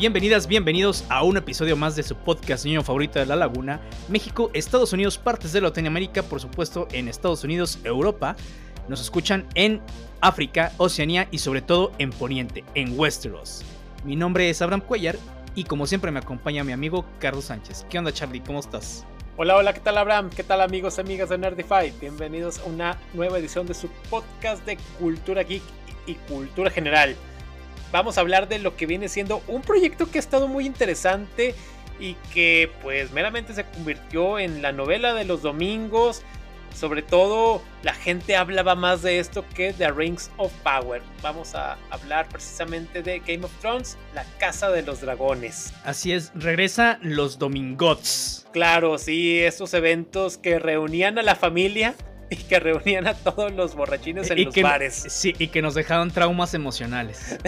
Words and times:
Bienvenidas, 0.00 0.46
bienvenidos 0.46 1.04
a 1.10 1.22
un 1.24 1.36
episodio 1.36 1.76
más 1.76 1.94
de 1.94 2.02
su 2.02 2.16
podcast 2.16 2.64
niño 2.64 2.82
favorito 2.82 3.18
de 3.18 3.26
la 3.26 3.36
laguna, 3.36 3.82
México, 4.08 4.50
Estados 4.54 4.94
Unidos, 4.94 5.18
partes 5.18 5.52
de 5.52 5.60
Latinoamérica, 5.60 6.22
por 6.22 6.40
supuesto 6.40 6.88
en 6.92 7.06
Estados 7.06 7.44
Unidos, 7.44 7.78
Europa. 7.84 8.34
Nos 8.88 9.02
escuchan 9.02 9.46
en 9.54 9.82
África, 10.22 10.72
Oceanía 10.78 11.28
y 11.30 11.36
sobre 11.36 11.60
todo 11.60 11.92
en 11.98 12.12
Poniente, 12.12 12.64
en 12.74 12.98
Westeros. 12.98 13.62
Mi 14.02 14.16
nombre 14.16 14.48
es 14.48 14.62
Abraham 14.62 14.80
Cuellar 14.80 15.18
y 15.54 15.64
como 15.64 15.86
siempre 15.86 16.10
me 16.10 16.20
acompaña 16.20 16.64
mi 16.64 16.72
amigo 16.72 17.04
Carlos 17.18 17.44
Sánchez. 17.44 17.84
¿Qué 17.90 17.98
onda 17.98 18.10
Charlie? 18.10 18.40
¿Cómo 18.40 18.60
estás? 18.60 19.04
Hola, 19.36 19.58
hola, 19.58 19.74
¿qué 19.74 19.80
tal 19.80 19.98
Abraham? 19.98 20.30
¿Qué 20.34 20.44
tal 20.44 20.62
amigos 20.62 20.96
y 20.96 21.02
amigas 21.02 21.28
de 21.28 21.36
Nerdify? 21.36 21.92
Bienvenidos 22.00 22.58
a 22.60 22.64
una 22.64 22.98
nueva 23.12 23.38
edición 23.38 23.66
de 23.66 23.74
su 23.74 23.90
podcast 24.08 24.64
de 24.64 24.78
cultura 24.98 25.42
geek 25.42 25.62
y 26.06 26.14
cultura 26.14 26.70
general 26.70 27.14
vamos 27.92 28.18
a 28.18 28.20
hablar 28.20 28.48
de 28.48 28.58
lo 28.58 28.76
que 28.76 28.86
viene 28.86 29.08
siendo 29.08 29.42
un 29.48 29.62
proyecto 29.62 30.10
que 30.10 30.18
ha 30.18 30.20
estado 30.20 30.48
muy 30.48 30.66
interesante 30.66 31.54
y 31.98 32.14
que 32.32 32.70
pues 32.82 33.12
meramente 33.12 33.54
se 33.54 33.64
convirtió 33.64 34.38
en 34.38 34.62
la 34.62 34.72
novela 34.72 35.14
de 35.14 35.24
los 35.24 35.42
domingos. 35.42 36.22
Sobre 36.74 37.02
todo 37.02 37.62
la 37.82 37.92
gente 37.94 38.36
hablaba 38.36 38.74
más 38.76 39.02
de 39.02 39.18
esto 39.18 39.44
que 39.54 39.72
de 39.72 39.90
Rings 39.90 40.30
of 40.36 40.52
Power. 40.62 41.02
Vamos 41.20 41.54
a 41.54 41.76
hablar 41.90 42.28
precisamente 42.28 43.02
de 43.02 43.18
Game 43.18 43.44
of 43.44 43.52
Thrones, 43.60 43.98
la 44.14 44.24
casa 44.38 44.70
de 44.70 44.82
los 44.82 45.00
dragones. 45.00 45.72
Así 45.84 46.12
es, 46.12 46.30
regresa 46.34 46.98
los 47.02 47.38
domingots. 47.38 48.46
Claro, 48.52 48.98
sí, 48.98 49.40
esos 49.40 49.74
eventos 49.74 50.38
que 50.38 50.58
reunían 50.58 51.18
a 51.18 51.22
la 51.22 51.34
familia 51.34 51.94
y 52.30 52.36
que 52.36 52.60
reunían 52.60 53.06
a 53.06 53.14
todos 53.14 53.52
los 53.52 53.74
borrachines 53.74 54.30
en 54.30 54.44
los 54.44 54.54
bares. 54.54 55.04
Sí, 55.08 55.34
y 55.38 55.48
que 55.48 55.60
nos 55.60 55.74
dejaron 55.74 56.10
traumas 56.10 56.54
emocionales. 56.54 57.38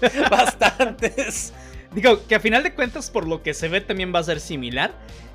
Bastantes. 0.30 1.52
Digo, 1.92 2.26
que 2.26 2.34
a 2.34 2.40
final 2.40 2.62
de 2.62 2.74
cuentas, 2.74 3.10
por 3.10 3.28
lo 3.28 3.42
que 3.42 3.54
se 3.54 3.68
ve, 3.68 3.80
también 3.80 4.12
va 4.12 4.18
a 4.18 4.24
ser 4.24 4.40
similar. 4.40 4.92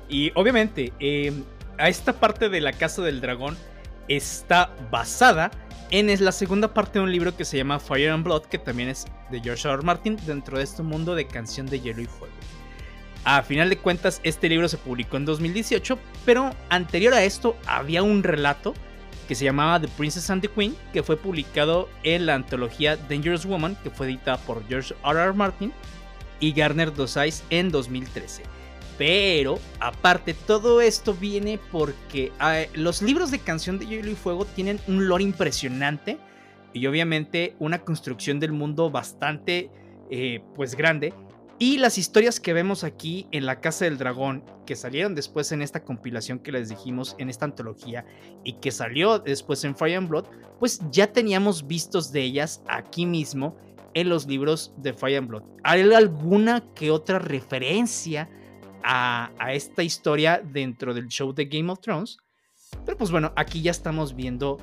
Y 0.08 0.32
obviamente, 0.34 0.92
em, 0.98 1.44
a 1.78 1.88
esta 1.88 2.12
parte 2.12 2.48
de 2.48 2.60
la 2.60 2.72
Casa 2.72 3.02
del 3.02 3.20
Dragón 3.20 3.56
está 4.08 4.74
basada 4.90 5.50
en 5.90 6.10
es 6.10 6.20
la 6.20 6.32
segunda 6.32 6.72
parte 6.74 6.98
de 6.98 7.04
un 7.04 7.12
libro 7.12 7.36
que 7.36 7.44
se 7.44 7.56
llama 7.56 7.80
Fire 7.80 8.10
and 8.10 8.24
Blood, 8.24 8.42
que 8.42 8.58
también 8.58 8.88
es 8.88 9.06
de 9.30 9.40
George 9.40 9.66
R. 9.66 9.74
R. 9.74 9.82
Martin, 9.82 10.16
dentro 10.26 10.58
de 10.58 10.64
este 10.64 10.82
mundo 10.82 11.14
de 11.14 11.26
canción 11.26 11.66
de 11.66 11.80
hielo 11.80 12.02
y 12.02 12.06
fuego. 12.06 12.34
A 13.24 13.42
final 13.42 13.68
de 13.68 13.76
cuentas, 13.76 14.20
este 14.24 14.48
libro 14.48 14.68
se 14.68 14.78
publicó 14.78 15.16
en 15.18 15.26
2018, 15.26 15.98
pero 16.24 16.50
anterior 16.70 17.12
a 17.12 17.22
esto 17.22 17.56
había 17.66 18.02
un 18.02 18.22
relato 18.22 18.72
que 19.28 19.34
se 19.34 19.44
llamaba 19.44 19.78
The 19.78 19.88
Princess 19.88 20.30
and 20.30 20.42
the 20.42 20.48
Queen, 20.48 20.74
que 20.92 21.02
fue 21.02 21.16
publicado 21.16 21.88
en 22.02 22.26
la 22.26 22.34
antología 22.34 22.96
Dangerous 22.96 23.44
Woman, 23.44 23.76
que 23.82 23.90
fue 23.90 24.06
editada 24.08 24.38
por 24.38 24.66
George 24.66 24.94
R. 25.04 25.22
R. 25.22 25.32
Martin 25.34 25.72
y 26.40 26.52
Garner 26.52 26.92
Dosais 26.92 27.44
en 27.50 27.70
2013. 27.70 28.42
Pero, 28.96 29.58
aparte, 29.80 30.34
todo 30.34 30.80
esto 30.80 31.14
viene 31.14 31.58
porque 31.70 32.32
ah, 32.40 32.62
los 32.74 33.02
libros 33.02 33.30
de 33.30 33.38
Canción 33.38 33.78
de 33.78 33.86
Hielo 33.86 34.10
y 34.10 34.14
Fuego 34.14 34.46
tienen 34.46 34.80
un 34.88 35.08
lore 35.08 35.24
impresionante 35.24 36.18
y 36.72 36.86
obviamente 36.86 37.54
una 37.58 37.80
construcción 37.80 38.40
del 38.40 38.52
mundo 38.52 38.90
bastante, 38.90 39.70
eh, 40.10 40.42
pues, 40.56 40.74
grande 40.74 41.14
y 41.60 41.76
las 41.76 41.98
historias 41.98 42.40
que 42.40 42.54
vemos 42.54 42.84
aquí 42.84 43.26
en 43.32 43.44
La 43.44 43.60
Casa 43.60 43.84
del 43.84 43.98
Dragón, 43.98 44.42
que 44.64 44.74
salieron 44.74 45.14
después 45.14 45.52
en 45.52 45.60
esta 45.60 45.84
compilación 45.84 46.38
que 46.38 46.52
les 46.52 46.70
dijimos, 46.70 47.14
en 47.18 47.28
esta 47.28 47.44
antología, 47.44 48.06
y 48.44 48.54
que 48.54 48.70
salió 48.70 49.18
después 49.18 49.62
en 49.64 49.76
Fire 49.76 49.98
and 49.98 50.08
Blood, 50.08 50.24
pues 50.58 50.80
ya 50.90 51.12
teníamos 51.12 51.66
vistos 51.66 52.12
de 52.12 52.22
ellas 52.22 52.62
aquí 52.66 53.04
mismo 53.04 53.58
en 53.92 54.08
los 54.08 54.26
libros 54.26 54.72
de 54.78 54.94
Fire 54.94 55.18
and 55.18 55.28
Blood. 55.28 55.42
¿Hay 55.62 55.82
alguna 55.92 56.64
que 56.74 56.90
otra 56.90 57.18
referencia 57.18 58.30
a, 58.82 59.30
a 59.38 59.52
esta 59.52 59.82
historia 59.82 60.42
dentro 60.42 60.94
del 60.94 61.08
show 61.08 61.34
de 61.34 61.44
Game 61.44 61.70
of 61.70 61.80
Thrones? 61.80 62.16
Pero 62.86 62.96
pues 62.96 63.10
bueno, 63.10 63.34
aquí 63.36 63.60
ya 63.60 63.70
estamos 63.70 64.16
viendo 64.16 64.56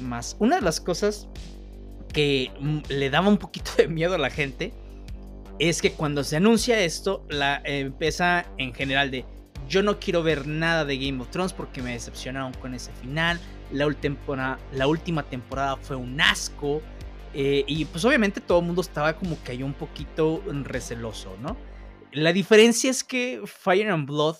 más. 0.00 0.36
Una 0.40 0.56
de 0.56 0.62
las 0.62 0.80
cosas 0.80 1.28
que 2.12 2.50
mm, 2.58 2.78
le 2.88 3.08
daba 3.08 3.28
un 3.28 3.38
poquito 3.38 3.70
de 3.78 3.86
miedo 3.86 4.16
a 4.16 4.18
la 4.18 4.30
gente 4.30 4.74
es 5.60 5.82
que 5.82 5.92
cuando 5.92 6.24
se 6.24 6.36
anuncia 6.36 6.80
esto, 6.80 7.22
la 7.28 7.60
empieza 7.64 8.46
en 8.56 8.72
general 8.72 9.10
de 9.10 9.26
yo 9.68 9.82
no 9.82 10.00
quiero 10.00 10.22
ver 10.22 10.46
nada 10.46 10.86
de 10.86 10.96
Game 10.98 11.20
of 11.20 11.28
Thrones 11.28 11.52
porque 11.52 11.82
me 11.82 11.92
decepcionaron 11.92 12.52
con 12.54 12.74
ese 12.74 12.90
final. 12.92 13.38
La, 13.70 13.86
última, 13.86 15.22
temporada 15.22 15.76
fue 15.76 15.96
un 15.96 16.20
asco. 16.20 16.80
Eh, 17.34 17.64
y 17.68 17.84
pues 17.84 18.04
obviamente 18.04 18.40
todo 18.40 18.58
el 18.58 18.66
mundo 18.66 18.80
estaba 18.80 19.12
como 19.12 19.40
que 19.44 19.52
ahí 19.52 19.62
un 19.62 19.74
poquito 19.74 20.42
receloso, 20.64 21.36
¿no? 21.40 21.56
La 22.12 22.32
diferencia 22.32 22.90
es 22.90 23.04
que 23.04 23.42
Fire 23.44 23.88
and 23.90 24.08
Blood 24.08 24.36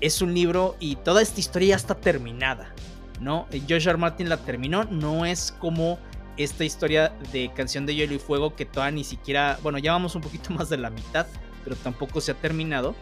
es 0.00 0.20
un 0.22 0.34
libro 0.34 0.74
y 0.80 0.96
toda 0.96 1.22
esta 1.22 1.38
historia 1.38 1.68
ya 1.68 1.76
está 1.76 1.94
terminada, 1.94 2.74
¿no? 3.20 3.46
George 3.68 3.88
R. 3.88 3.98
Martin 3.98 4.28
la 4.28 4.38
terminó, 4.38 4.84
no 4.84 5.24
es 5.24 5.54
como 5.60 6.00
esta 6.36 6.64
historia 6.64 7.12
de 7.32 7.50
Canción 7.54 7.86
de 7.86 7.94
Hielo 7.94 8.14
y 8.14 8.18
Fuego 8.18 8.54
que 8.54 8.64
todavía 8.66 8.96
ni 8.96 9.04
siquiera, 9.04 9.58
bueno, 9.62 9.78
ya 9.78 9.92
vamos 9.92 10.14
un 10.14 10.22
poquito 10.22 10.50
más 10.54 10.68
de 10.68 10.76
la 10.76 10.90
mitad, 10.90 11.26
pero 11.64 11.76
tampoco 11.76 12.20
se 12.20 12.32
ha 12.32 12.34
terminado. 12.34 12.94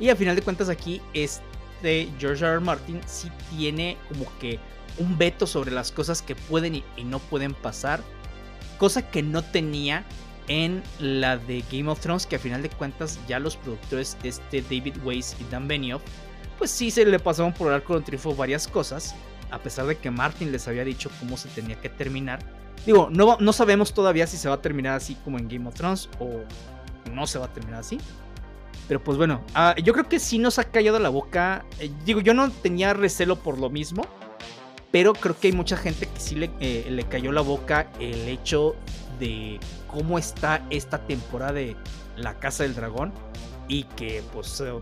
Y 0.00 0.08
al 0.08 0.16
final 0.16 0.36
de 0.36 0.42
cuentas 0.42 0.68
aquí, 0.68 1.00
este 1.12 2.08
George 2.18 2.44
R. 2.44 2.60
Martin 2.60 3.00
sí 3.06 3.30
tiene 3.50 3.96
como 4.08 4.26
que 4.38 4.58
un 4.98 5.16
veto 5.16 5.46
sobre 5.46 5.70
las 5.70 5.92
cosas 5.92 6.22
que 6.22 6.34
pueden 6.34 6.76
y, 6.76 6.84
no 7.04 7.18
pueden 7.18 7.54
pasar, 7.54 8.02
cosa 8.78 9.08
que 9.08 9.22
no 9.22 9.42
tenía 9.42 10.04
en 10.48 10.82
la 10.98 11.38
de 11.38 11.64
Game 11.70 11.88
of 11.88 12.00
Thrones, 12.00 12.26
que 12.26 12.36
al 12.36 12.42
final 12.42 12.62
de 12.62 12.68
cuentas 12.68 13.18
ya 13.28 13.38
los 13.38 13.56
productores, 13.56 14.16
este 14.22 14.60
David 14.62 14.96
Weiss 15.04 15.36
y 15.40 15.50
Dan 15.50 15.68
Benioff, 15.68 16.02
pues 16.58 16.70
sí 16.70 16.90
se 16.90 17.04
le 17.04 17.18
pasaron 17.18 17.52
por 17.52 17.68
el 17.68 17.74
arco 17.74 17.96
de 17.98 18.04
triunfo 18.04 18.34
varias 18.34 18.66
cosas, 18.66 19.14
a 19.50 19.58
pesar 19.58 19.86
de 19.86 19.96
que 19.96 20.10
Martin 20.10 20.52
les 20.52 20.66
había 20.66 20.84
dicho 20.84 21.10
cómo 21.20 21.36
se 21.36 21.48
tenía 21.50 21.80
que 21.80 21.88
terminar 21.88 22.40
Digo, 22.86 23.08
no, 23.10 23.36
no 23.38 23.52
sabemos 23.52 23.94
todavía 23.94 24.26
si 24.26 24.36
se 24.36 24.48
va 24.48 24.56
a 24.56 24.62
terminar 24.62 24.96
así 24.96 25.14
como 25.24 25.38
en 25.38 25.48
Game 25.48 25.68
of 25.68 25.74
Thrones 25.74 26.08
o 26.18 26.40
no 27.12 27.26
se 27.26 27.38
va 27.38 27.46
a 27.46 27.52
terminar 27.52 27.80
así. 27.80 27.98
Pero 28.88 29.02
pues 29.02 29.16
bueno, 29.16 29.42
ah, 29.54 29.74
yo 29.82 29.92
creo 29.92 30.08
que 30.08 30.18
sí 30.18 30.38
nos 30.38 30.58
ha 30.58 30.64
callado 30.64 30.98
la 30.98 31.08
boca. 31.08 31.64
Eh, 31.78 31.90
digo, 32.04 32.20
yo 32.20 32.34
no 32.34 32.50
tenía 32.50 32.92
recelo 32.92 33.36
por 33.36 33.58
lo 33.58 33.70
mismo. 33.70 34.04
Pero 34.90 35.14
creo 35.14 35.38
que 35.38 35.48
hay 35.48 35.52
mucha 35.54 35.76
gente 35.76 36.06
que 36.06 36.20
sí 36.20 36.34
le, 36.34 36.50
eh, 36.60 36.86
le 36.90 37.04
cayó 37.04 37.32
la 37.32 37.40
boca 37.40 37.90
el 37.98 38.28
hecho 38.28 38.76
de 39.18 39.58
cómo 39.86 40.18
está 40.18 40.66
esta 40.68 41.06
temporada 41.06 41.54
de 41.54 41.76
La 42.16 42.38
Casa 42.38 42.64
del 42.64 42.74
Dragón. 42.74 43.12
Y 43.68 43.84
que 43.84 44.22
pues 44.34 44.60
eh, 44.60 44.72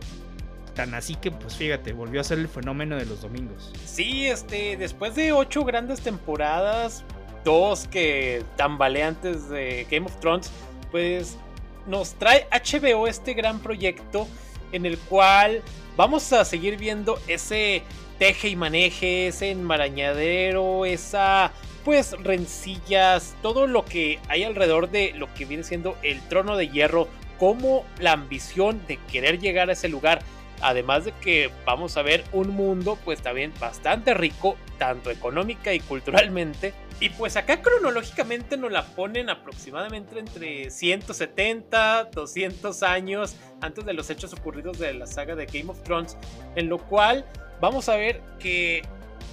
tan 0.75 0.94
así 0.94 1.15
que 1.15 1.31
pues 1.31 1.55
fíjate, 1.55 1.93
volvió 1.93 2.21
a 2.21 2.25
ser 2.25 2.39
el 2.39 2.49
fenómeno 2.49 2.97
de 2.97 3.06
los 3.06 3.21
domingos. 3.22 3.71
Sí, 3.84 4.27
este, 4.27 4.77
después 4.77 5.15
de 5.15 5.33
ocho 5.33 5.65
grandes 5.65 6.00
temporadas, 6.00 7.05
dos 7.45 7.87
que 7.89 8.43
tambaleantes 8.56 9.49
de 9.49 9.87
Game 9.91 10.06
of 10.06 10.19
Thrones, 10.21 10.51
pues 10.91 11.39
nos 11.87 12.15
trae 12.15 12.47
HBO 12.51 13.06
este 13.06 13.34
gran 13.34 13.61
proyecto 13.61 14.27
en 14.73 14.87
el 14.87 14.99
cual 14.99 15.62
vamos 15.97 16.33
a 16.33 16.45
seguir 16.45 16.77
viendo 16.77 17.19
ese 17.27 17.83
teje 18.19 18.49
y 18.49 18.56
maneje, 18.56 19.28
ese 19.28 19.51
enmarañadero, 19.51 20.84
esa 20.84 21.53
pues 21.84 22.12
rencillas, 22.23 23.34
todo 23.43 23.67
lo 23.67 23.84
que 23.84 24.19
hay 24.28 24.45
alrededor 24.45 24.91
de 24.91 25.12
lo 25.15 25.33
que 25.33 25.47
viene 25.47 25.65
siendo 25.65 25.97
el 26.03 26.21
trono 26.28 26.57
de 26.57 26.69
hierro, 26.69 27.09
como 27.39 27.84
la 27.99 28.12
ambición 28.12 28.83
de 28.87 28.99
querer 29.11 29.41
llegar 29.41 29.71
a 29.71 29.72
ese 29.72 29.89
lugar. 29.89 30.21
Además 30.61 31.07
de 31.07 31.12
que 31.12 31.51
vamos 31.65 31.97
a 31.97 32.03
ver 32.03 32.22
un 32.33 32.51
mundo 32.51 32.99
pues 33.03 33.22
también 33.22 33.53
bastante 33.59 34.13
rico, 34.13 34.57
tanto 34.80 35.10
económica 35.10 35.74
y 35.74 35.80
culturalmente. 35.80 36.72
Y 37.00 37.10
pues 37.10 37.36
acá 37.36 37.60
cronológicamente 37.60 38.56
nos 38.56 38.72
la 38.72 38.86
ponen 38.86 39.28
aproximadamente 39.28 40.18
entre 40.18 40.71
170, 40.71 42.04
200 42.12 42.82
años 42.82 43.36
antes 43.60 43.84
de 43.84 43.92
los 43.92 44.09
hechos 44.09 44.32
ocurridos 44.32 44.78
de 44.78 44.94
la 44.94 45.06
saga 45.06 45.36
de 45.36 45.44
Game 45.44 45.71
of 45.71 45.82
Thrones. 45.82 46.16
En 46.56 46.71
lo 46.71 46.78
cual 46.78 47.27
vamos 47.60 47.91
a 47.91 47.97
ver 47.97 48.22
que 48.38 48.82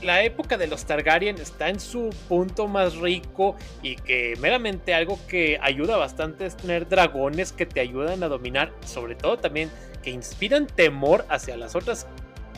la 0.01 0.21
época 0.21 0.57
de 0.57 0.67
los 0.67 0.85
Targaryen 0.85 1.37
está 1.39 1.69
en 1.69 1.79
su 1.79 2.09
punto 2.27 2.67
más 2.67 2.97
rico 2.97 3.55
y 3.81 3.95
que 3.95 4.35
meramente 4.39 4.93
algo 4.93 5.17
que 5.27 5.57
ayuda 5.61 5.95
bastante 5.95 6.45
es 6.45 6.57
tener 6.57 6.89
dragones 6.89 7.53
que 7.53 7.65
te 7.65 7.79
ayudan 7.79 8.21
a 8.21 8.27
dominar, 8.27 8.73
sobre 8.85 9.15
todo 9.15 9.37
también 9.37 9.71
que 10.03 10.11
inspiran 10.11 10.67
temor 10.67 11.25
hacia 11.29 11.55
las 11.55 11.73
otras 11.73 12.05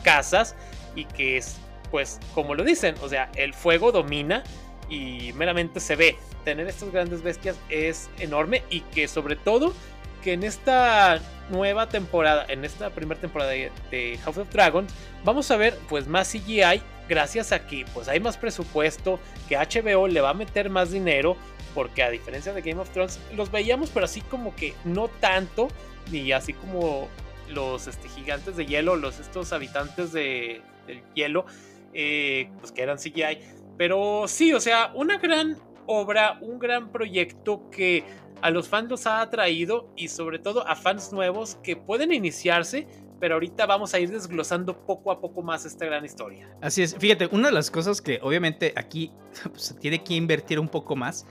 casas 0.02 0.56
y 0.96 1.04
que 1.04 1.36
es, 1.36 1.60
pues, 1.90 2.20
como 2.34 2.54
lo 2.54 2.64
dicen, 2.64 2.94
o 3.02 3.08
sea, 3.08 3.30
el 3.36 3.54
fuego 3.54 3.92
domina 3.92 4.42
y 4.88 5.32
meramente 5.34 5.80
se 5.80 5.96
ve. 5.96 6.16
Tener 6.44 6.66
estas 6.66 6.90
grandes 6.90 7.22
bestias 7.22 7.56
es 7.68 8.10
enorme 8.18 8.62
y 8.70 8.80
que 8.80 9.08
sobre 9.08 9.36
todo 9.36 9.74
que 10.22 10.34
en 10.34 10.42
esta 10.44 11.20
nueva 11.50 11.88
temporada, 11.88 12.44
en 12.48 12.64
esta 12.64 12.90
primera 12.90 13.20
temporada 13.20 13.50
de, 13.50 14.18
House 14.22 14.38
of 14.38 14.50
Dragons, 14.50 14.92
vamos 15.24 15.50
a 15.50 15.56
ver 15.56 15.78
pues 15.88 16.06
más 16.06 16.30
CGI 16.30 16.82
gracias 17.08 17.52
a 17.52 17.66
que 17.66 17.84
pues 17.92 18.08
hay 18.08 18.20
más 18.20 18.36
presupuesto, 18.36 19.18
que 19.48 19.56
HBO 19.56 20.08
le 20.08 20.20
va 20.20 20.30
a 20.30 20.34
meter 20.34 20.70
más 20.70 20.90
dinero, 20.90 21.36
porque 21.74 22.02
a 22.02 22.10
diferencia 22.10 22.52
de 22.52 22.62
Game 22.62 22.80
of 22.80 22.90
Thrones 22.90 23.18
los 23.34 23.50
veíamos 23.50 23.90
pero 23.90 24.04
así 24.04 24.20
como 24.20 24.54
que 24.54 24.74
no 24.84 25.08
tanto, 25.08 25.68
ni 26.10 26.32
así 26.32 26.52
como 26.52 27.08
los 27.48 27.86
este, 27.86 28.08
gigantes 28.08 28.56
de 28.56 28.66
hielo, 28.66 28.96
los 28.96 29.18
estos 29.18 29.52
habitantes 29.52 30.12
de, 30.12 30.62
del 30.86 31.02
hielo, 31.14 31.46
eh, 31.94 32.50
pues 32.60 32.72
que 32.72 32.82
eran 32.82 32.98
CGI. 32.98 33.38
Pero 33.76 34.24
sí, 34.26 34.52
o 34.52 34.60
sea, 34.60 34.92
una 34.94 35.18
gran 35.18 35.56
obra, 35.86 36.38
un 36.40 36.58
gran 36.58 36.92
proyecto 36.92 37.68
que 37.70 38.04
a 38.42 38.50
los 38.50 38.68
fans 38.68 38.88
los 38.88 39.06
ha 39.06 39.20
atraído 39.20 39.92
y 39.96 40.08
sobre 40.08 40.38
todo 40.38 40.66
a 40.66 40.76
fans 40.76 41.12
nuevos 41.12 41.56
que 41.62 41.76
pueden 41.76 42.12
iniciarse, 42.12 42.86
pero 43.18 43.34
ahorita 43.34 43.66
vamos 43.66 43.92
a 43.94 44.00
ir 44.00 44.10
desglosando 44.10 44.86
poco 44.86 45.12
a 45.12 45.20
poco 45.20 45.42
más 45.42 45.64
esta 45.66 45.84
gran 45.86 46.04
historia. 46.04 46.48
Así 46.60 46.82
es, 46.82 46.96
fíjate, 46.96 47.28
una 47.32 47.48
de 47.48 47.54
las 47.54 47.70
cosas 47.70 48.00
que 48.00 48.18
obviamente 48.22 48.72
aquí 48.76 49.12
pues, 49.50 49.62
se 49.62 49.74
tiene 49.74 50.02
que 50.02 50.14
invertir 50.14 50.58
un 50.58 50.68
poco 50.68 50.96
más, 50.96 51.26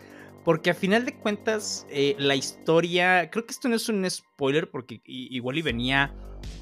porque 0.45 0.69
a 0.69 0.73
final 0.73 1.05
de 1.05 1.17
cuentas 1.17 1.85
eh, 1.89 2.15
la 2.17 2.35
historia, 2.35 3.29
creo 3.29 3.45
que 3.45 3.51
esto 3.51 3.67
no 3.69 3.75
es 3.75 3.89
un 3.89 4.09
spoiler 4.09 4.69
porque 4.69 5.01
igual 5.05 5.57
y 5.57 5.61
venía 5.61 6.13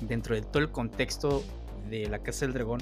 dentro 0.02 0.36
de 0.36 0.42
todo 0.42 0.60
el 0.60 0.72
contexto 0.72 1.44
de 1.90 2.08
la 2.08 2.20
Casa 2.20 2.46
del 2.46 2.54
Dragón, 2.54 2.82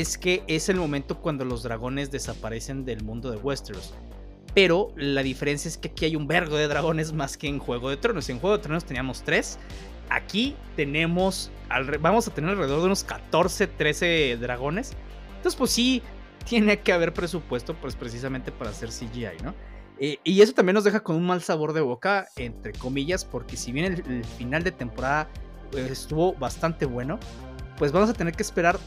es 0.00 0.18
que 0.18 0.42
es 0.48 0.68
el 0.68 0.76
momento 0.76 1.20
cuando 1.20 1.44
los 1.44 1.62
dragones 1.62 2.10
desaparecen 2.10 2.84
del 2.84 3.02
mundo 3.04 3.30
de 3.30 3.36
Westeros. 3.36 3.94
Pero 4.54 4.88
la 4.96 5.22
diferencia 5.22 5.68
es 5.68 5.78
que 5.78 5.88
aquí 5.88 6.04
hay 6.04 6.16
un 6.16 6.26
vergo 6.26 6.56
de 6.56 6.68
dragones 6.68 7.12
más 7.12 7.36
que 7.36 7.48
en 7.48 7.58
Juego 7.58 7.90
de 7.90 7.96
Tronos. 7.96 8.28
En 8.28 8.38
Juego 8.38 8.56
de 8.56 8.62
Tronos 8.62 8.84
teníamos 8.84 9.22
tres. 9.22 9.58
Aquí 10.10 10.56
tenemos, 10.76 11.50
vamos 12.00 12.28
a 12.28 12.34
tener 12.34 12.50
alrededor 12.50 12.80
de 12.80 12.86
unos 12.86 13.04
14, 13.04 13.66
13 13.66 14.38
dragones. 14.40 14.92
Entonces, 15.36 15.56
pues 15.56 15.70
sí, 15.70 16.02
tiene 16.44 16.80
que 16.80 16.92
haber 16.92 17.12
presupuesto, 17.14 17.74
pues 17.74 17.96
precisamente 17.96 18.52
para 18.52 18.70
hacer 18.70 18.90
CGI, 18.90 19.42
¿no? 19.42 19.54
Eh, 19.98 20.18
y 20.24 20.40
eso 20.40 20.52
también 20.52 20.74
nos 20.74 20.84
deja 20.84 21.00
con 21.00 21.16
un 21.16 21.24
mal 21.24 21.40
sabor 21.40 21.72
de 21.72 21.80
boca, 21.80 22.26
entre 22.36 22.72
comillas, 22.72 23.24
porque 23.24 23.56
si 23.56 23.70
bien 23.70 24.04
el, 24.06 24.24
final 24.24 24.64
de 24.64 24.72
temporada 24.72 25.28
eh, 25.72 25.88
estuvo 25.90 26.34
bastante 26.34 26.84
bueno, 26.84 27.18
pues 27.78 27.92
vamos 27.92 28.10
a 28.10 28.12
tener 28.12 28.34
que 28.34 28.42
esperar 28.42 28.78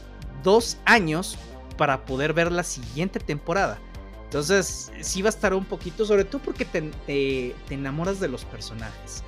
dos 0.42 0.78
años 0.84 1.36
para 1.76 2.04
poder 2.04 2.32
ver 2.32 2.52
la 2.52 2.62
siguiente 2.62 3.20
temporada. 3.20 3.78
Entonces, 4.24 4.92
sí 5.00 5.22
va 5.22 5.28
a 5.28 5.30
estar 5.30 5.54
un 5.54 5.64
poquito, 5.64 6.04
sobre 6.04 6.24
todo 6.24 6.42
porque 6.42 6.66
te, 6.66 7.54
enamoras 7.70 8.20
de 8.20 8.28
los 8.28 8.44
personajes. 8.44 9.22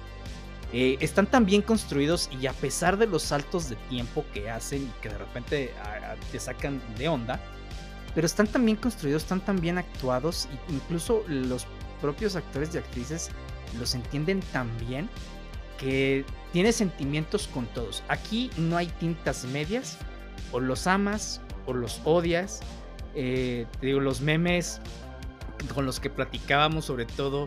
Eh, 0.73 0.99
están 1.01 1.27
tan 1.27 1.47
bien 1.47 1.63
construidos 1.63 2.29
y 2.41 2.47
a 2.47 2.53
pesar 2.53 2.97
de 2.99 3.07
los 3.07 3.23
saltos 3.23 3.69
de 3.71 3.77
tiempo 3.89 4.25
que 4.35 4.51
hacen 4.51 4.83
y 4.83 5.03
que 5.03 5.09
de 5.09 5.19
repente 5.19 5.75
te 6.31 6.39
sacan 6.39 6.81
de 6.99 7.09
onda, 7.09 7.41
pero 8.15 8.27
están 8.27 8.47
tan 8.47 8.65
bien 8.65 8.77
construidos, 8.77 9.23
están 9.23 9.41
tan 9.41 9.61
bien 9.61 9.79
actuados, 9.79 10.49
e 10.69 10.73
incluso 10.75 11.25
los 11.27 11.67
propios 12.01 12.37
actores 12.37 12.75
y 12.75 12.79
actrices 12.79 13.31
los 13.79 13.95
entienden 13.95 14.41
tan 14.53 14.69
bien 14.79 15.09
que 15.79 16.25
tiene 16.53 16.73
sentimientos 16.73 17.49
con 17.49 17.67
todos. 17.67 18.03
Aquí 18.09 18.51
no 18.57 18.77
hay 18.77 18.87
tintas 18.87 19.45
medias, 19.47 19.97
o 20.53 20.61
los 20.61 20.87
amas 20.87 21.41
o 21.67 21.73
los 21.73 22.01
odias 22.05 22.61
eh, 23.15 23.67
te 23.81 23.87
digo, 23.87 24.01
los 24.01 24.21
memes 24.21 24.81
con 25.75 25.85
los 25.85 26.01
que 26.01 26.11
platicábamos 26.11 26.85
sobre 26.85 27.05
todo. 27.07 27.47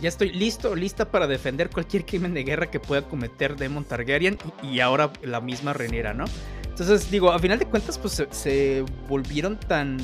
Ya 0.00 0.08
estoy 0.08 0.32
listo, 0.32 0.74
lista 0.74 1.10
para 1.10 1.26
defender 1.26 1.70
cualquier 1.70 2.06
crimen 2.06 2.34
de 2.34 2.44
guerra 2.44 2.70
que 2.70 2.80
pueda 2.80 3.02
cometer 3.02 3.56
Demon 3.56 3.84
Targaryen 3.84 4.38
y, 4.62 4.80
ahora 4.80 5.12
la 5.22 5.40
misma 5.40 5.72
Renera, 5.72 6.14
¿no? 6.14 6.24
Entonces, 6.64 7.10
digo, 7.10 7.30
a 7.30 7.38
final 7.38 7.58
de 7.58 7.66
cuentas, 7.66 7.98
pues 7.98 8.24
se, 8.30 8.84
volvieron 9.08 9.60
tan 9.60 9.98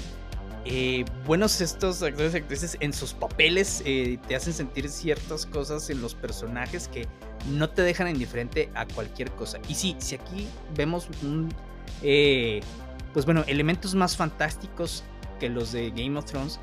eh, 0.66 1.04
buenos 1.24 1.60
estos 1.62 2.02
actores 2.02 2.34
y 2.34 2.36
actrices 2.36 2.76
en 2.80 2.92
sus 2.92 3.14
papeles, 3.14 3.82
eh, 3.86 4.18
te 4.28 4.36
hacen 4.36 4.52
sentir 4.52 4.88
ciertas 4.90 5.46
cosas 5.46 5.88
en 5.88 6.02
los 6.02 6.14
personajes 6.14 6.88
que 6.88 7.06
no 7.50 7.70
te 7.70 7.82
dejan 7.82 8.08
indiferente 8.08 8.70
a 8.74 8.84
cualquier 8.86 9.30
cosa. 9.32 9.58
Y 9.68 9.74
sí, 9.74 9.96
si 9.98 10.16
aquí 10.16 10.46
vemos 10.76 11.08
un 11.22 11.48
pues 12.00 13.24
bueno, 13.24 13.44
elementos 13.46 13.94
más 13.94 14.16
fantásticos 14.16 15.04
que 15.38 15.48
los 15.48 15.72
de 15.72 15.90
Game 15.90 16.18
of 16.18 16.24
Thrones. 16.26 16.60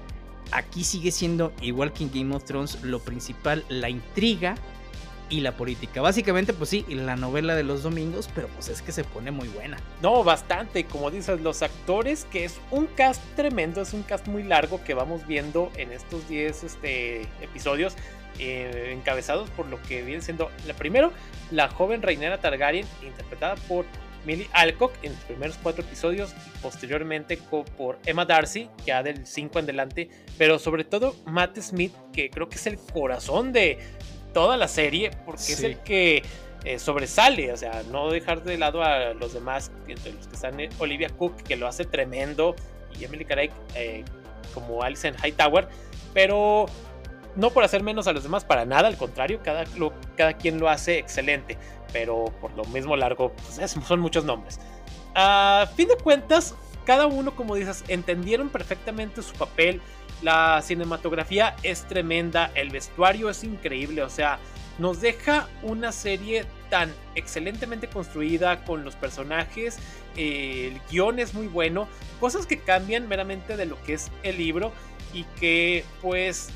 Aquí 0.51 0.83
sigue 0.83 1.11
siendo, 1.11 1.53
igual 1.61 1.91
que 1.91 2.03
en 2.03 2.11
Game 2.11 2.35
of 2.35 2.43
Thrones, 2.45 2.81
lo 2.83 2.99
principal, 2.99 3.65
la 3.67 3.89
intriga 3.89 4.55
y 5.29 5.41
la 5.41 5.57
política. 5.57 6.01
Básicamente, 6.01 6.53
pues 6.53 6.69
sí, 6.69 6.85
la 6.87 7.15
novela 7.15 7.55
de 7.55 7.63
los 7.63 7.83
domingos, 7.83 8.29
pero 8.33 8.47
pues 8.49 8.69
es 8.69 8.81
que 8.81 8.91
se 8.91 9.03
pone 9.03 9.31
muy 9.31 9.47
buena. 9.47 9.77
No, 10.01 10.23
bastante. 10.23 10.85
Como 10.85 11.09
dices, 11.09 11.41
los 11.41 11.61
actores, 11.61 12.25
que 12.25 12.45
es 12.45 12.59
un 12.71 12.85
cast 12.87 13.21
tremendo, 13.35 13.81
es 13.81 13.93
un 13.93 14.03
cast 14.03 14.27
muy 14.27 14.43
largo 14.43 14.83
que 14.83 14.93
vamos 14.93 15.25
viendo 15.25 15.71
en 15.77 15.91
estos 15.91 16.27
10 16.29 16.63
este, 16.63 17.21
episodios. 17.41 17.95
Eh, 18.37 18.91
encabezados 18.91 19.49
por 19.51 19.65
lo 19.67 19.81
que 19.83 20.01
viene 20.01 20.21
siendo 20.21 20.51
la 20.67 20.73
primero, 20.73 21.13
la 21.51 21.69
joven 21.69 22.01
reinera 22.01 22.41
Targaryen, 22.41 22.85
interpretada 23.01 23.55
por 23.55 23.85
Millie 24.25 24.49
Alcock 24.53 24.93
en 25.03 25.13
los 25.13 25.21
primeros 25.21 25.57
cuatro 25.61 25.83
episodios 25.83 26.33
y 26.47 26.57
posteriormente 26.59 27.37
por 27.37 27.99
Emma 28.05 28.25
Darcy, 28.25 28.69
ya 28.85 29.03
del 29.03 29.25
5 29.25 29.59
en 29.59 29.65
adelante, 29.65 30.09
pero 30.37 30.59
sobre 30.59 30.83
todo 30.83 31.15
Matt 31.25 31.57
Smith, 31.59 31.93
que 32.11 32.29
creo 32.29 32.49
que 32.49 32.55
es 32.55 32.67
el 32.67 32.77
corazón 32.77 33.51
de 33.51 33.79
toda 34.33 34.57
la 34.57 34.67
serie, 34.67 35.11
porque 35.25 35.53
es 35.53 35.63
el 35.63 35.79
que 35.79 36.23
eh, 36.65 36.79
sobresale, 36.79 37.53
o 37.53 37.57
sea, 37.57 37.83
no 37.91 38.09
dejar 38.09 38.43
de 38.43 38.57
lado 38.57 38.83
a 38.83 39.13
los 39.13 39.33
demás, 39.33 39.71
entre 39.87 40.11
los 40.13 40.27
que 40.27 40.35
están 40.35 40.59
eh, 40.59 40.69
Olivia 40.79 41.09
Cook, 41.09 41.43
que 41.43 41.55
lo 41.55 41.67
hace 41.67 41.85
tremendo, 41.85 42.55
y 42.99 43.03
Emily 43.05 43.23
Carey 43.23 43.51
eh, 43.75 44.03
como 44.53 44.81
Alison 44.81 45.13
Hightower, 45.23 45.67
pero 46.13 46.65
no 47.35 47.49
por 47.49 47.63
hacer 47.63 47.83
menos 47.83 48.07
a 48.07 48.13
los 48.13 48.23
demás, 48.23 48.45
para 48.45 48.65
nada, 48.65 48.87
al 48.87 48.97
contrario, 48.97 49.39
cada, 49.43 49.65
cada 50.15 50.33
quien 50.33 50.59
lo 50.59 50.69
hace 50.69 50.97
excelente 50.97 51.57
pero 51.95 52.25
por 52.41 52.51
lo 52.57 52.65
mismo 52.65 52.97
largo, 52.97 53.31
pues 53.31 53.71
son 53.71 54.01
muchos 54.01 54.25
nombres. 54.25 54.59
A 55.15 55.65
fin 55.77 55.87
de 55.87 55.95
cuentas, 55.95 56.53
cada 56.85 57.07
uno, 57.07 57.33
como 57.37 57.55
dices, 57.55 57.85
entendieron 57.87 58.49
perfectamente 58.49 59.21
su 59.21 59.31
papel. 59.31 59.79
La 60.21 60.61
cinematografía 60.61 61.55
es 61.63 61.83
tremenda, 61.87 62.51
el 62.53 62.69
vestuario 62.69 63.29
es 63.29 63.45
increíble, 63.45 64.03
o 64.03 64.09
sea, 64.09 64.39
nos 64.77 64.99
deja 64.99 65.47
una 65.63 65.93
serie 65.93 66.45
tan 66.69 66.93
excelentemente 67.15 67.87
construida 67.87 68.65
con 68.65 68.83
los 68.83 68.97
personajes, 68.97 69.77
el 70.17 70.81
guion 70.91 71.19
es 71.19 71.33
muy 71.33 71.47
bueno, 71.47 71.87
cosas 72.19 72.45
que 72.45 72.59
cambian 72.59 73.07
meramente 73.07 73.55
de 73.55 73.67
lo 73.67 73.81
que 73.83 73.93
es 73.93 74.11
el 74.23 74.37
libro 74.37 74.73
y 75.13 75.23
que 75.39 75.85
pues 76.01 76.49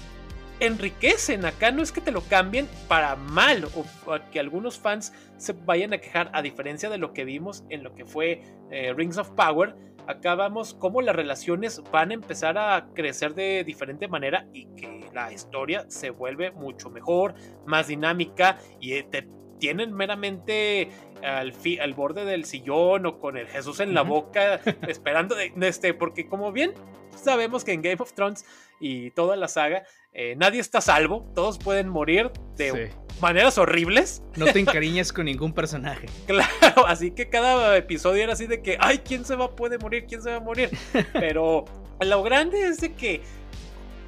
enriquecen. 0.60 1.46
Acá 1.46 1.72
no 1.72 1.82
es 1.82 1.92
que 1.92 2.02
te 2.02 2.12
lo 2.12 2.22
cambien 2.22 2.68
para 2.88 3.16
mal 3.16 3.66
o 3.74 3.86
que 4.32 4.40
algunos 4.40 4.80
fans 4.80 5.14
se 5.38 5.54
vayan 5.54 5.94
a 5.94 6.00
quejar, 6.00 6.30
a 6.34 6.42
diferencia 6.42 6.90
de 6.90 6.98
lo 6.98 7.14
que 7.14 7.26
vimos 7.26 7.64
en 7.70 7.84
lo 7.84 7.94
que 7.96 8.06
fue 8.06 8.42
eh, 8.72 8.94
Rings 8.96 9.18
of 9.18 9.32
Power. 9.32 9.76
Acá 10.08 10.36
vamos 10.36 10.74
cómo 10.74 11.02
las 11.02 11.16
relaciones 11.16 11.84
van 11.92 12.12
a 12.12 12.16
empezar 12.16 12.58
a 12.58 12.88
crecer 12.94 13.36
de 13.36 13.64
diferente 13.64 14.08
manera 14.08 14.48
y 14.54 14.66
que 14.76 15.08
la 15.14 15.32
historia 15.32 15.86
se 15.88 16.10
vuelve 16.10 16.52
mucho 16.52 16.90
mejor, 16.90 17.36
más 17.66 17.88
dinámica 17.88 18.58
y 18.80 18.94
eh, 18.94 19.04
te 19.04 19.28
tienen 19.60 19.94
meramente 19.94 20.90
al, 21.22 21.54
al 21.82 21.94
borde 21.94 22.26
del 22.26 22.46
sillón 22.46 23.06
o 23.06 23.20
con 23.20 23.38
el 23.38 23.48
Jesús 23.48 23.82
en 23.82 23.94
la 23.94 24.02
boca 24.02 24.62
esperando 24.88 25.36
de, 25.36 25.54
este 25.62 25.94
porque 25.94 26.28
como 26.28 26.52
bien 26.52 26.74
sabemos 27.16 27.64
que 27.64 27.74
en 27.74 27.82
Game 27.82 27.98
of 28.00 28.14
Thrones 28.14 28.46
y 28.80 29.12
toda 29.12 29.36
la 29.36 29.48
saga 29.48 29.84
eh, 30.12 30.36
nadie 30.36 30.60
está 30.60 30.82
salvo, 30.82 31.32
todos 31.36 31.60
pueden 31.60 31.90
morir 31.90 32.32
de 32.56 32.92
maneras 33.22 33.58
horribles. 33.58 34.24
No 34.36 34.46
te 34.46 34.60
encariñes 34.60 35.14
con 35.14 35.26
ningún 35.26 35.54
personaje. 35.54 36.08
Claro, 36.26 36.88
así 36.88 37.12
que 37.12 37.30
cada 37.30 37.78
episodio 37.78 38.24
era 38.24 38.34
así 38.34 38.48
de 38.48 38.62
que, 38.62 38.78
ay, 38.80 39.00
¿quién 39.00 39.26
se 39.26 39.36
va? 39.36 39.56
Puede 39.56 39.78
morir, 39.78 40.06
¿quién 40.08 40.22
se 40.22 40.32
va 40.32 40.38
a 40.38 40.42
morir? 40.42 40.70
Pero 41.14 41.66
lo 42.00 42.24
grande 42.24 42.68
es 42.68 42.78
de 42.80 42.94
que 42.94 43.22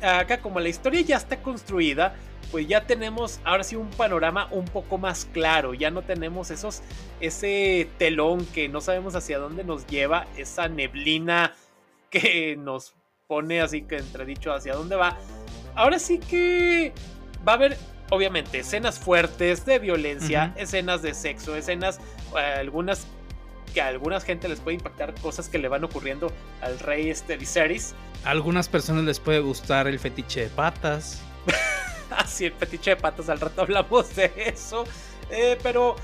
acá 0.01 0.41
como 0.41 0.59
la 0.59 0.69
historia 0.69 1.01
ya 1.01 1.17
está 1.17 1.41
construida, 1.41 2.15
pues 2.51 2.67
ya 2.67 2.85
tenemos 2.85 3.39
ahora 3.43 3.63
sí 3.63 3.75
un 3.75 3.89
panorama 3.91 4.47
un 4.51 4.65
poco 4.65 4.97
más 4.97 5.25
claro, 5.25 5.73
ya 5.73 5.91
no 5.91 6.01
tenemos 6.01 6.51
esos, 6.51 6.81
ese 7.19 7.87
telón 7.97 8.45
que 8.47 8.67
no 8.67 8.81
sabemos 8.81 9.15
hacia 9.15 9.37
dónde 9.37 9.63
nos 9.63 9.87
lleva, 9.87 10.27
esa 10.37 10.67
neblina 10.67 11.53
que 12.09 12.57
nos 12.57 12.95
pone 13.27 13.61
así 13.61 13.83
que 13.83 13.97
entredicho 13.97 14.51
hacia 14.51 14.75
dónde 14.75 14.97
va. 14.97 15.17
Ahora 15.75 15.99
sí 15.99 16.19
que 16.19 16.93
va 17.47 17.53
a 17.53 17.55
haber, 17.55 17.77
obviamente, 18.09 18.59
escenas 18.59 18.99
fuertes 18.99 19.65
de 19.65 19.79
violencia, 19.79 20.53
escenas 20.57 21.01
de 21.01 21.13
sexo, 21.13 21.55
escenas, 21.55 21.99
eh, 22.37 22.55
algunas 22.59 23.07
que 23.73 23.81
a 23.81 23.87
alguna 23.87 24.19
gente 24.19 24.49
les 24.49 24.59
puede 24.59 24.75
impactar 24.75 25.13
cosas 25.21 25.47
que 25.47 25.57
le 25.57 25.67
van 25.67 25.83
ocurriendo 25.83 26.31
al 26.61 26.77
rey 26.79 27.09
este 27.09 27.37
Viserys. 27.37 27.95
A 28.25 28.31
algunas 28.31 28.67
personas 28.67 29.05
les 29.05 29.19
puede 29.19 29.39
gustar 29.39 29.87
el 29.87 29.97
fetiche 29.97 30.41
de 30.41 30.49
patas. 30.49 31.21
Así, 32.11 32.45
el 32.45 32.53
fetiche 32.53 32.91
de 32.91 32.95
patas, 32.97 33.29
al 33.29 33.39
rato 33.39 33.61
hablamos 33.61 34.15
de 34.15 34.31
eso. 34.35 34.83
Eh, 35.29 35.57
pero 35.63 35.95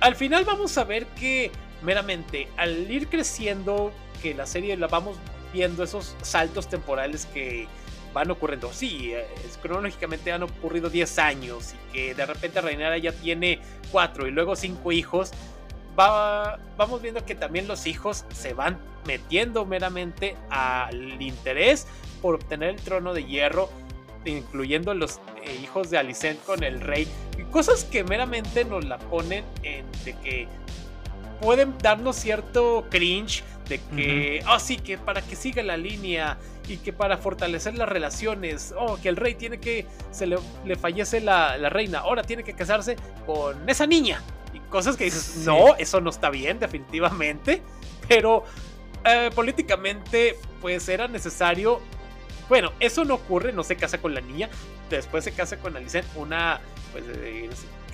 al 0.00 0.16
final 0.16 0.44
vamos 0.44 0.76
a 0.78 0.84
ver 0.84 1.06
que 1.08 1.52
meramente 1.82 2.48
al 2.56 2.90
ir 2.90 3.08
creciendo, 3.08 3.92
que 4.22 4.34
la 4.34 4.46
serie 4.46 4.76
la 4.76 4.86
vamos 4.86 5.18
viendo 5.52 5.84
esos 5.84 6.16
saltos 6.22 6.68
temporales 6.68 7.26
que 7.26 7.68
van 8.14 8.30
ocurriendo. 8.30 8.72
Sí, 8.72 9.12
es, 9.12 9.58
cronológicamente 9.58 10.32
han 10.32 10.44
ocurrido 10.44 10.88
10 10.88 11.18
años 11.18 11.74
y 11.74 11.92
que 11.92 12.14
de 12.14 12.24
repente 12.24 12.60
Reinara 12.62 12.96
ya 12.96 13.12
tiene 13.12 13.58
4 13.92 14.26
y 14.26 14.30
luego 14.30 14.56
5 14.56 14.92
hijos. 14.92 15.32
Va, 15.98 16.58
vamos 16.76 17.02
viendo 17.02 17.24
que 17.26 17.34
también 17.34 17.68
los 17.68 17.86
hijos 17.86 18.24
se 18.32 18.54
van 18.54 18.78
metiendo 19.06 19.66
meramente 19.66 20.36
al 20.48 21.20
interés 21.20 21.86
por 22.22 22.36
obtener 22.36 22.70
el 22.70 22.76
trono 22.76 23.12
de 23.12 23.24
hierro, 23.24 23.68
incluyendo 24.24 24.94
los 24.94 25.20
eh, 25.42 25.60
hijos 25.62 25.90
de 25.90 25.98
Alicent 25.98 26.42
con 26.44 26.64
el 26.64 26.80
rey. 26.80 27.06
Cosas 27.50 27.84
que 27.84 28.02
meramente 28.02 28.64
nos 28.64 28.84
la 28.84 28.98
ponen 28.98 29.44
en 29.62 29.84
de 30.04 30.14
que 30.20 30.48
pueden 31.40 31.76
darnos 31.78 32.16
cierto 32.16 32.86
cringe 32.90 33.44
de 33.68 33.80
que, 33.96 34.44
oh 34.48 34.58
sí, 34.58 34.76
que 34.76 34.98
para 34.98 35.22
que 35.22 35.36
siga 35.36 35.62
la 35.62 35.76
línea 35.76 36.36
y 36.68 36.76
que 36.78 36.92
para 36.92 37.16
fortalecer 37.16 37.76
las 37.76 37.88
relaciones, 37.88 38.74
oh, 38.76 38.98
que 39.00 39.08
el 39.08 39.16
rey 39.16 39.34
tiene 39.34 39.58
que, 39.58 39.86
se 40.10 40.26
le, 40.26 40.38
fallece 40.76 41.20
la, 41.20 41.56
reina, 41.70 42.00
ahora 42.00 42.22
tiene 42.22 42.44
que 42.44 42.54
casarse 42.54 42.96
con 43.26 43.68
esa 43.68 43.86
niña. 43.86 44.22
Y 44.52 44.60
cosas 44.70 44.96
que 44.96 45.04
dices, 45.04 45.42
no, 45.44 45.74
eso 45.76 46.00
no 46.00 46.10
está 46.10 46.30
bien, 46.30 46.58
definitivamente, 46.58 47.62
pero 48.08 48.44
eh, 49.04 49.30
políticamente, 49.34 50.36
pues 50.60 50.88
era 50.88 51.08
necesario. 51.08 51.80
Bueno, 52.48 52.72
eso 52.80 53.04
no 53.04 53.14
ocurre, 53.14 53.52
no 53.52 53.62
se 53.62 53.76
casa 53.76 53.98
con 53.98 54.14
la 54.14 54.20
niña, 54.20 54.50
después 54.90 55.24
se 55.24 55.32
casa 55.32 55.58
con 55.58 55.76
Alicent, 55.76 56.06
una, 56.14 56.60
pues, 56.92 57.04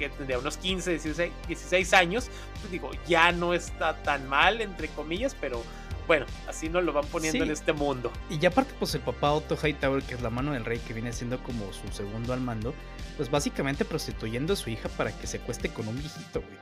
que 0.00 0.08
tendría 0.08 0.38
unos 0.38 0.56
15, 0.56 0.90
16, 0.92 1.32
16 1.46 1.92
años, 1.92 2.28
pues 2.60 2.72
digo, 2.72 2.90
ya 3.06 3.30
no 3.30 3.54
está 3.54 4.02
tan 4.02 4.28
mal, 4.28 4.60
entre 4.60 4.88
comillas, 4.88 5.36
pero 5.38 5.62
bueno, 6.06 6.26
así 6.48 6.68
nos 6.68 6.82
lo 6.82 6.92
van 6.92 7.06
poniendo 7.06 7.44
en 7.44 7.52
este 7.52 7.72
mundo. 7.72 8.10
Y 8.28 8.38
ya 8.38 8.48
aparte, 8.48 8.74
pues 8.78 8.92
el 8.96 9.00
papá 9.00 9.30
Otto 9.30 9.56
Hightower, 9.56 10.02
que 10.02 10.14
es 10.14 10.22
la 10.22 10.30
mano 10.30 10.52
del 10.52 10.64
rey, 10.64 10.78
que 10.80 10.92
viene 10.92 11.12
siendo 11.12 11.40
como 11.44 11.72
su 11.72 11.86
segundo 11.92 12.32
al 12.32 12.40
mando, 12.40 12.74
pues 13.16 13.30
básicamente 13.30 13.84
prostituyendo 13.84 14.54
a 14.54 14.56
su 14.56 14.70
hija 14.70 14.88
para 14.88 15.16
que 15.16 15.28
se 15.28 15.36
acueste 15.36 15.68
con 15.68 15.86
un 15.86 15.96
viejito, 15.96 16.40
güey. 16.42 16.58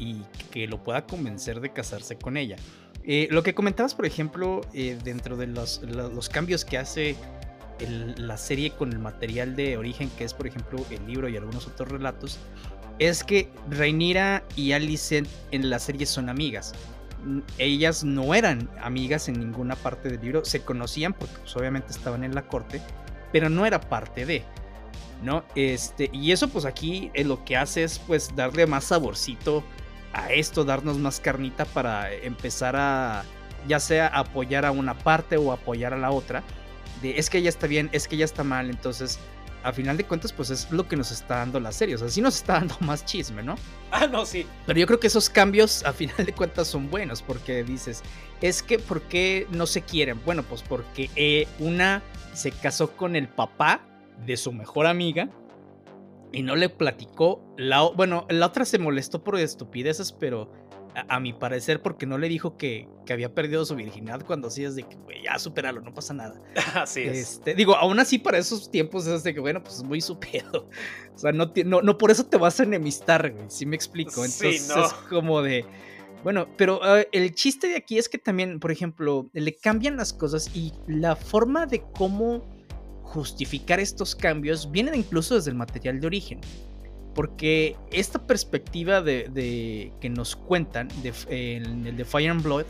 Y 0.00 0.22
que 0.50 0.66
lo 0.66 0.82
pueda 0.82 1.06
convencer 1.06 1.60
de 1.60 1.72
casarse 1.72 2.16
con 2.16 2.36
ella. 2.36 2.56
Eh, 3.04 3.28
lo 3.30 3.44
que 3.44 3.54
comentabas, 3.54 3.94
por 3.94 4.04
ejemplo, 4.04 4.62
eh, 4.74 4.98
dentro 5.04 5.36
de 5.36 5.46
los, 5.46 5.80
los, 5.82 6.28
cambios 6.28 6.64
que 6.64 6.78
hace 6.78 7.16
la 8.16 8.36
serie 8.36 8.72
con 8.72 8.92
el 8.92 8.98
material 8.98 9.54
de 9.54 9.76
origen, 9.76 10.10
que 10.18 10.24
es, 10.24 10.34
por 10.34 10.46
ejemplo, 10.46 10.84
el 10.90 11.06
libro 11.06 11.28
y 11.28 11.36
algunos 11.36 11.66
otros 11.66 11.88
relatos, 11.88 12.38
es 12.98 13.24
que 13.24 13.50
Rhaenyra 13.70 14.44
y 14.56 14.72
Alicent 14.72 15.28
en 15.50 15.70
la 15.70 15.78
serie 15.78 16.06
son 16.06 16.28
amigas 16.28 16.74
ellas 17.58 18.04
no 18.04 18.34
eran 18.34 18.68
amigas 18.80 19.28
en 19.28 19.38
ninguna 19.38 19.76
parte 19.76 20.08
del 20.08 20.20
libro, 20.20 20.44
se 20.44 20.62
conocían 20.62 21.12
porque 21.12 21.34
pues, 21.38 21.56
obviamente 21.56 21.90
estaban 21.90 22.24
en 22.24 22.34
la 22.34 22.42
corte, 22.42 22.80
pero 23.32 23.48
no 23.48 23.66
era 23.66 23.80
parte 23.80 24.24
de, 24.24 24.44
¿no? 25.22 25.44
Este, 25.54 26.10
y 26.12 26.32
eso 26.32 26.48
pues 26.48 26.64
aquí 26.64 27.10
eh, 27.14 27.24
lo 27.24 27.44
que 27.44 27.56
hace 27.56 27.84
es 27.84 27.98
pues 27.98 28.34
darle 28.36 28.66
más 28.66 28.84
saborcito 28.84 29.64
a 30.12 30.32
esto, 30.32 30.64
darnos 30.64 30.98
más 30.98 31.20
carnita 31.20 31.64
para 31.64 32.12
empezar 32.12 32.76
a, 32.76 33.24
ya 33.66 33.80
sea 33.80 34.06
apoyar 34.06 34.64
a 34.64 34.70
una 34.70 34.96
parte 34.96 35.36
o 35.36 35.52
apoyar 35.52 35.92
a 35.92 35.98
la 35.98 36.10
otra, 36.10 36.42
de 37.02 37.18
es 37.18 37.30
que 37.30 37.38
ella 37.38 37.50
está 37.50 37.66
bien, 37.66 37.90
es 37.92 38.08
que 38.08 38.16
ella 38.16 38.24
está 38.24 38.44
mal, 38.44 38.70
entonces 38.70 39.18
a 39.68 39.72
final 39.72 39.96
de 39.96 40.04
cuentas, 40.04 40.32
pues 40.32 40.50
es 40.50 40.70
lo 40.70 40.88
que 40.88 40.96
nos 40.96 41.10
está 41.12 41.36
dando 41.36 41.60
la 41.60 41.72
serie. 41.72 41.94
O 41.94 41.98
sea, 41.98 42.08
sí 42.08 42.20
nos 42.20 42.36
está 42.36 42.54
dando 42.54 42.76
más 42.80 43.04
chisme, 43.04 43.42
¿no? 43.42 43.56
Ah, 43.90 44.06
no, 44.06 44.24
sí. 44.24 44.46
Pero 44.66 44.78
yo 44.78 44.86
creo 44.86 44.98
que 44.98 45.06
esos 45.06 45.28
cambios, 45.28 45.84
a 45.84 45.92
final 45.92 46.24
de 46.24 46.32
cuentas, 46.32 46.68
son 46.68 46.90
buenos. 46.90 47.22
Porque 47.22 47.62
dices, 47.64 48.02
es 48.40 48.62
que, 48.62 48.78
¿por 48.78 49.02
qué 49.02 49.46
no 49.50 49.66
se 49.66 49.82
quieren? 49.82 50.20
Bueno, 50.24 50.42
pues 50.42 50.62
porque 50.62 51.10
eh, 51.16 51.46
una 51.58 52.02
se 52.32 52.50
casó 52.50 52.96
con 52.96 53.16
el 53.16 53.28
papá 53.28 53.80
de 54.24 54.36
su 54.36 54.52
mejor 54.52 54.86
amiga 54.86 55.28
y 56.32 56.42
no 56.42 56.56
le 56.56 56.68
platicó. 56.68 57.42
La, 57.56 57.82
bueno, 57.82 58.26
la 58.30 58.46
otra 58.46 58.64
se 58.64 58.78
molestó 58.78 59.22
por 59.22 59.38
estupideces, 59.38 60.12
pero 60.12 60.50
a, 60.94 61.20
mi 61.20 61.32
parecer, 61.32 61.80
porque 61.82 62.06
no 62.06 62.18
le 62.18 62.28
dijo 62.28 62.56
que, 62.56 62.88
que 63.06 63.12
había 63.12 63.34
perdido 63.34 63.64
su 63.64 63.74
virginidad 63.74 64.24
cuando 64.24 64.48
así 64.48 64.64
es 64.64 64.74
de 64.74 64.82
que, 64.82 64.96
güey, 64.96 65.22
ya 65.22 65.38
superalo, 65.38 65.80
no 65.80 65.92
pasa 65.94 66.14
nada. 66.14 66.40
Así 66.74 67.02
es. 67.02 67.16
Este, 67.16 67.54
digo, 67.54 67.76
aún 67.76 67.98
así 68.00 68.18
para 68.18 68.38
esos 68.38 68.70
tiempos 68.70 69.06
es 69.06 69.22
de 69.22 69.34
que, 69.34 69.40
bueno, 69.40 69.62
pues 69.62 69.76
es 69.76 69.82
muy 69.82 70.00
su 70.00 70.18
O 71.14 71.18
sea, 71.18 71.32
no, 71.32 71.52
no, 71.64 71.82
no 71.82 71.98
por 71.98 72.10
eso 72.10 72.26
te 72.26 72.36
vas 72.36 72.60
a 72.60 72.62
enemistar, 72.62 73.32
güey, 73.32 73.46
si 73.48 73.66
me 73.66 73.76
explico. 73.76 74.24
Entonces 74.24 74.70
es 74.70 74.92
como 75.08 75.42
de... 75.42 75.64
Bueno, 76.24 76.48
pero 76.56 76.80
ah, 76.82 77.02
el 77.12 77.34
chiste 77.34 77.68
de 77.68 77.76
aquí 77.76 77.96
es 77.96 78.08
que 78.08 78.18
también, 78.18 78.58
por 78.58 78.72
ejemplo, 78.72 79.30
le 79.32 79.54
cambian 79.54 79.96
las 79.96 80.12
cosas 80.12 80.50
y 80.54 80.72
la 80.88 81.14
forma 81.14 81.66
de 81.66 81.82
cómo 81.92 82.44
justificar 83.02 83.80
estos 83.80 84.14
cambios 84.14 84.70
vienen 84.70 84.94
incluso 84.94 85.34
desde 85.34 85.50
el 85.50 85.56
material 85.56 86.00
de 86.00 86.06
origen. 86.06 86.40
Porque 87.18 87.74
esta 87.90 88.24
perspectiva 88.28 89.02
de, 89.02 89.92
que 90.00 90.08
nos 90.08 90.36
cuentan 90.36 90.86
de, 91.02 91.12
en 91.26 91.84
el 91.84 91.96
de 91.96 92.04
Fire 92.04 92.30
and 92.30 92.44
Blood 92.44 92.64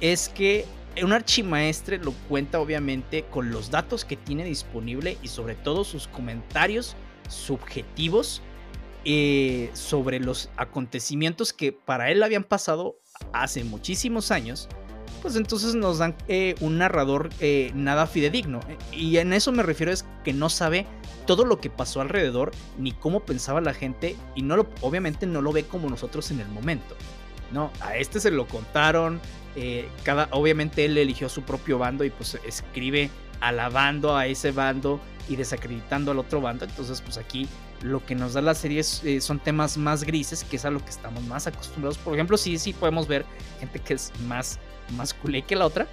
es 0.00 0.30
que 0.30 0.64
un 1.02 1.12
archimaestre 1.12 1.98
lo 1.98 2.12
cuenta 2.26 2.60
obviamente 2.60 3.24
con 3.24 3.50
los 3.50 3.70
datos 3.70 4.06
que 4.06 4.16
tiene 4.16 4.42
disponible 4.46 5.18
y 5.22 5.28
sobre 5.28 5.54
todo 5.54 5.84
sus 5.84 6.08
comentarios 6.08 6.96
subjetivos 7.28 8.40
eh, 9.04 9.68
sobre 9.74 10.18
los 10.18 10.48
acontecimientos 10.56 11.52
que 11.52 11.72
para 11.72 12.10
él 12.10 12.22
habían 12.22 12.44
pasado 12.44 12.94
hace 13.34 13.64
muchísimos 13.64 14.30
años 14.30 14.66
pues 15.24 15.36
entonces 15.36 15.74
nos 15.74 15.96
dan 15.96 16.14
eh, 16.28 16.54
un 16.60 16.76
narrador 16.76 17.30
eh, 17.40 17.72
nada 17.74 18.06
fidedigno. 18.06 18.60
Y 18.92 19.16
en 19.16 19.32
eso 19.32 19.52
me 19.52 19.62
refiero 19.62 19.90
es 19.90 20.04
que 20.22 20.34
no 20.34 20.50
sabe 20.50 20.86
todo 21.26 21.46
lo 21.46 21.60
que 21.62 21.70
pasó 21.70 22.02
alrededor, 22.02 22.52
ni 22.76 22.92
cómo 22.92 23.20
pensaba 23.20 23.62
la 23.62 23.72
gente, 23.72 24.16
y 24.34 24.42
no 24.42 24.66
obviamente 24.82 25.26
no 25.26 25.40
lo 25.40 25.50
ve 25.50 25.64
como 25.64 25.88
nosotros 25.88 26.30
en 26.30 26.40
el 26.40 26.48
momento. 26.48 26.94
No, 27.52 27.70
a 27.80 27.96
este 27.96 28.20
se 28.20 28.30
lo 28.30 28.46
contaron, 28.46 29.18
eh, 29.56 29.88
cada, 30.02 30.28
obviamente 30.30 30.84
él 30.84 30.98
eligió 30.98 31.30
su 31.30 31.40
propio 31.40 31.78
bando 31.78 32.04
y 32.04 32.10
pues 32.10 32.38
escribe 32.46 33.08
alabando 33.40 34.18
a 34.18 34.26
ese 34.26 34.52
bando 34.52 35.00
y 35.30 35.36
desacreditando 35.36 36.10
al 36.10 36.18
otro 36.18 36.42
bando. 36.42 36.66
Entonces, 36.66 37.00
pues 37.00 37.16
aquí 37.16 37.48
lo 37.80 38.04
que 38.04 38.14
nos 38.14 38.34
da 38.34 38.42
la 38.42 38.54
serie 38.54 38.82
son 38.82 39.38
temas 39.38 39.78
más 39.78 40.04
grises, 40.04 40.44
que 40.44 40.56
es 40.56 40.66
a 40.66 40.70
lo 40.70 40.84
que 40.84 40.90
estamos 40.90 41.22
más 41.22 41.46
acostumbrados. 41.46 41.96
Por 41.96 42.12
ejemplo, 42.12 42.36
sí, 42.36 42.58
sí 42.58 42.74
podemos 42.74 43.08
ver 43.08 43.24
gente 43.58 43.78
que 43.78 43.94
es 43.94 44.12
más 44.26 44.58
más 44.90 45.14
culé 45.14 45.42
que 45.42 45.56
la 45.56 45.66
otra. 45.66 45.86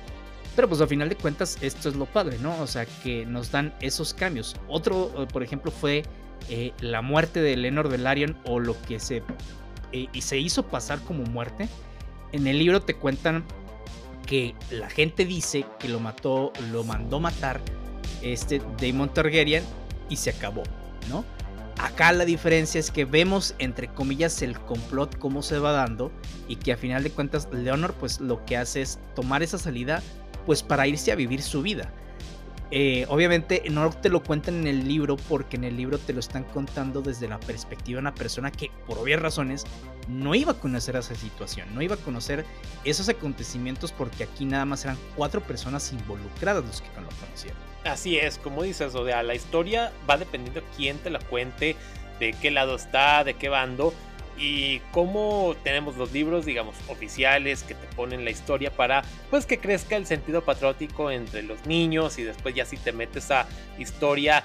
Pero 0.55 0.67
pues 0.67 0.81
al 0.81 0.87
final 0.87 1.07
de 1.07 1.15
cuentas 1.15 1.57
esto 1.61 1.89
es 1.89 1.95
lo 1.95 2.05
padre, 2.05 2.37
¿no? 2.39 2.59
O 2.61 2.67
sea, 2.67 2.85
que 2.85 3.25
nos 3.25 3.51
dan 3.51 3.73
esos 3.79 4.13
cambios. 4.13 4.55
Otro, 4.67 5.23
eh, 5.23 5.27
por 5.31 5.43
ejemplo, 5.43 5.71
fue 5.71 6.03
eh, 6.49 6.73
la 6.81 7.01
muerte 7.01 7.41
de 7.41 7.55
Lenor 7.55 7.89
Velaryon 7.89 8.37
o 8.45 8.59
lo 8.59 8.79
que 8.81 8.99
se, 8.99 9.23
eh, 9.93 10.07
y 10.11 10.21
se 10.21 10.37
hizo 10.37 10.63
pasar 10.63 10.99
como 11.01 11.23
muerte. 11.23 11.69
En 12.33 12.47
el 12.47 12.59
libro 12.59 12.81
te 12.81 12.95
cuentan 12.95 13.45
que 14.25 14.55
la 14.69 14.89
gente 14.89 15.25
dice 15.25 15.65
que 15.79 15.87
lo 15.87 15.99
mató, 15.99 16.51
lo 16.71 16.83
mandó 16.83 17.19
matar 17.19 17.61
este 18.21 18.61
Daemon 18.79 19.13
Targaryen 19.13 19.63
y 20.09 20.17
se 20.17 20.29
acabó, 20.31 20.63
¿no? 21.09 21.23
Acá 21.81 22.11
la 22.11 22.25
diferencia 22.25 22.79
es 22.79 22.91
que 22.91 23.05
vemos, 23.05 23.55
entre 23.57 23.87
comillas, 23.87 24.43
el 24.43 24.59
complot 24.59 25.17
cómo 25.17 25.41
se 25.41 25.57
va 25.57 25.71
dando 25.71 26.11
y 26.47 26.57
que 26.57 26.73
a 26.73 26.77
final 26.77 27.01
de 27.01 27.09
cuentas 27.09 27.49
Leonor 27.51 27.95
pues 27.95 28.19
lo 28.19 28.45
que 28.45 28.55
hace 28.55 28.81
es 28.81 28.99
tomar 29.15 29.41
esa 29.41 29.57
salida 29.57 30.03
pues 30.45 30.61
para 30.61 30.85
irse 30.85 31.11
a 31.11 31.15
vivir 31.15 31.41
su 31.41 31.63
vida. 31.63 31.91
Eh, 32.69 33.07
obviamente 33.09 33.63
no 33.71 33.89
te 33.89 34.09
lo 34.09 34.21
cuentan 34.21 34.59
en 34.59 34.67
el 34.67 34.87
libro 34.87 35.17
porque 35.17 35.57
en 35.57 35.63
el 35.63 35.75
libro 35.75 35.97
te 35.97 36.13
lo 36.13 36.19
están 36.19 36.43
contando 36.43 37.01
desde 37.01 37.27
la 37.27 37.39
perspectiva 37.39 37.97
de 37.97 38.01
una 38.01 38.13
persona 38.13 38.51
que 38.51 38.69
por 38.85 38.99
obvias 38.99 39.19
razones 39.19 39.63
no 40.07 40.35
iba 40.35 40.51
a 40.51 40.59
conocer 40.59 40.95
esa 40.95 41.15
situación, 41.15 41.67
no 41.73 41.81
iba 41.81 41.95
a 41.95 41.97
conocer 41.97 42.45
esos 42.85 43.09
acontecimientos 43.09 43.91
porque 43.91 44.23
aquí 44.23 44.45
nada 44.45 44.65
más 44.65 44.85
eran 44.85 44.97
cuatro 45.17 45.41
personas 45.41 45.91
involucradas 45.91 46.63
los 46.63 46.79
que 46.79 46.87
lo 47.01 47.09
conocieron. 47.19 47.70
Así 47.83 48.17
es, 48.17 48.37
como 48.37 48.63
dices, 48.63 48.93
o 48.93 49.05
sea, 49.05 49.23
la 49.23 49.33
historia 49.33 49.91
va 50.09 50.17
dependiendo 50.17 50.61
de 50.61 50.67
quién 50.77 50.97
te 50.99 51.09
la 51.09 51.19
cuente, 51.19 51.75
de 52.19 52.33
qué 52.33 52.51
lado 52.51 52.75
está, 52.75 53.23
de 53.23 53.33
qué 53.33 53.49
bando 53.49 53.93
y 54.37 54.79
cómo 54.91 55.55
tenemos 55.63 55.97
los 55.97 56.11
libros, 56.13 56.45
digamos, 56.45 56.75
oficiales 56.87 57.63
que 57.63 57.75
te 57.75 57.87
ponen 57.95 58.23
la 58.23 58.31
historia 58.31 58.71
para, 58.71 59.03
pues, 59.29 59.45
que 59.45 59.59
crezca 59.59 59.95
el 59.95 60.05
sentido 60.05 60.43
patriótico 60.43 61.11
entre 61.11 61.43
los 61.43 61.65
niños 61.65 62.17
y 62.17 62.23
después 62.23 62.55
ya 62.55 62.65
si 62.65 62.77
te 62.77 62.91
metes 62.91 63.29
a 63.31 63.47
historia 63.77 64.43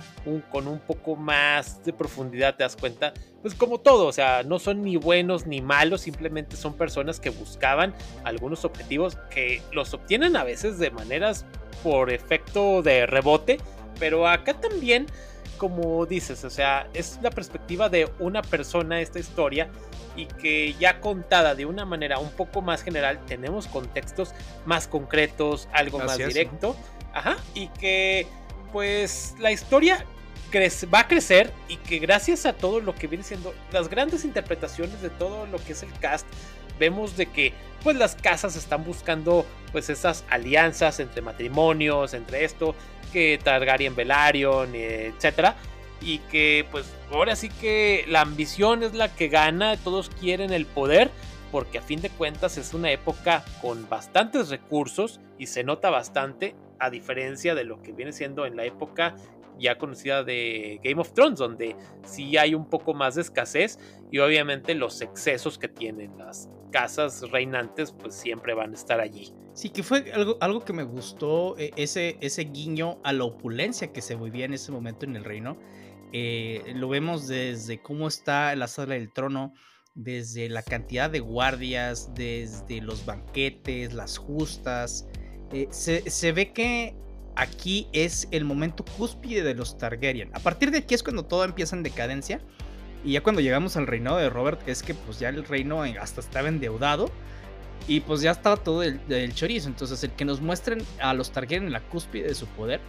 con 0.50 0.66
un 0.66 0.80
poco 0.80 1.16
más 1.16 1.84
de 1.84 1.92
profundidad 1.92 2.56
te 2.56 2.64
das 2.64 2.76
cuenta, 2.76 3.14
pues 3.42 3.54
como 3.54 3.78
todo, 3.78 4.06
o 4.06 4.12
sea, 4.12 4.42
no 4.42 4.58
son 4.58 4.82
ni 4.82 4.96
buenos 4.96 5.46
ni 5.46 5.60
malos, 5.60 6.00
simplemente 6.00 6.56
son 6.56 6.74
personas 6.76 7.20
que 7.20 7.30
buscaban 7.30 7.94
algunos 8.24 8.64
objetivos 8.64 9.16
que 9.30 9.62
los 9.72 9.94
obtienen 9.94 10.36
a 10.36 10.44
veces 10.44 10.78
de 10.78 10.90
maneras 10.90 11.46
por 11.86 12.12
efecto 12.12 12.82
de 12.82 13.06
rebote, 13.06 13.58
pero 14.00 14.26
acá 14.26 14.54
también 14.54 15.06
como 15.56 16.04
dices, 16.04 16.44
o 16.44 16.50
sea, 16.50 16.88
es 16.92 17.18
la 17.22 17.30
perspectiva 17.30 17.88
de 17.88 18.10
una 18.18 18.42
persona 18.42 19.00
esta 19.00 19.20
historia 19.20 19.70
y 20.16 20.26
que 20.26 20.74
ya 20.74 21.00
contada 21.00 21.54
de 21.54 21.64
una 21.64 21.84
manera 21.84 22.18
un 22.18 22.30
poco 22.30 22.60
más 22.60 22.82
general, 22.82 23.20
tenemos 23.26 23.66
contextos 23.68 24.34
más 24.66 24.86
concretos, 24.88 25.68
algo 25.72 25.98
más 26.00 26.18
directo, 26.18 26.76
ajá, 27.14 27.36
y 27.54 27.68
que 27.68 28.26
pues 28.72 29.34
la 29.38 29.52
historia 29.52 30.04
va 30.92 31.00
a 31.00 31.08
crecer 31.08 31.52
y 31.68 31.76
que 31.76 31.98
gracias 31.98 32.44
a 32.44 32.52
todo 32.52 32.80
lo 32.80 32.94
que 32.94 33.06
viene 33.06 33.24
siendo 33.24 33.54
las 33.72 33.88
grandes 33.88 34.24
interpretaciones 34.24 35.00
de 35.00 35.10
todo 35.10 35.46
lo 35.46 35.58
que 35.58 35.72
es 35.72 35.82
el 35.82 35.92
cast, 36.00 36.26
vemos 36.78 37.16
de 37.16 37.26
que 37.26 37.52
pues 37.82 37.96
las 37.96 38.16
casas 38.16 38.56
están 38.56 38.84
buscando 38.84 39.46
pues 39.72 39.90
esas 39.90 40.24
alianzas 40.28 40.98
entre 41.00 41.22
matrimonios, 41.22 42.14
entre 42.14 42.44
esto, 42.44 42.74
que 43.12 43.38
Targaryen 43.42 43.94
Velaryon, 43.94 44.74
etcétera, 44.74 45.54
y 46.00 46.18
que 46.18 46.66
pues 46.70 46.86
ahora 47.12 47.36
sí 47.36 47.48
que 47.48 48.04
la 48.08 48.22
ambición 48.22 48.82
es 48.82 48.94
la 48.94 49.14
que 49.14 49.28
gana, 49.28 49.76
todos 49.76 50.10
quieren 50.10 50.52
el 50.52 50.66
poder, 50.66 51.10
porque 51.52 51.78
a 51.78 51.82
fin 51.82 52.02
de 52.02 52.10
cuentas 52.10 52.58
es 52.58 52.74
una 52.74 52.90
época 52.90 53.44
con 53.62 53.88
bastantes 53.88 54.48
recursos 54.48 55.20
y 55.38 55.46
se 55.46 55.64
nota 55.64 55.90
bastante 55.90 56.54
a 56.78 56.90
diferencia 56.90 57.54
de 57.54 57.64
lo 57.64 57.82
que 57.82 57.92
viene 57.92 58.12
siendo 58.12 58.46
en 58.46 58.56
la 58.56 58.64
época 58.64 59.14
ya 59.58 59.78
conocida 59.78 60.24
de 60.24 60.80
Game 60.82 61.00
of 61.00 61.12
Thrones, 61.12 61.38
donde 61.38 61.76
sí 62.04 62.36
hay 62.36 62.54
un 62.54 62.68
poco 62.68 62.94
más 62.94 63.14
de 63.14 63.22
escasez 63.22 63.78
y 64.10 64.18
obviamente 64.18 64.74
los 64.74 65.00
excesos 65.00 65.58
que 65.58 65.68
tienen 65.68 66.16
las 66.18 66.48
casas 66.70 67.22
reinantes 67.30 67.92
pues 67.92 68.14
siempre 68.14 68.54
van 68.54 68.72
a 68.72 68.74
estar 68.74 69.00
allí. 69.00 69.32
Sí, 69.54 69.70
que 69.70 69.82
fue 69.82 70.12
algo, 70.12 70.36
algo 70.40 70.64
que 70.64 70.72
me 70.72 70.82
gustó, 70.82 71.56
eh, 71.58 71.70
ese, 71.76 72.18
ese 72.20 72.44
guiño 72.44 72.98
a 73.02 73.12
la 73.12 73.24
opulencia 73.24 73.92
que 73.92 74.02
se 74.02 74.14
vivía 74.14 74.44
en 74.44 74.52
ese 74.52 74.70
momento 74.72 75.06
en 75.06 75.16
el 75.16 75.24
reino. 75.24 75.56
Eh, 76.12 76.62
lo 76.74 76.88
vemos 76.88 77.26
desde 77.26 77.80
cómo 77.80 78.06
está 78.06 78.54
la 78.54 78.68
sala 78.68 78.94
del 78.94 79.12
trono, 79.12 79.54
desde 79.94 80.48
la 80.50 80.62
cantidad 80.62 81.10
de 81.10 81.20
guardias, 81.20 82.14
desde 82.14 82.82
los 82.82 83.06
banquetes, 83.06 83.94
las 83.94 84.18
justas. 84.18 85.08
Eh, 85.52 85.68
se, 85.70 86.08
se, 86.10 86.32
ve 86.32 86.52
que 86.52 86.94
aquí 87.36 87.86
es 87.92 88.26
el 88.30 88.44
momento 88.44 88.84
cúspide 88.84 89.42
de 89.42 89.54
los 89.54 89.78
Targaryen. 89.78 90.34
A 90.34 90.40
partir 90.40 90.70
de 90.70 90.78
aquí 90.78 90.94
es 90.94 91.02
cuando 91.02 91.24
todo 91.24 91.44
empieza 91.44 91.76
en 91.76 91.82
decadencia. 91.82 92.40
Y 93.04 93.12
ya 93.12 93.22
cuando 93.22 93.40
llegamos 93.40 93.76
al 93.76 93.86
reinado 93.86 94.16
de 94.16 94.28
Robert 94.30 94.66
es 94.68 94.82
que 94.82 94.94
pues 94.94 95.20
ya 95.20 95.28
el 95.28 95.44
reino 95.44 95.82
hasta 95.82 96.20
estaba 96.20 96.48
endeudado. 96.48 97.10
Y 97.86 98.00
pues 98.00 98.20
ya 98.20 98.32
estaba 98.32 98.56
todo 98.56 98.82
el, 98.82 99.34
chorizo. 99.34 99.68
Entonces 99.68 100.02
el 100.02 100.10
que 100.12 100.24
nos 100.24 100.40
muestren 100.40 100.82
a 101.00 101.14
los 101.14 101.30
Targaryen 101.30 101.66
en 101.66 101.72
la 101.72 101.80
cúspide 101.80 102.28
de 102.28 102.34
su 102.34 102.46
poder, 102.46 102.80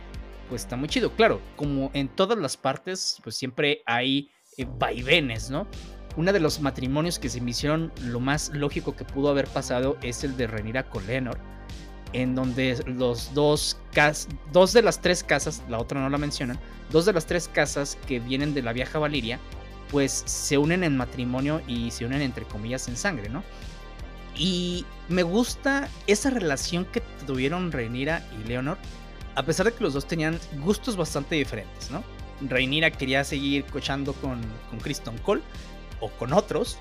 pues 0.49 0.63
está 0.63 0.75
muy 0.75 0.87
chido. 0.87 1.11
Claro, 1.11 1.41
como 1.55 1.91
en 1.93 2.07
todas 2.07 2.37
las 2.37 2.57
partes, 2.57 3.19
pues 3.23 3.35
siempre 3.35 3.83
hay 3.85 4.31
eh, 4.57 4.65
vaivenes, 4.79 5.51
¿no? 5.51 5.67
Uno 6.15 6.33
de 6.33 6.39
los 6.39 6.61
matrimonios 6.61 7.19
que 7.19 7.29
se 7.29 7.41
me 7.41 7.51
hicieron 7.51 7.91
lo 8.01 8.19
más 8.19 8.49
lógico 8.49 8.95
que 8.95 9.05
pudo 9.05 9.29
haber 9.29 9.45
pasado 9.45 9.97
es 10.01 10.23
el 10.23 10.35
de 10.35 10.47
Renira 10.47 10.89
con 10.89 11.05
Lenor 11.05 11.37
en 12.13 12.35
donde 12.35 12.83
los 12.85 13.33
dos, 13.33 13.77
dos 14.51 14.73
de 14.73 14.81
las 14.81 15.01
tres 15.01 15.23
casas, 15.23 15.63
la 15.69 15.79
otra 15.79 15.99
no 15.99 16.09
la 16.09 16.17
mencionan, 16.17 16.59
dos 16.91 17.05
de 17.05 17.13
las 17.13 17.25
tres 17.25 17.47
casas 17.47 17.97
que 18.07 18.19
vienen 18.19 18.53
de 18.53 18.61
la 18.61 18.73
vieja 18.73 18.99
Valiria, 18.99 19.39
pues 19.91 20.23
se 20.25 20.57
unen 20.57 20.83
en 20.83 20.97
matrimonio 20.97 21.61
y 21.67 21.91
se 21.91 22.05
unen 22.05 22.21
entre 22.21 22.45
comillas 22.45 22.87
en 22.87 22.97
sangre, 22.97 23.29
¿no? 23.29 23.43
Y 24.35 24.85
me 25.09 25.23
gusta 25.23 25.89
esa 26.05 26.29
relación 26.29 26.85
que 26.85 27.01
tuvieron 27.25 27.71
Rhaenyra 27.71 28.23
y 28.39 28.47
Leonor, 28.47 28.77
a 29.35 29.43
pesar 29.43 29.65
de 29.65 29.73
que 29.73 29.83
los 29.83 29.93
dos 29.93 30.07
tenían 30.07 30.39
gustos 30.63 30.95
bastante 30.95 31.35
diferentes, 31.35 31.89
¿no? 31.89 32.03
Rhaenyra 32.41 32.91
quería 32.91 33.23
seguir 33.23 33.65
cochando 33.65 34.13
con, 34.13 34.41
con 34.69 34.79
Kristen 34.79 35.17
Cole 35.19 35.41
o 35.99 36.09
con 36.11 36.33
otros, 36.33 36.77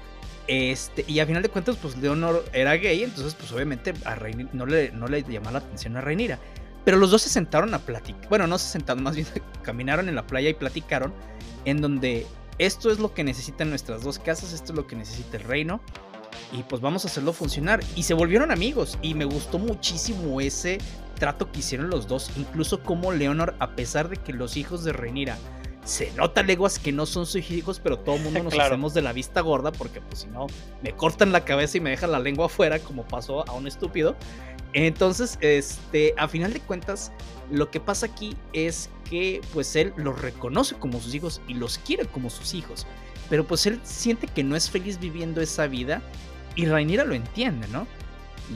este, 0.48 1.04
y 1.08 1.20
a 1.20 1.26
final 1.26 1.42
de 1.42 1.48
cuentas, 1.48 1.76
pues 1.76 1.96
Leonor 1.96 2.44
era 2.52 2.76
gay, 2.76 3.02
entonces, 3.02 3.34
pues 3.34 3.50
obviamente 3.52 3.92
a 4.04 4.16
no 4.52 4.66
le, 4.66 4.90
no 4.92 5.08
le 5.08 5.22
llamaba 5.22 5.52
la 5.52 5.58
atención 5.58 5.96
a 5.96 6.00
Reinira. 6.00 6.38
Pero 6.84 6.98
los 6.98 7.10
dos 7.10 7.22
se 7.22 7.28
sentaron 7.28 7.74
a 7.74 7.80
platicar. 7.80 8.28
Bueno, 8.28 8.46
no 8.46 8.58
se 8.58 8.68
sentaron, 8.68 9.02
más 9.02 9.16
bien 9.16 9.26
caminaron 9.62 10.08
en 10.08 10.14
la 10.14 10.26
playa 10.26 10.48
y 10.48 10.54
platicaron. 10.54 11.12
En 11.64 11.80
donde 11.80 12.26
esto 12.58 12.92
es 12.92 13.00
lo 13.00 13.12
que 13.12 13.24
necesitan 13.24 13.70
nuestras 13.70 14.04
dos 14.04 14.20
casas, 14.20 14.52
esto 14.52 14.72
es 14.72 14.76
lo 14.76 14.86
que 14.86 14.94
necesita 14.94 15.36
el 15.36 15.42
reino. 15.42 15.80
Y 16.52 16.62
pues 16.62 16.80
vamos 16.80 17.04
a 17.04 17.08
hacerlo 17.08 17.32
funcionar. 17.32 17.80
Y 17.96 18.04
se 18.04 18.14
volvieron 18.14 18.52
amigos. 18.52 18.98
Y 19.02 19.14
me 19.14 19.24
gustó 19.24 19.58
muchísimo 19.58 20.40
ese 20.40 20.78
trato 21.18 21.50
que 21.50 21.58
hicieron 21.58 21.90
los 21.90 22.06
dos. 22.06 22.30
Incluso 22.36 22.80
como 22.84 23.10
Leonor, 23.10 23.56
a 23.58 23.74
pesar 23.74 24.08
de 24.08 24.18
que 24.18 24.32
los 24.32 24.56
hijos 24.56 24.84
de 24.84 24.92
Reinira 24.92 25.38
se 25.86 26.10
nota 26.12 26.42
leguas 26.42 26.78
que 26.78 26.92
no 26.92 27.06
son 27.06 27.26
sus 27.26 27.50
hijos, 27.50 27.80
pero 27.80 27.98
todo 27.98 28.16
el 28.16 28.22
mundo 28.22 28.42
nos 28.44 28.58
hacemos 28.58 28.92
de 28.92 29.02
la 29.02 29.12
vista 29.12 29.40
gorda 29.40 29.72
porque 29.72 30.00
pues 30.00 30.20
si 30.20 30.26
no 30.26 30.46
me 30.82 30.92
cortan 30.92 31.32
la 31.32 31.44
cabeza 31.44 31.78
y 31.78 31.80
me 31.80 31.90
dejan 31.90 32.12
la 32.12 32.18
lengua 32.18 32.46
afuera 32.46 32.78
como 32.80 33.06
pasó 33.06 33.48
a 33.48 33.52
un 33.52 33.66
estúpido. 33.66 34.16
Entonces, 34.72 35.38
este, 35.40 36.12
a 36.18 36.28
final 36.28 36.52
de 36.52 36.60
cuentas, 36.60 37.10
lo 37.50 37.70
que 37.70 37.80
pasa 37.80 38.06
aquí 38.06 38.36
es 38.52 38.90
que 39.08 39.40
pues 39.54 39.74
él 39.76 39.94
los 39.96 40.20
reconoce 40.20 40.74
como 40.74 41.00
sus 41.00 41.14
hijos 41.14 41.40
y 41.48 41.54
los 41.54 41.78
quiere 41.78 42.04
como 42.06 42.28
sus 42.28 42.52
hijos. 42.52 42.86
Pero 43.30 43.46
pues 43.46 43.64
él 43.66 43.80
siente 43.84 44.26
que 44.26 44.44
no 44.44 44.56
es 44.56 44.68
feliz 44.68 44.98
viviendo 44.98 45.40
esa 45.40 45.66
vida 45.66 46.02
y 46.56 46.66
Rainira 46.66 47.04
lo 47.04 47.14
entiende, 47.14 47.66
¿no? 47.68 47.86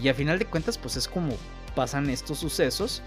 Y 0.03 0.09
a 0.09 0.15
final 0.15 0.39
de 0.39 0.47
cuentas 0.47 0.77
pues 0.77 0.97
es 0.97 1.09
como 1.09 1.35
pasan 1.75 2.11
estos 2.11 2.39
sucesos 2.39 3.03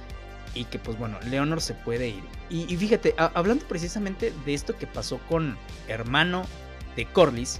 y 0.56 0.66
que 0.66 0.80
pues 0.80 0.98
bueno, 0.98 1.20
Leonor 1.30 1.62
se 1.62 1.74
puede 1.74 2.10
ir. 2.10 2.24
Y, 2.50 2.76
fíjate, 2.78 3.16
hablando 3.18 3.66
precisamente 3.68 4.32
de 4.46 4.54
esto 4.54 4.78
que 4.78 4.86
pasó 4.86 5.20
con 5.28 5.58
hermano 5.88 6.44
de 6.96 7.06
Corlys, 7.06 7.60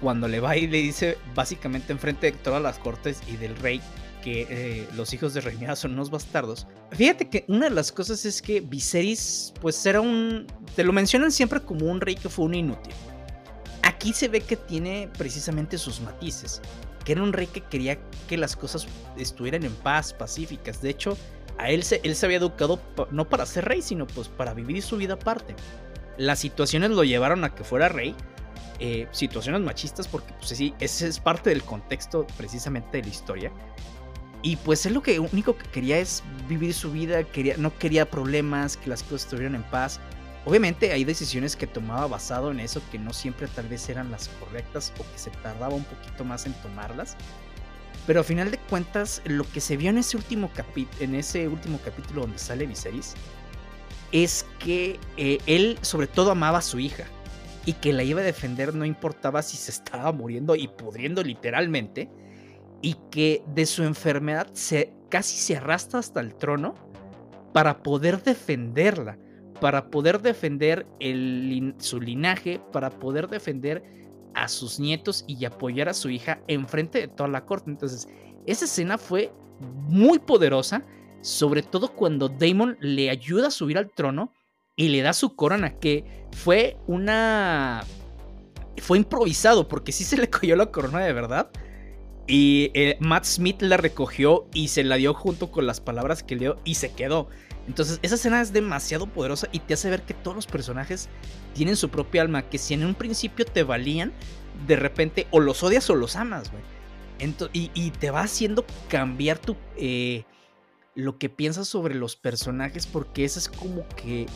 cuando 0.00 0.26
le 0.26 0.40
va 0.40 0.56
y 0.56 0.66
le 0.66 0.78
dice 0.78 1.18
básicamente 1.34 1.92
enfrente 1.92 2.32
de 2.32 2.38
todas 2.38 2.62
las 2.62 2.78
cortes 2.78 3.20
y 3.28 3.36
del 3.36 3.54
rey 3.56 3.80
que 4.22 4.46
eh, 4.50 4.88
los 4.94 5.12
hijos 5.12 5.34
de 5.34 5.40
Rhaenyra 5.40 5.76
son 5.76 5.92
unos 5.92 6.10
bastardos. 6.10 6.66
Fíjate 6.92 7.28
que 7.28 7.44
una 7.48 7.68
de 7.68 7.74
las 7.74 7.92
cosas 7.92 8.24
es 8.24 8.42
que 8.42 8.60
Viserys 8.60 9.52
pues 9.60 9.84
era 9.86 10.00
un... 10.00 10.46
Te 10.76 10.84
lo 10.84 10.92
mencionan 10.92 11.30
siempre 11.30 11.60
como 11.60 11.86
un 11.86 12.00
rey 12.00 12.16
que 12.16 12.28
fue 12.28 12.44
un 12.44 12.54
inútil. 12.54 12.92
Aquí 13.82 14.12
se 14.12 14.28
ve 14.28 14.40
que 14.40 14.56
tiene 14.56 15.08
precisamente 15.16 15.78
sus 15.78 16.00
matices. 16.00 16.60
Que 17.04 17.12
era 17.12 17.22
un 17.22 17.32
rey 17.32 17.46
que 17.46 17.62
quería 17.62 17.98
que 18.28 18.36
las 18.36 18.56
cosas 18.56 18.86
estuvieran 19.16 19.64
en 19.64 19.72
paz, 19.72 20.12
pacíficas. 20.12 20.82
De 20.82 20.90
hecho, 20.90 21.16
a 21.60 21.68
él 21.70 21.82
se, 21.82 22.00
él 22.04 22.16
se 22.16 22.26
había 22.26 22.38
educado 22.38 22.80
no 23.10 23.28
para 23.28 23.44
ser 23.44 23.66
rey, 23.66 23.82
sino 23.82 24.06
pues 24.06 24.28
para 24.28 24.54
vivir 24.54 24.82
su 24.82 24.96
vida 24.96 25.14
aparte. 25.14 25.54
Las 26.16 26.38
situaciones 26.38 26.90
lo 26.90 27.04
llevaron 27.04 27.44
a 27.44 27.54
que 27.54 27.64
fuera 27.64 27.88
rey. 27.88 28.14
Eh, 28.78 29.06
situaciones 29.10 29.60
machistas, 29.60 30.08
porque 30.08 30.32
pues 30.32 30.48
sí, 30.48 30.74
ese 30.80 31.06
es 31.06 31.20
parte 31.20 31.50
del 31.50 31.62
contexto 31.62 32.26
precisamente 32.38 32.96
de 32.96 33.02
la 33.02 33.10
historia. 33.10 33.52
Y 34.42 34.56
pues 34.56 34.86
él 34.86 34.94
lo 34.94 35.02
que 35.02 35.20
único 35.20 35.54
que 35.58 35.68
quería 35.68 35.98
es 35.98 36.22
vivir 36.48 36.72
su 36.72 36.90
vida, 36.90 37.24
quería, 37.24 37.58
no 37.58 37.76
quería 37.76 38.10
problemas, 38.10 38.78
que 38.78 38.88
las 38.88 39.02
cosas 39.02 39.24
estuvieran 39.24 39.54
en 39.54 39.62
paz. 39.64 40.00
Obviamente 40.46 40.92
hay 40.92 41.04
decisiones 41.04 41.56
que 41.56 41.66
tomaba 41.66 42.06
basado 42.06 42.50
en 42.50 42.60
eso 42.60 42.80
que 42.90 42.98
no 42.98 43.12
siempre 43.12 43.48
tal 43.48 43.68
vez 43.68 43.86
eran 43.90 44.10
las 44.10 44.28
correctas 44.28 44.94
o 44.98 45.12
que 45.12 45.18
se 45.18 45.30
tardaba 45.30 45.74
un 45.74 45.84
poquito 45.84 46.24
más 46.24 46.46
en 46.46 46.54
tomarlas. 46.54 47.18
Pero 48.10 48.22
a 48.22 48.24
final 48.24 48.50
de 48.50 48.58
cuentas, 48.58 49.22
lo 49.24 49.44
que 49.44 49.60
se 49.60 49.76
vio 49.76 49.88
en 49.88 49.98
ese 49.98 50.16
último, 50.16 50.50
en 50.98 51.14
ese 51.14 51.46
último 51.46 51.78
capítulo 51.84 52.22
donde 52.22 52.38
sale 52.38 52.66
Viserys 52.66 53.14
es 54.10 54.44
que 54.58 54.98
eh, 55.16 55.38
él 55.46 55.78
sobre 55.82 56.08
todo 56.08 56.32
amaba 56.32 56.58
a 56.58 56.62
su 56.62 56.80
hija 56.80 57.04
y 57.66 57.74
que 57.74 57.92
la 57.92 58.02
iba 58.02 58.20
a 58.20 58.24
defender 58.24 58.74
no 58.74 58.84
importaba 58.84 59.42
si 59.42 59.56
se 59.56 59.70
estaba 59.70 60.10
muriendo 60.10 60.56
y 60.56 60.66
pudriendo 60.66 61.22
literalmente 61.22 62.10
y 62.82 62.96
que 63.12 63.44
de 63.46 63.64
su 63.64 63.84
enfermedad 63.84 64.48
se, 64.54 64.92
casi 65.08 65.36
se 65.36 65.58
arrastra 65.58 66.00
hasta 66.00 66.18
el 66.18 66.34
trono 66.34 66.74
para 67.52 67.80
poder 67.80 68.24
defenderla, 68.24 69.18
para 69.60 69.88
poder 69.88 70.20
defender 70.20 70.84
su 71.78 72.00
linaje, 72.00 72.60
para 72.72 72.90
poder 72.90 73.28
defender 73.28 73.84
a 74.34 74.48
sus 74.48 74.80
nietos 74.80 75.24
y 75.26 75.44
apoyar 75.44 75.88
a 75.88 75.94
su 75.94 76.10
hija 76.10 76.40
enfrente 76.46 77.00
de 77.00 77.08
toda 77.08 77.28
la 77.28 77.44
corte. 77.44 77.70
Entonces, 77.70 78.08
esa 78.46 78.64
escena 78.64 78.98
fue 78.98 79.32
muy 79.88 80.18
poderosa, 80.18 80.84
sobre 81.20 81.62
todo 81.62 81.92
cuando 81.92 82.28
Damon 82.28 82.76
le 82.80 83.10
ayuda 83.10 83.48
a 83.48 83.50
subir 83.50 83.78
al 83.78 83.90
trono 83.90 84.32
y 84.76 84.88
le 84.88 85.02
da 85.02 85.12
su 85.12 85.36
corona, 85.36 85.78
que 85.78 86.26
fue 86.32 86.76
una... 86.86 87.84
Fue 88.78 88.96
improvisado, 88.96 89.68
porque 89.68 89.92
sí 89.92 90.04
se 90.04 90.16
le 90.16 90.30
cogió 90.30 90.56
la 90.56 90.70
corona 90.70 91.00
de 91.00 91.12
verdad. 91.12 91.50
Y 92.26 92.70
eh, 92.74 92.96
Matt 93.00 93.24
Smith 93.24 93.60
la 93.60 93.76
recogió 93.76 94.46
y 94.54 94.68
se 94.68 94.84
la 94.84 94.96
dio 94.96 95.12
junto 95.14 95.50
con 95.50 95.66
las 95.66 95.80
palabras 95.80 96.22
que 96.22 96.36
leo 96.36 96.56
y 96.64 96.76
se 96.76 96.92
quedó. 96.92 97.28
Entonces, 97.70 98.00
esa 98.02 98.16
escena 98.16 98.40
es 98.40 98.52
demasiado 98.52 99.06
poderosa 99.06 99.48
y 99.52 99.60
te 99.60 99.74
hace 99.74 99.88
ver 99.90 100.02
que 100.02 100.12
todos 100.12 100.34
los 100.34 100.48
personajes 100.48 101.08
tienen 101.54 101.76
su 101.76 101.88
propia 101.88 102.20
alma, 102.20 102.42
que 102.48 102.58
si 102.58 102.74
en 102.74 102.84
un 102.84 102.96
principio 102.96 103.44
te 103.44 103.62
valían, 103.62 104.12
de 104.66 104.74
repente 104.74 105.28
o 105.30 105.38
los 105.38 105.62
odias 105.62 105.88
o 105.88 105.94
los 105.94 106.16
amas, 106.16 106.50
güey. 106.50 106.64
Y, 107.52 107.90
te 107.92 108.10
va 108.10 108.22
haciendo 108.22 108.64
cambiar 108.88 109.38
tu... 109.38 109.56
Eh, 109.76 110.24
lo 110.96 111.16
que 111.16 111.28
piensas 111.28 111.68
sobre 111.68 111.94
los 111.94 112.16
personajes 112.16 112.88
porque 112.88 113.24
esa 113.24 113.38
es 113.38 113.48
como 113.48 113.86
que 113.90 114.26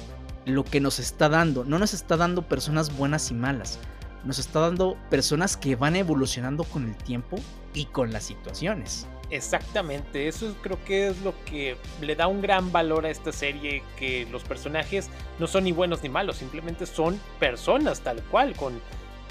lo 0.46 0.62
que 0.62 0.80
nos 0.80 1.00
está 1.00 1.28
dando. 1.28 1.64
No 1.64 1.80
nos 1.80 1.92
está 1.92 2.16
dando 2.16 2.48
personas 2.48 2.96
buenas 2.96 3.32
y 3.32 3.34
malas. 3.34 3.80
Nos 4.24 4.38
está 4.38 4.60
dando 4.60 4.96
personas 5.10 5.56
que 5.56 5.74
van 5.74 5.96
evolucionando 5.96 6.62
con 6.62 6.86
el 6.86 6.96
tiempo 6.96 7.36
y 7.74 7.86
con 7.86 8.12
las 8.12 8.22
situaciones. 8.22 9.08
Exactamente, 9.30 10.28
eso 10.28 10.54
creo 10.62 10.78
que 10.84 11.08
es 11.08 11.20
lo 11.22 11.34
que 11.44 11.76
le 12.00 12.14
da 12.14 12.26
un 12.26 12.42
gran 12.42 12.70
valor 12.72 13.06
a 13.06 13.10
esta 13.10 13.32
serie, 13.32 13.82
que 13.96 14.26
los 14.30 14.42
personajes 14.44 15.08
no 15.38 15.46
son 15.46 15.64
ni 15.64 15.72
buenos 15.72 16.02
ni 16.02 16.08
malos, 16.08 16.36
simplemente 16.36 16.86
son 16.86 17.18
personas 17.40 18.00
tal 18.00 18.22
cual, 18.24 18.54
con 18.54 18.80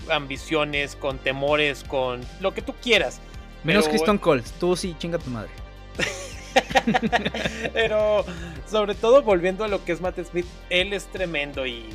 ambiciones, 0.10 0.96
con 0.96 1.18
temores, 1.20 1.84
con 1.84 2.22
lo 2.42 2.54
que 2.54 2.62
tú 2.62 2.74
quieras. 2.82 3.22
Menos 3.64 3.88
Kristen 3.88 4.18
Cole, 4.18 4.44
tú 4.60 4.76
sí 4.76 4.96
chinga 5.00 5.20
tu 5.20 5.30
madre. 5.30 5.52
Pero 7.74 8.26
sobre 8.70 8.96
todo 8.96 9.22
volviendo 9.22 9.64
a 9.64 9.68
lo 9.68 9.86
que 9.86 9.94
es 9.94 10.02
Matt 10.02 10.20
Smith, 10.26 10.46
él 10.70 10.94
es 10.94 11.06
tremendo 11.06 11.66
y 11.66 11.86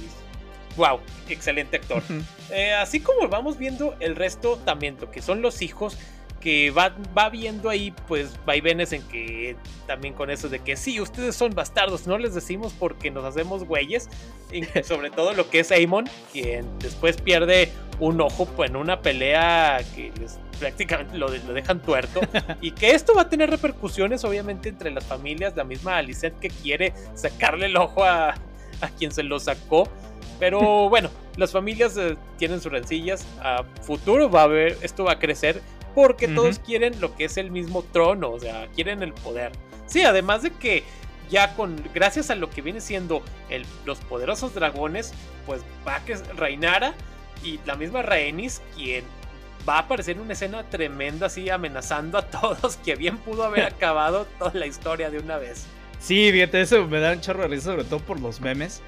wow, 0.76 1.00
excelente 1.28 1.76
actor. 1.76 2.02
Eh, 2.50 2.72
así 2.72 3.00
como 3.00 3.28
vamos 3.28 3.58
viendo 3.58 3.96
el 4.00 4.16
resto 4.16 4.56
también, 4.64 4.96
lo 5.00 5.10
que 5.10 5.20
son 5.20 5.42
los 5.42 5.60
hijos, 5.60 5.98
que 6.40 6.70
va, 6.70 6.94
va 7.16 7.28
viendo 7.28 7.68
ahí 7.68 7.92
pues 8.06 8.38
vaivenes 8.46 8.92
en 8.92 9.02
que 9.08 9.56
también 9.86 10.14
con 10.14 10.30
eso 10.30 10.48
de 10.48 10.60
que 10.60 10.76
sí, 10.76 11.00
ustedes 11.00 11.34
son 11.34 11.54
bastardos, 11.54 12.06
no 12.06 12.18
les 12.18 12.34
decimos 12.34 12.74
porque 12.78 13.10
nos 13.10 13.24
hacemos 13.24 13.64
güeyes, 13.64 14.08
sobre 14.84 15.10
todo 15.10 15.32
lo 15.34 15.50
que 15.50 15.60
es 15.60 15.72
Amon, 15.72 16.08
quien 16.32 16.66
después 16.78 17.20
pierde 17.20 17.72
un 18.00 18.20
ojo 18.20 18.46
pues, 18.46 18.70
en 18.70 18.76
una 18.76 19.00
pelea 19.00 19.80
que 19.94 20.12
les, 20.20 20.38
prácticamente 20.58 21.16
lo, 21.18 21.28
lo, 21.28 21.52
dejan 21.52 21.80
tuerto 21.80 22.20
y 22.60 22.72
que 22.72 22.92
esto 22.92 23.14
va 23.14 23.22
a 23.22 23.28
tener 23.28 23.50
repercusiones 23.50 24.24
obviamente 24.24 24.68
entre 24.68 24.90
las 24.90 25.04
familias, 25.04 25.56
la 25.56 25.64
misma 25.64 25.96
Alicent 25.96 26.38
que 26.38 26.50
quiere 26.50 26.92
sacarle 27.14 27.66
el 27.66 27.76
ojo 27.76 28.04
a, 28.04 28.34
a 28.80 28.88
quien 28.98 29.12
se 29.12 29.22
lo 29.22 29.38
sacó. 29.40 29.88
Pero 30.38 30.60
bueno, 30.88 31.10
las 31.36 31.52
familias 31.52 31.96
eh, 31.96 32.16
tienen 32.36 32.60
sus 32.60 32.72
rencillas. 32.72 33.26
A 33.40 33.64
futuro 33.82 34.30
va 34.30 34.42
a 34.42 34.44
haber, 34.44 34.76
esto 34.82 35.04
va 35.04 35.12
a 35.12 35.18
crecer 35.18 35.62
porque 35.98 36.28
todos 36.28 36.60
quieren 36.60 37.00
lo 37.00 37.16
que 37.16 37.24
es 37.24 37.36
el 37.38 37.50
mismo 37.50 37.82
trono, 37.82 38.30
o 38.30 38.38
sea, 38.38 38.68
quieren 38.68 39.02
el 39.02 39.12
poder. 39.12 39.50
Sí, 39.86 40.02
además 40.02 40.42
de 40.42 40.52
que 40.52 40.84
ya 41.28 41.56
con 41.56 41.76
gracias 41.92 42.30
a 42.30 42.36
lo 42.36 42.50
que 42.50 42.62
viene 42.62 42.80
siendo 42.80 43.20
el, 43.50 43.66
los 43.84 43.98
poderosos 43.98 44.54
dragones, 44.54 45.12
pues 45.44 45.60
va 45.86 45.98
que 46.04 46.14
reinara 46.36 46.94
y 47.42 47.58
la 47.66 47.74
misma 47.74 48.02
Rhaenys 48.02 48.62
quien 48.76 49.02
va 49.68 49.74
a 49.74 49.78
aparecer 49.80 50.14
en 50.14 50.22
una 50.22 50.34
escena 50.34 50.62
tremenda 50.70 51.26
así 51.26 51.50
amenazando 51.50 52.16
a 52.16 52.22
todos 52.30 52.76
que 52.76 52.94
bien 52.94 53.18
pudo 53.18 53.42
haber 53.42 53.64
acabado 53.74 54.28
toda 54.38 54.54
la 54.54 54.66
historia 54.66 55.10
de 55.10 55.18
una 55.18 55.36
vez. 55.36 55.66
Sí, 55.98 56.30
fíjate, 56.30 56.60
eso 56.60 56.86
me 56.86 57.00
da 57.00 57.12
un 57.12 57.20
chorro 57.20 57.42
de 57.42 57.48
risa, 57.48 57.70
sobre 57.72 57.82
todo 57.82 57.98
por 57.98 58.20
los 58.20 58.40
memes. 58.40 58.82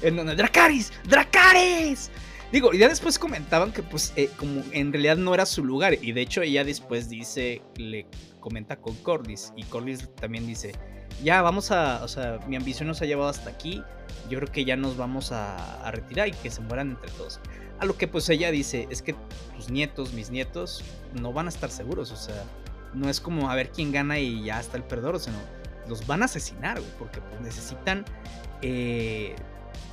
En 0.00 0.14
donde, 0.14 0.36
¡Dracaris! 0.36 0.92
¡Dracaris! 1.02 2.08
Digo, 2.52 2.74
y 2.74 2.78
ya 2.78 2.88
después 2.88 3.18
comentaban 3.18 3.72
que 3.72 3.82
pues 3.82 4.12
eh, 4.14 4.28
como 4.36 4.62
en 4.72 4.92
realidad 4.92 5.16
no 5.16 5.32
era 5.32 5.46
su 5.46 5.64
lugar. 5.64 5.94
Y 6.02 6.12
de 6.12 6.20
hecho 6.20 6.42
ella 6.42 6.64
después 6.64 7.08
dice, 7.08 7.62
le 7.76 8.06
comenta 8.40 8.76
con 8.76 8.94
Cordis. 8.96 9.54
Y 9.56 9.62
Cordis 9.64 10.10
también 10.16 10.46
dice, 10.46 10.72
ya 11.24 11.40
vamos 11.40 11.70
a, 11.70 12.04
o 12.04 12.08
sea, 12.08 12.40
mi 12.46 12.56
ambición 12.56 12.88
nos 12.88 13.00
ha 13.00 13.06
llevado 13.06 13.30
hasta 13.30 13.48
aquí. 13.48 13.82
Yo 14.28 14.38
creo 14.38 14.52
que 14.52 14.66
ya 14.66 14.76
nos 14.76 14.98
vamos 14.98 15.32
a, 15.32 15.90
retirar 15.92 16.28
y 16.28 16.32
que 16.32 16.50
se 16.50 16.60
mueran 16.60 16.90
entre 16.90 17.10
todos. 17.12 17.40
A 17.80 17.86
lo 17.86 17.96
que 17.96 18.06
pues 18.06 18.28
ella 18.28 18.50
dice, 18.50 18.86
es 18.90 19.00
que 19.00 19.14
tus 19.56 19.70
nietos, 19.70 20.12
mis 20.12 20.30
nietos, 20.30 20.84
no 21.18 21.32
van 21.32 21.46
a 21.46 21.48
estar 21.48 21.70
seguros. 21.70 22.12
O 22.12 22.16
sea, 22.16 22.44
no 22.92 23.08
es 23.08 23.22
como 23.22 23.50
a 23.50 23.54
ver 23.54 23.70
quién 23.70 23.92
gana 23.92 24.18
y 24.18 24.44
ya 24.44 24.60
está 24.60 24.76
el 24.76 24.84
perdedor, 24.84 25.18
sino 25.18 25.38
los 25.88 26.06
van 26.06 26.20
a 26.20 26.26
asesinar, 26.26 26.78
güey, 26.78 26.92
porque 26.98 27.20
necesitan 27.40 28.04
eh, 28.60 29.34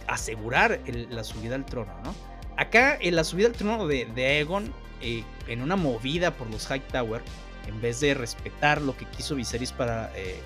asegurar 0.07 0.81
la 1.09 1.23
subida 1.23 1.55
al 1.55 1.65
trono, 1.65 1.93
¿no? 2.03 2.13
Acá 2.59 2.97
en 2.99 3.15
la 3.15 3.23
subida 3.23 3.47
al 3.47 3.53
trono 3.53 3.87
de, 3.87 4.03
de 4.13 4.25
Aegon, 4.25 4.73
eh, 5.01 5.23
en 5.47 5.61
una 5.61 5.77
movida 5.77 6.31
por 6.31 6.49
los 6.49 6.69
Hightower, 6.69 7.21
en 7.65 7.79
vez 7.79 8.01
de 8.01 8.13
respetar 8.13 8.81
lo 8.81 8.97
que 8.97 9.05
quiso 9.05 9.33
Viserys 9.35 9.71
para 9.71 10.11
eh, 10.13 10.41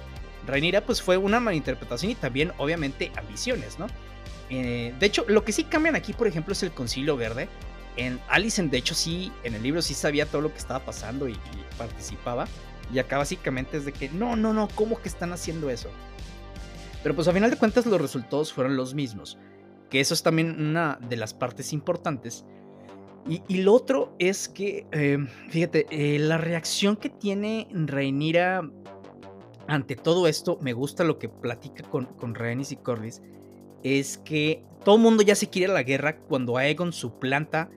Rhaenyra, 0.45 0.85
pues 0.85 1.01
fue 1.01 1.17
una 1.17 1.39
malinterpretación 1.39 2.11
y 2.11 2.15
también, 2.15 2.51
obviamente, 2.59 3.11
ambiciones, 3.15 3.79
¿no? 3.79 3.87
Eh, 4.51 4.93
de 4.99 5.05
hecho, 5.07 5.25
lo 5.27 5.43
que 5.43 5.53
sí 5.53 5.63
cambian 5.63 5.95
aquí, 5.95 6.13
por 6.13 6.27
ejemplo, 6.27 6.53
es 6.53 6.61
el 6.61 6.71
Concilio 6.71 7.17
Verde. 7.17 7.49
En 7.97 8.19
Alicent, 8.27 8.71
de 8.71 8.77
hecho, 8.77 8.93
sí, 8.93 9.31
en 9.43 9.55
el 9.55 9.63
libro 9.63 9.81
sí 9.81 9.95
sabía 9.95 10.27
todo 10.27 10.43
lo 10.43 10.51
que 10.51 10.59
estaba 10.59 10.85
pasando 10.85 11.27
y, 11.27 11.31
y 11.31 11.77
participaba. 11.79 12.45
Y 12.93 12.99
acá 12.99 13.17
básicamente 13.17 13.77
es 13.77 13.85
de 13.85 13.91
que, 13.91 14.09
no, 14.09 14.35
no, 14.35 14.53
no, 14.53 14.67
¿cómo 14.75 15.01
que 15.01 15.09
están 15.09 15.33
haciendo 15.33 15.71
eso? 15.71 15.89
Pero 17.01 17.15
pues 17.15 17.27
a 17.27 17.33
final 17.33 17.49
de 17.49 17.57
cuentas 17.57 17.87
los 17.87 17.99
resultados 17.99 18.53
fueron 18.53 18.77
los 18.77 18.93
mismos 18.93 19.39
que 19.93 19.99
eso 19.99 20.15
es 20.15 20.23
también 20.23 20.59
una 20.59 20.97
de 21.07 21.17
las 21.17 21.35
partes 21.35 21.71
importantes. 21.71 22.45
Y, 23.29 23.57
lo 23.57 23.73
otro 23.75 24.15
es 24.17 24.49
que, 24.49 24.87
eh, 24.91 25.19
fíjate, 25.49 25.85
eh, 25.91 26.17
la 26.17 26.39
reacción 26.39 26.95
que 26.95 27.09
tiene 27.09 27.67
Rhaenyra 27.71 28.67
ante 29.67 29.95
todo 29.95 30.27
esto, 30.27 30.57
me 30.61 30.73
gusta 30.73 31.03
lo 31.03 31.19
que 31.19 31.29
platica 31.29 31.83
con, 31.83 32.05
con 32.05 32.33
y 32.35 32.75
Corlys, 32.77 33.21
es 33.83 34.17
que 34.17 34.65
todo 34.83 34.95
el 34.95 35.01
mundo 35.03 35.21
ya 35.21 35.35
se 35.35 35.51
quiere 35.51 35.71
a 35.71 35.75
la 35.75 35.83
guerra 35.83 36.17
cuando 36.17 36.57
Aegon 36.57 36.91
suplanta 36.91 37.69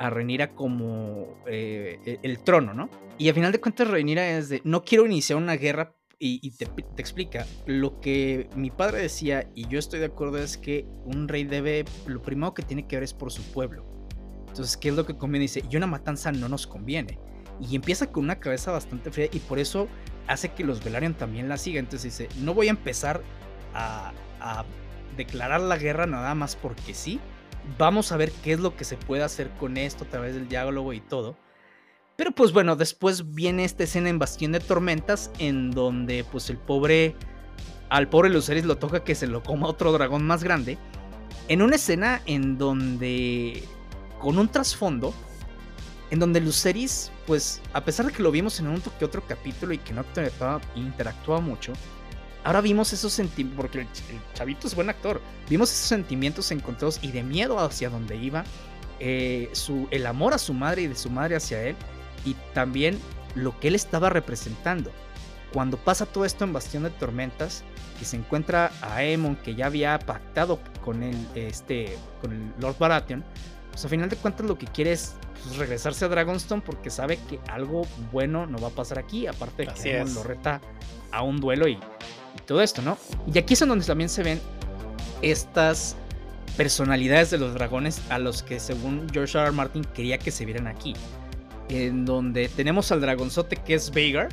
a 0.00 0.10
Rhaenyra 0.10 0.56
como 0.56 1.40
eh, 1.46 2.00
e, 2.04 2.18
el, 2.24 2.40
trono, 2.42 2.74
¿no? 2.74 2.90
Y 3.16 3.28
al 3.28 3.36
final 3.36 3.52
de 3.52 3.60
cuentas 3.60 3.86
Rhaenyra 3.86 4.28
es 4.38 4.48
de, 4.48 4.60
no 4.64 4.82
quiero 4.82 5.06
iniciar 5.06 5.38
una 5.38 5.54
guerra 5.54 5.94
y, 6.22 6.50
te, 6.50 6.66
explica, 6.98 7.46
lo 7.64 7.98
que 7.98 8.50
mi 8.54 8.70
padre 8.70 9.00
decía, 9.00 9.48
y 9.54 9.66
yo 9.68 9.78
estoy 9.78 10.00
de 10.00 10.06
acuerdo, 10.06 10.36
es 10.36 10.58
que 10.58 10.84
un 11.06 11.28
rey 11.28 11.44
debe, 11.44 11.86
lo 12.06 12.20
primero 12.20 12.52
que 12.52 12.62
tiene 12.62 12.86
que 12.86 12.96
ver 12.96 13.04
es 13.04 13.14
por 13.14 13.32
su 13.32 13.42
pueblo. 13.52 13.86
Entonces, 14.48 14.76
¿qué 14.76 14.90
es 14.90 14.94
lo 14.94 15.06
que 15.06 15.16
conviene? 15.16 15.44
Dice, 15.44 15.64
y 15.68 15.76
una 15.76 15.86
matanza 15.86 16.30
no 16.30 16.50
nos 16.50 16.66
conviene. 16.66 17.18
Y 17.58 17.74
empieza 17.74 18.12
con 18.12 18.24
una 18.24 18.38
cabeza 18.38 18.70
bastante 18.70 19.10
fría 19.10 19.28
y 19.32 19.38
por 19.38 19.58
eso 19.58 19.88
hace 20.26 20.50
que 20.50 20.62
los 20.62 20.84
Velaryon 20.84 21.14
también 21.14 21.48
la 21.48 21.56
sigan. 21.56 21.86
Entonces 21.86 22.18
dice, 22.18 22.28
no 22.42 22.52
voy 22.52 22.66
a 22.66 22.70
empezar 22.70 23.22
a, 23.72 24.12
a 24.40 24.64
declarar 25.16 25.62
la 25.62 25.78
guerra 25.78 26.06
nada 26.06 26.34
más 26.34 26.54
porque 26.54 26.92
sí. 26.92 27.18
Vamos 27.78 28.12
a 28.12 28.18
ver 28.18 28.30
qué 28.42 28.52
es 28.52 28.60
lo 28.60 28.76
que 28.76 28.84
se 28.84 28.96
puede 28.98 29.22
hacer 29.22 29.48
con 29.58 29.78
esto 29.78 30.04
a 30.04 30.08
través 30.08 30.34
del 30.34 30.48
diálogo 30.48 30.92
y 30.92 31.00
todo 31.00 31.36
pero 32.20 32.32
pues 32.32 32.52
bueno, 32.52 32.76
después 32.76 33.32
viene 33.32 33.64
esta 33.64 33.84
escena 33.84 34.10
en 34.10 34.18
Bastión 34.18 34.52
de 34.52 34.60
Tormentas 34.60 35.30
en 35.38 35.70
donde 35.70 36.22
pues 36.22 36.50
el 36.50 36.58
pobre, 36.58 37.16
al 37.88 38.10
pobre 38.10 38.28
Luceris 38.28 38.66
lo 38.66 38.76
toca 38.76 39.02
que 39.02 39.14
se 39.14 39.26
lo 39.26 39.42
coma 39.42 39.68
otro 39.68 39.90
dragón 39.90 40.26
más 40.26 40.44
grande. 40.44 40.76
En 41.48 41.62
una 41.62 41.76
escena 41.76 42.20
en 42.26 42.58
donde, 42.58 43.64
con 44.18 44.38
un 44.38 44.48
trasfondo, 44.48 45.14
en 46.10 46.18
donde 46.18 46.42
Luceris, 46.42 47.10
pues 47.26 47.62
a 47.72 47.86
pesar 47.86 48.04
de 48.04 48.12
que 48.12 48.22
lo 48.22 48.30
vimos 48.30 48.60
en 48.60 48.66
un 48.66 48.82
que 48.98 49.06
otro 49.06 49.22
capítulo 49.26 49.72
y 49.72 49.78
que 49.78 49.94
no 49.94 50.04
interactuaba, 50.74 51.40
mucho, 51.40 51.72
ahora 52.44 52.60
vimos 52.60 52.92
esos 52.92 53.14
sentimientos, 53.14 53.56
porque 53.56 53.78
el, 53.80 53.86
chavito 54.34 54.66
es 54.66 54.74
buen 54.74 54.90
actor, 54.90 55.22
vimos 55.48 55.72
esos 55.72 55.88
sentimientos 55.88 56.50
encontrados 56.50 56.98
y 57.00 57.12
de 57.12 57.22
miedo 57.22 57.58
hacia 57.58 57.88
donde 57.88 58.16
iba, 58.16 58.44
eh, 58.98 59.48
su, 59.52 59.88
el 59.90 60.04
amor 60.04 60.34
a 60.34 60.38
su 60.38 60.52
madre 60.52 60.82
y 60.82 60.86
de 60.86 60.96
su 60.96 61.08
madre 61.08 61.36
hacia 61.36 61.62
él, 61.62 61.76
y 62.24 62.34
también 62.54 62.98
lo 63.34 63.58
que 63.58 63.68
él 63.68 63.74
estaba 63.74 64.10
representando. 64.10 64.90
Cuando 65.52 65.76
pasa 65.76 66.06
todo 66.06 66.24
esto 66.24 66.44
en 66.44 66.52
Bastión 66.52 66.84
de 66.84 66.90
Tormentas, 66.90 67.64
que 67.98 68.04
se 68.04 68.16
encuentra 68.16 68.70
a 68.82 68.96
Aemon 68.96 69.36
que 69.36 69.54
ya 69.54 69.66
había 69.66 69.98
pactado 69.98 70.60
con 70.84 71.02
el, 71.02 71.16
este, 71.34 71.96
con 72.20 72.32
el 72.32 72.52
Lord 72.60 72.76
Baratheon, 72.78 73.24
pues 73.70 73.84
a 73.84 73.88
final 73.88 74.08
de 74.08 74.16
cuentas 74.16 74.46
lo 74.46 74.56
que 74.56 74.66
quiere 74.66 74.92
es 74.92 75.14
pues, 75.42 75.56
regresarse 75.56 76.04
a 76.04 76.08
Dragonstone 76.08 76.62
porque 76.62 76.90
sabe 76.90 77.18
que 77.28 77.40
algo 77.48 77.86
bueno 78.12 78.46
no 78.46 78.58
va 78.58 78.68
a 78.68 78.72
pasar 78.72 78.98
aquí, 78.98 79.26
aparte 79.26 79.64
de 79.64 79.74
que 79.74 79.98
Aemon 79.98 80.14
lo 80.14 80.22
reta 80.22 80.60
a 81.10 81.22
un 81.22 81.40
duelo 81.40 81.66
y, 81.66 81.72
y 81.72 82.40
todo 82.46 82.62
esto, 82.62 82.80
¿no? 82.80 82.96
Y 83.32 83.38
aquí 83.38 83.54
es 83.54 83.62
en 83.62 83.68
donde 83.68 83.84
también 83.84 84.08
se 84.08 84.22
ven 84.22 84.40
estas 85.20 85.96
personalidades 86.56 87.30
de 87.30 87.38
los 87.38 87.54
dragones 87.54 88.00
a 88.08 88.18
los 88.18 88.42
que 88.42 88.60
según 88.60 89.08
George 89.12 89.36
R. 89.36 89.48
R. 89.48 89.52
Martin 89.52 89.84
quería 89.84 90.18
que 90.18 90.30
se 90.30 90.44
vieran 90.44 90.66
aquí 90.66 90.94
en 91.70 92.04
donde 92.04 92.48
tenemos 92.48 92.90
al 92.90 93.00
dragonzote 93.00 93.56
que 93.56 93.74
es 93.74 93.92
Veigar 93.92 94.28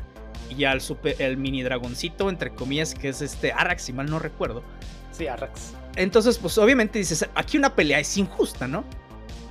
y 0.49 0.63
al 0.63 0.81
super, 0.81 1.15
el 1.21 1.37
mini 1.37 1.61
dragoncito, 1.61 2.29
entre 2.29 2.53
comillas, 2.53 2.95
que 2.95 3.09
es 3.09 3.21
este 3.21 3.51
Arax, 3.51 3.83
si 3.83 3.93
mal 3.93 4.09
no 4.09 4.19
recuerdo. 4.19 4.63
Sí, 5.11 5.27
Arax. 5.27 5.73
Entonces, 5.95 6.37
pues 6.37 6.57
obviamente 6.57 6.99
dices, 6.99 7.27
aquí 7.35 7.57
una 7.57 7.75
pelea 7.75 7.99
es 7.99 8.17
injusta, 8.17 8.67
¿no? 8.67 8.83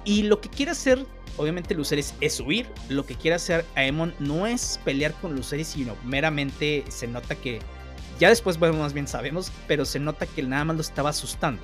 Y 0.05 0.25
lo 0.25 0.40
que 0.40 0.49
quiere 0.49 0.72
hacer, 0.72 1.05
obviamente, 1.37 1.75
Luceris 1.75 2.14
es 2.20 2.40
huir. 2.40 2.66
Lo 2.88 3.05
que 3.05 3.14
quiere 3.14 3.35
hacer 3.35 3.64
Aemon 3.75 4.14
no 4.18 4.46
es 4.46 4.81
pelear 4.85 5.12
con 5.14 5.35
Luceris, 5.35 5.68
sino 5.68 5.96
meramente 6.05 6.85
se 6.88 7.07
nota 7.07 7.35
que, 7.35 7.61
ya 8.18 8.29
después, 8.29 8.59
bueno, 8.59 8.79
más 8.79 8.92
bien 8.92 9.07
sabemos, 9.09 9.53
pero 9.66 9.85
se 9.85 10.01
nota 10.01 10.27
que 10.27 10.42
nada 10.42 10.64
más 10.64 10.77
lo 10.77 10.83
estaba 10.83 11.11
asustando. 11.11 11.62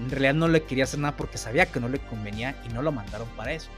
En 0.00 0.10
realidad 0.10 0.34
no 0.34 0.48
le 0.48 0.62
quería 0.62 0.84
hacer 0.84 1.00
nada 1.00 1.16
porque 1.16 1.38
sabía 1.38 1.66
que 1.66 1.80
no 1.80 1.88
le 1.88 1.98
convenía 1.98 2.60
y 2.68 2.72
no 2.72 2.82
lo 2.82 2.92
mandaron 2.92 3.28
para 3.36 3.52
eso. 3.52 3.68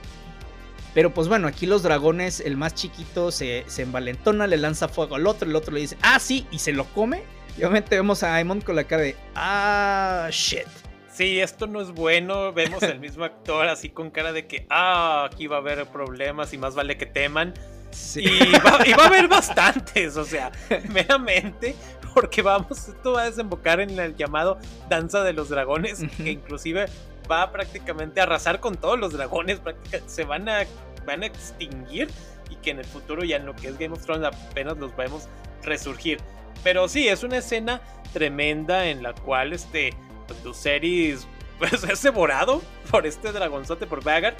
Pero 0.94 1.14
pues 1.14 1.28
bueno, 1.28 1.48
aquí 1.48 1.66
los 1.66 1.83
dragones, 1.83 2.40
el 2.40 2.57
más 2.57 2.74
chiquito 2.74 3.31
se, 3.31 3.64
envalentona, 3.78 4.46
le 4.46 4.59
lanza 4.59 4.88
fuego 4.88 5.16
al 5.16 5.26
otro, 5.26 5.48
el 5.48 5.57
otro 5.57 5.72
le 5.72 5.81
dice, 5.81 5.96
ah, 6.02 6.18
sí, 6.18 6.46
y 6.50 6.59
se 6.59 6.72
lo 6.72 6.85
come. 6.87 7.22
Y 7.57 7.61
obviamente 7.61 7.96
vemos 7.96 8.22
a 8.22 8.35
Aemon 8.35 8.61
con 8.61 8.76
la 8.76 8.85
cara 8.85 9.02
de, 9.02 9.16
ah, 9.35 10.28
shit. 10.31 10.66
sí, 11.12 11.40
esto 11.40 11.66
no 11.66 11.81
es 11.81 11.92
bueno, 11.92 12.52
vemos 12.52 12.83
el 12.83 12.98
mismo 12.98 13.24
actor 13.24 13.68
así 13.68 13.90
con 13.90 14.11
cara 14.11 14.33
de 14.33 14.46
que, 14.46 14.66
ah, 14.70 15.28
aquí 15.31 15.46
va 15.46 15.57
a 15.57 15.61
haber 15.61 15.87
problemas 15.87 16.52
y 16.52 16.59
más 16.59 16.74
vale 16.74 16.96
que 16.96 17.07
teman. 17.07 17.55
Y, 18.16 18.52
va, 18.52 19.02
a 19.02 19.07
haber 19.07 19.28
bastantes, 19.28 20.16
o 20.16 20.24
sea, 20.24 20.50
meramente, 20.88 21.74
porque 22.14 22.40
vamos, 22.40 22.88
esto 22.88 23.12
va 23.12 23.22
a 23.22 23.24
desembocar 23.26 23.81
en 23.81 23.98
el 23.98 24.16
llamado 24.16 24.59
Danza 24.88 25.22
de 25.22 25.35
los 25.35 25.50
Dragones, 25.50 26.02
que 26.16 26.31
inclusive 26.31 26.87
va 27.31 27.51
prácticamente 27.53 28.21
a 28.21 28.25
arrasar 28.25 28.61
con 28.61 28.77
todos 28.77 28.99
los 28.99 29.13
dragones, 29.13 29.61
se 30.07 30.25
van 30.25 30.49
a, 30.49 30.65
van 31.07 31.23
a 31.23 31.27
extinguir 31.27 32.09
y 32.51 32.57
que 32.57 32.71
en 32.71 32.79
el 32.79 32.85
futuro 32.85 33.25
ya 33.25 33.37
en 33.37 33.47
lo 33.47 33.55
que 33.55 33.69
es 33.69 33.79
Game 33.79 33.95
of 33.95 34.05
Thrones 34.05 34.25
apenas 34.25 34.77
los 34.79 34.95
vemos 34.97 35.29
resurgir. 35.63 36.19
Pero 36.63 36.89
sí, 36.89 37.09
es 37.09 37.23
una 37.23 37.39
escena 37.39 37.81
tremenda 38.13 38.89
en 38.89 39.03
la 39.03 39.15
cual 39.15 39.53
este 39.53 39.95
Lucerys 40.45 41.27
pues, 41.59 41.85
es 41.85 42.03
devorado 42.03 42.63
por 42.91 43.07
este 43.07 43.33
dragonzote, 43.33 43.87
por 43.87 44.03
Vagar. 44.03 44.35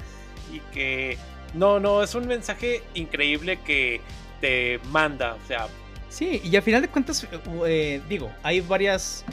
Y 0.51 0.59
que 0.73 1.17
no, 1.53 1.79
no, 1.79 2.03
es 2.03 2.15
un 2.15 2.27
mensaje 2.27 2.83
increíble 2.93 3.59
que 3.65 4.01
te 4.41 4.79
manda. 4.91 5.35
O 5.35 5.47
sea. 5.47 5.67
Sí, 6.09 6.41
y 6.43 6.55
al 6.55 6.61
final 6.61 6.81
de 6.81 6.89
cuentas, 6.89 7.27
eh, 7.65 8.01
digo, 8.07 8.31
hay 8.43 8.61
varias 8.61 9.25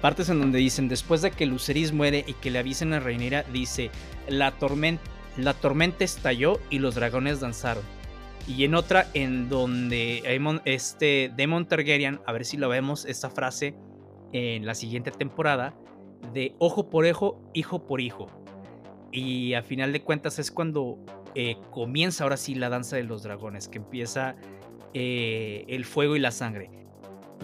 partes 0.00 0.28
en 0.28 0.40
donde 0.40 0.58
dicen, 0.58 0.88
después 0.88 1.22
de 1.22 1.30
que 1.30 1.46
Lucerys 1.46 1.92
muere 1.92 2.24
y 2.26 2.34
que 2.34 2.50
le 2.50 2.58
avisen 2.58 2.92
a 2.92 3.00
Reinera, 3.00 3.44
dice, 3.52 3.90
la 4.28 4.52
tormenta, 4.52 5.02
la 5.36 5.54
tormenta 5.54 6.04
estalló 6.04 6.60
y 6.70 6.78
los 6.78 6.94
dragones 6.94 7.40
danzaron. 7.40 7.84
Y 8.46 8.64
en 8.64 8.74
otra, 8.74 9.08
en 9.12 9.48
donde 9.48 10.22
este 10.64 11.30
Demon 11.36 11.66
Targaryen, 11.66 12.20
a 12.26 12.32
ver 12.32 12.46
si 12.46 12.56
lo 12.56 12.68
vemos, 12.68 13.04
esta 13.04 13.28
frase 13.28 13.74
en 14.32 14.64
la 14.64 14.74
siguiente 14.74 15.10
temporada, 15.10 15.74
de 16.32 16.54
ojo 16.58 16.88
por 16.88 17.04
ojo, 17.04 17.40
hijo 17.52 17.86
por 17.86 18.00
hijo. 18.00 18.26
Y 19.12 19.54
a 19.54 19.62
final 19.62 19.92
de 19.92 20.02
cuentas 20.02 20.38
es 20.38 20.50
cuando 20.50 20.98
eh, 21.34 21.56
comienza 21.70 22.24
ahora 22.24 22.36
sí 22.36 22.54
la 22.54 22.68
danza 22.68 22.96
de 22.96 23.04
los 23.04 23.22
dragones, 23.22 23.68
que 23.68 23.78
empieza 23.78 24.36
eh, 24.94 25.64
el 25.68 25.84
fuego 25.84 26.16
y 26.16 26.18
la 26.18 26.30
sangre. 26.30 26.70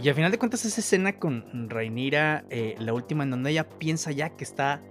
Y 0.03 0.09
a 0.09 0.15
final 0.15 0.31
de 0.31 0.39
cuentas 0.39 0.65
esa 0.65 0.81
escena 0.81 1.19
con 1.19 1.71
Rhaenyra, 1.71 2.45
eh, 2.51 2.75
la 2.79 2.93
última 2.93 3.25
en 3.25 3.31
donde 3.31 3.51
ella 3.51 3.69
piensa 3.69 4.11
ya 4.11 4.31
que 4.31 4.45
está 4.45 4.83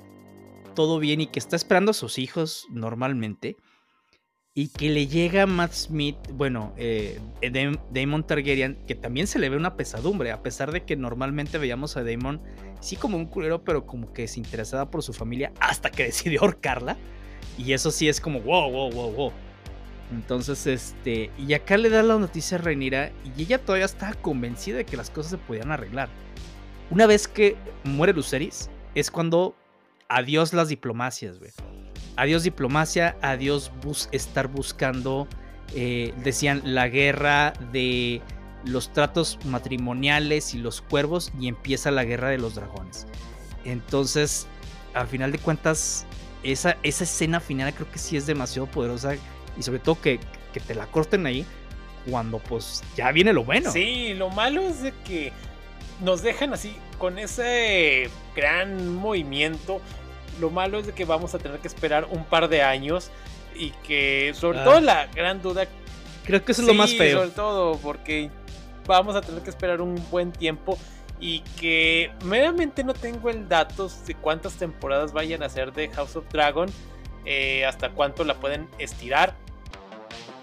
todo 0.75 0.99
bien 0.99 1.21
y 1.21 1.27
que 1.27 1.39
está 1.39 1.55
esperando 1.55 1.91
a 1.91 1.93
sus 1.93 2.17
hijos 2.17 2.65
normalmente 2.71 3.57
y 4.55 4.67
que 4.67 4.89
le 4.89 5.07
llega 5.07 5.47
Matt 5.47 5.73
Smith, 5.73 6.17
bueno, 6.31 6.73
eh, 6.77 7.19
Damon 7.91 8.25
Targaryen, 8.25 8.77
que 8.85 8.93
también 8.93 9.25
se 9.25 9.39
le 9.39 9.49
ve 9.49 9.57
una 9.57 9.75
pesadumbre, 9.75 10.31
a 10.31 10.43
pesar 10.43 10.71
de 10.71 10.83
que 10.83 10.95
normalmente 10.95 11.57
veíamos 11.57 11.97
a 11.97 12.03
Damon 12.03 12.39
sí 12.79 12.95
como 12.95 13.17
un 13.17 13.25
culero, 13.25 13.63
pero 13.63 13.87
como 13.87 14.13
que 14.13 14.27
se 14.27 14.39
interesaba 14.39 14.91
por 14.91 15.01
su 15.01 15.11
familia 15.13 15.51
hasta 15.59 15.89
que 15.89 16.03
decidió 16.05 16.41
ahorcarla. 16.41 16.97
Y 17.57 17.73
eso 17.73 17.91
sí 17.91 18.07
es 18.07 18.21
como 18.21 18.41
wow, 18.41 18.71
wow, 18.71 18.91
wow, 18.91 19.11
wow. 19.11 19.31
Entonces, 20.13 20.67
este, 20.67 21.31
y 21.37 21.53
acá 21.53 21.77
le 21.77 21.89
da 21.89 22.03
la 22.03 22.17
noticia 22.17 22.57
a 22.57 22.61
Rhaenyra 22.61 23.11
y 23.35 23.41
ella 23.41 23.63
todavía 23.63 23.85
está 23.85 24.13
convencida 24.13 24.77
de 24.77 24.85
que 24.85 24.97
las 24.97 25.09
cosas 25.09 25.31
se 25.31 25.37
podían 25.37 25.71
arreglar. 25.71 26.09
Una 26.89 27.07
vez 27.07 27.27
que 27.27 27.55
muere 27.83 28.13
Luceris, 28.13 28.69
es 28.93 29.09
cuando 29.09 29.55
adiós 30.07 30.53
las 30.53 30.69
diplomacias, 30.69 31.39
güey 31.39 31.51
adiós 32.15 32.43
diplomacia, 32.43 33.17
adiós 33.21 33.71
bus 33.81 34.09
estar 34.11 34.47
buscando, 34.47 35.27
eh, 35.75 36.13
decían, 36.23 36.61
la 36.63 36.87
guerra 36.87 37.53
de 37.71 38.21
los 38.65 38.93
tratos 38.93 39.39
matrimoniales 39.45 40.53
y 40.53 40.59
los 40.59 40.81
cuervos 40.81 41.31
y 41.39 41.47
empieza 41.47 41.91
la 41.91 42.03
guerra 42.05 42.29
de 42.29 42.37
los 42.37 42.55
dragones. 42.55 43.07
Entonces, 43.65 44.47
al 44.93 45.07
final 45.07 45.31
de 45.31 45.39
cuentas, 45.39 46.05
esa, 46.43 46.77
esa 46.83 47.03
escena 47.03 47.39
final 47.39 47.73
creo 47.73 47.89
que 47.91 47.99
sí 47.99 48.17
es 48.17 48.25
demasiado 48.25 48.67
poderosa 48.67 49.15
y 49.57 49.63
sobre 49.63 49.79
todo 49.79 49.99
que, 49.99 50.19
que 50.53 50.59
te 50.59 50.75
la 50.75 50.87
corten 50.87 51.25
ahí 51.25 51.45
cuando 52.09 52.39
pues 52.39 52.83
ya 52.95 53.11
viene 53.11 53.33
lo 53.33 53.43
bueno. 53.43 53.71
Sí, 53.71 54.13
lo 54.13 54.29
malo 54.29 54.61
es 54.61 54.81
de 54.81 54.93
que 55.05 55.31
nos 56.01 56.21
dejan 56.21 56.53
así 56.53 56.75
con 56.97 57.17
ese 57.17 58.09
gran 58.35 58.93
movimiento 58.95 59.81
lo 60.39 60.49
malo 60.49 60.79
es 60.79 60.87
de 60.87 60.93
que 60.93 61.05
vamos 61.05 61.35
a 61.35 61.39
tener 61.39 61.59
que 61.59 61.67
esperar 61.67 62.07
un 62.09 62.23
par 62.25 62.49
de 62.49 62.61
años 62.61 63.11
y 63.55 63.71
que 63.85 64.33
sobre 64.35 64.59
ah. 64.59 64.63
todo 64.63 64.81
la 64.81 65.07
gran 65.07 65.41
duda... 65.41 65.67
Creo 66.25 66.43
que 66.43 66.53
eso 66.53 66.61
es 66.61 66.67
lo 66.67 66.73
más 66.73 66.93
feo. 66.93 67.19
Sobre 67.19 67.31
todo 67.31 67.77
porque 67.77 68.31
vamos 68.87 69.15
a 69.15 69.21
tener 69.21 69.41
que 69.41 69.49
esperar 69.49 69.81
un 69.81 70.01
buen 70.09 70.31
tiempo 70.31 70.77
y 71.19 71.41
que 71.59 72.11
meramente 72.25 72.83
no 72.83 72.93
tengo 72.93 73.29
el 73.29 73.47
dato 73.47 73.89
de 74.05 74.15
cuántas 74.15 74.53
temporadas 74.53 75.13
vayan 75.13 75.43
a 75.43 75.49
ser 75.49 75.73
de 75.73 75.89
House 75.89 76.15
of 76.15 76.25
Dragon, 76.31 76.69
eh, 77.25 77.65
hasta 77.65 77.89
cuánto 77.89 78.23
la 78.23 78.35
pueden 78.35 78.67
estirar. 78.77 79.35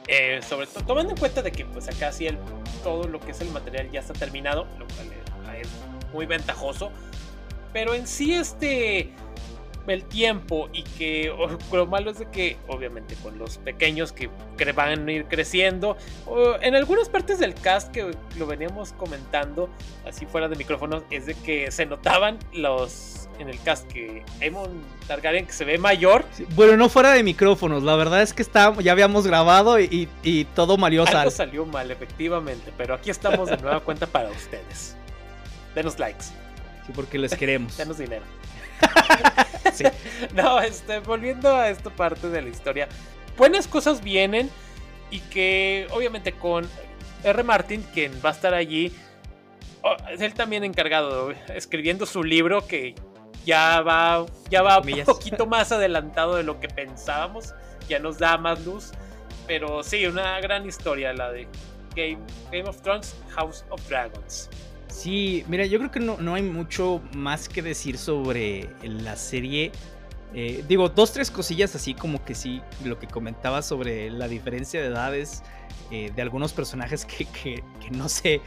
Eh, 0.07 0.41
sobre 0.43 0.67
todo 0.67 0.85
tomando 0.85 1.13
en 1.13 1.19
cuenta 1.19 1.41
de 1.41 1.53
que 1.53 1.65
pues 1.65 1.89
acá 1.89 2.11
sí 2.11 2.27
el, 2.27 2.37
todo 2.83 3.07
lo 3.07 3.21
que 3.21 3.31
es 3.31 3.41
el 3.41 3.51
material 3.51 3.91
ya 3.93 4.01
está 4.01 4.13
terminado, 4.13 4.67
lo 4.79 4.87
cual 4.87 5.13
es 5.61 5.69
muy 6.13 6.27
ventajoso. 6.27 6.91
Pero 7.73 7.95
en 7.95 8.07
sí 8.07 8.35
este 8.35 9.13
el 9.87 10.05
tiempo 10.05 10.69
y 10.73 10.83
que 10.83 11.33
lo 11.73 11.87
malo 11.87 12.11
es 12.11 12.19
de 12.19 12.29
que 12.31 12.57
obviamente 12.69 13.15
con 13.23 13.39
los 13.39 13.59
pequeños 13.59 14.13
que 14.13 14.31
van 14.75 15.09
a 15.09 15.13
ir 15.13 15.27
creciendo 15.27 15.97
en 16.63 16.75
algunas 16.75 17.09
partes 17.09 17.39
del 17.39 17.55
cast 17.55 17.91
que 17.91 18.15
lo 18.39 18.47
veníamos 18.47 18.93
comentando 18.93 19.69
así 20.07 20.27
fuera 20.27 20.49
de 20.49 20.57
micrófonos 20.57 21.03
es 21.11 21.27
de 21.27 21.35
que 21.35 21.71
se 21.71 21.87
notaban 21.87 22.39
los 22.53 23.29
en 23.39 23.49
el 23.49 23.61
cast 23.63 23.91
que 23.91 24.23
Aemon 24.43 24.83
Targaryen 25.07 25.47
que 25.47 25.53
se 25.53 25.65
ve 25.65 25.79
mayor. 25.79 26.27
Bueno 26.55 26.77
no 26.77 26.89
fuera 26.91 27.13
de 27.13 27.23
micrófonos 27.23 27.83
la 27.83 27.97
verdad 27.97 28.23
es 28.23 28.35
que 28.35 28.43
está, 28.43 28.75
ya 28.81 28.93
habíamos 28.93 29.27
grabado 29.27 29.81
y, 29.81 30.09
y 30.23 30.45
todo 30.45 30.77
salió 30.77 31.07
Algo 31.07 31.31
salió 31.31 31.67
mal 31.67 31.91
efectivamente 31.91 32.73
pero 32.77 32.95
aquí 32.95 33.11
estamos 33.11 33.49
de 33.49 33.57
nueva 33.57 33.81
cuenta 33.81 34.07
para 34.07 34.31
ustedes. 34.31 34.97
Denos 35.75 35.99
likes. 35.99 36.25
Sí 36.87 36.93
porque 36.95 37.17
les 37.19 37.35
queremos. 37.35 37.77
Denos 37.77 37.99
dinero 37.99 38.40
No, 40.35 40.61
este, 40.61 41.01
volviendo 41.01 41.55
a 41.55 41.71
esta 41.71 41.91
parte 41.91 42.29
de 42.29 42.43
la 42.43 42.49
historia, 42.49 42.89
buenas 43.37 43.67
cosas 43.67 44.03
vienen 44.03 44.51
y 45.11 45.21
que 45.21 45.87
obviamente 45.93 46.33
con 46.33 46.69
R. 47.25 47.43
Martin, 47.43 47.83
quien 47.95 48.13
va 48.25 48.31
a 48.31 48.33
estar 48.33 48.55
allí, 48.55 48.93
es 50.11 50.21
él 50.21 50.35
también 50.35 50.65
encargado, 50.65 51.33
escribiendo 51.55 52.07
su 52.07 52.23
libro 52.23 52.67
que 52.67 52.95
ya 53.45 53.81
va, 53.81 54.27
ya 54.51 54.63
va 54.63 54.79
un 54.79 55.05
poquito 55.05 55.47
más 55.47 55.73
adelantado 55.73 56.37
de 56.37 56.43
lo 56.43 56.61
que 56.61 56.69
pensábamos, 56.69 57.55
ya 57.89 57.99
nos 57.99 58.19
da 58.19 58.37
más 58.37 58.65
luz, 58.65 58.93
pero 59.47 59.83
sí, 59.83 60.07
una 60.07 60.39
gran 60.41 60.67
historia 60.67 61.13
la 61.13 61.33
de 61.33 61.49
Game, 61.97 62.19
Game 62.53 62.69
of 62.69 62.81
Thrones, 62.83 63.17
House 63.35 63.65
of 63.71 63.87
Dragons. 63.89 64.49
Sí, 64.91 65.45
mira, 65.49 65.65
yo 65.67 65.79
creo 65.79 65.91
que 65.91 66.01
no, 66.01 66.35
hay 66.35 66.43
mucho 66.43 67.01
más 67.15 67.49
que 67.49 67.63
decir 67.63 67.97
sobre 67.97 68.69
la 68.83 69.17
serie. 69.17 69.71
Eh, 70.35 70.65
digo, 70.69 70.89
dos, 70.89 71.13
tres 71.13 71.31
cosillas 71.31 71.75
así 71.75 71.95
como 71.95 72.25
que 72.25 72.35
sí, 72.35 72.61
lo 72.85 72.99
que 72.99 73.07
comentaba 73.07 73.63
sobre 73.63 74.11
la 74.11 74.29
diferencia 74.29 74.81
de 74.81 74.89
edades 74.89 75.43
eh, 75.91 76.13
de 76.15 76.23
algunos 76.23 76.53
personajes 76.53 77.05
que, 77.07 77.63
no 77.93 78.09
se, 78.09 78.41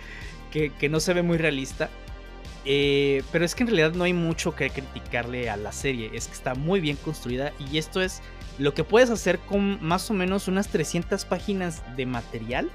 que, 0.51 0.89
no 0.89 0.99
se 0.99 1.13
ve 1.13 1.23
muy 1.23 1.37
realista. 1.37 1.89
Eh, 2.65 3.23
pero 3.31 3.43
es 3.43 3.55
que 3.55 3.63
en 3.63 3.67
realidad 3.67 3.93
no 3.93 4.03
hay 4.03 4.13
mucho 4.13 4.55
que 4.55 4.69
criticarle 4.69 5.49
a 5.49 5.57
la 5.57 5.73
serie, 5.73 6.11
es 6.13 6.27
que 6.27 6.33
está 6.33 6.55
muy 6.55 6.79
bien 6.79 6.95
construida 6.95 7.51
y 7.59 7.77
esto 7.77 8.01
es 8.01 8.21
lo 8.57 8.73
que 8.73 8.85
puedes 8.85 9.09
hacer 9.09 9.39
con 9.39 9.83
más 9.83 10.09
o 10.09 10.13
menos 10.13 10.47
unas 10.47 10.69
300 10.69 11.25
páginas 11.25 11.83
de 11.97 12.05
material 12.05 12.71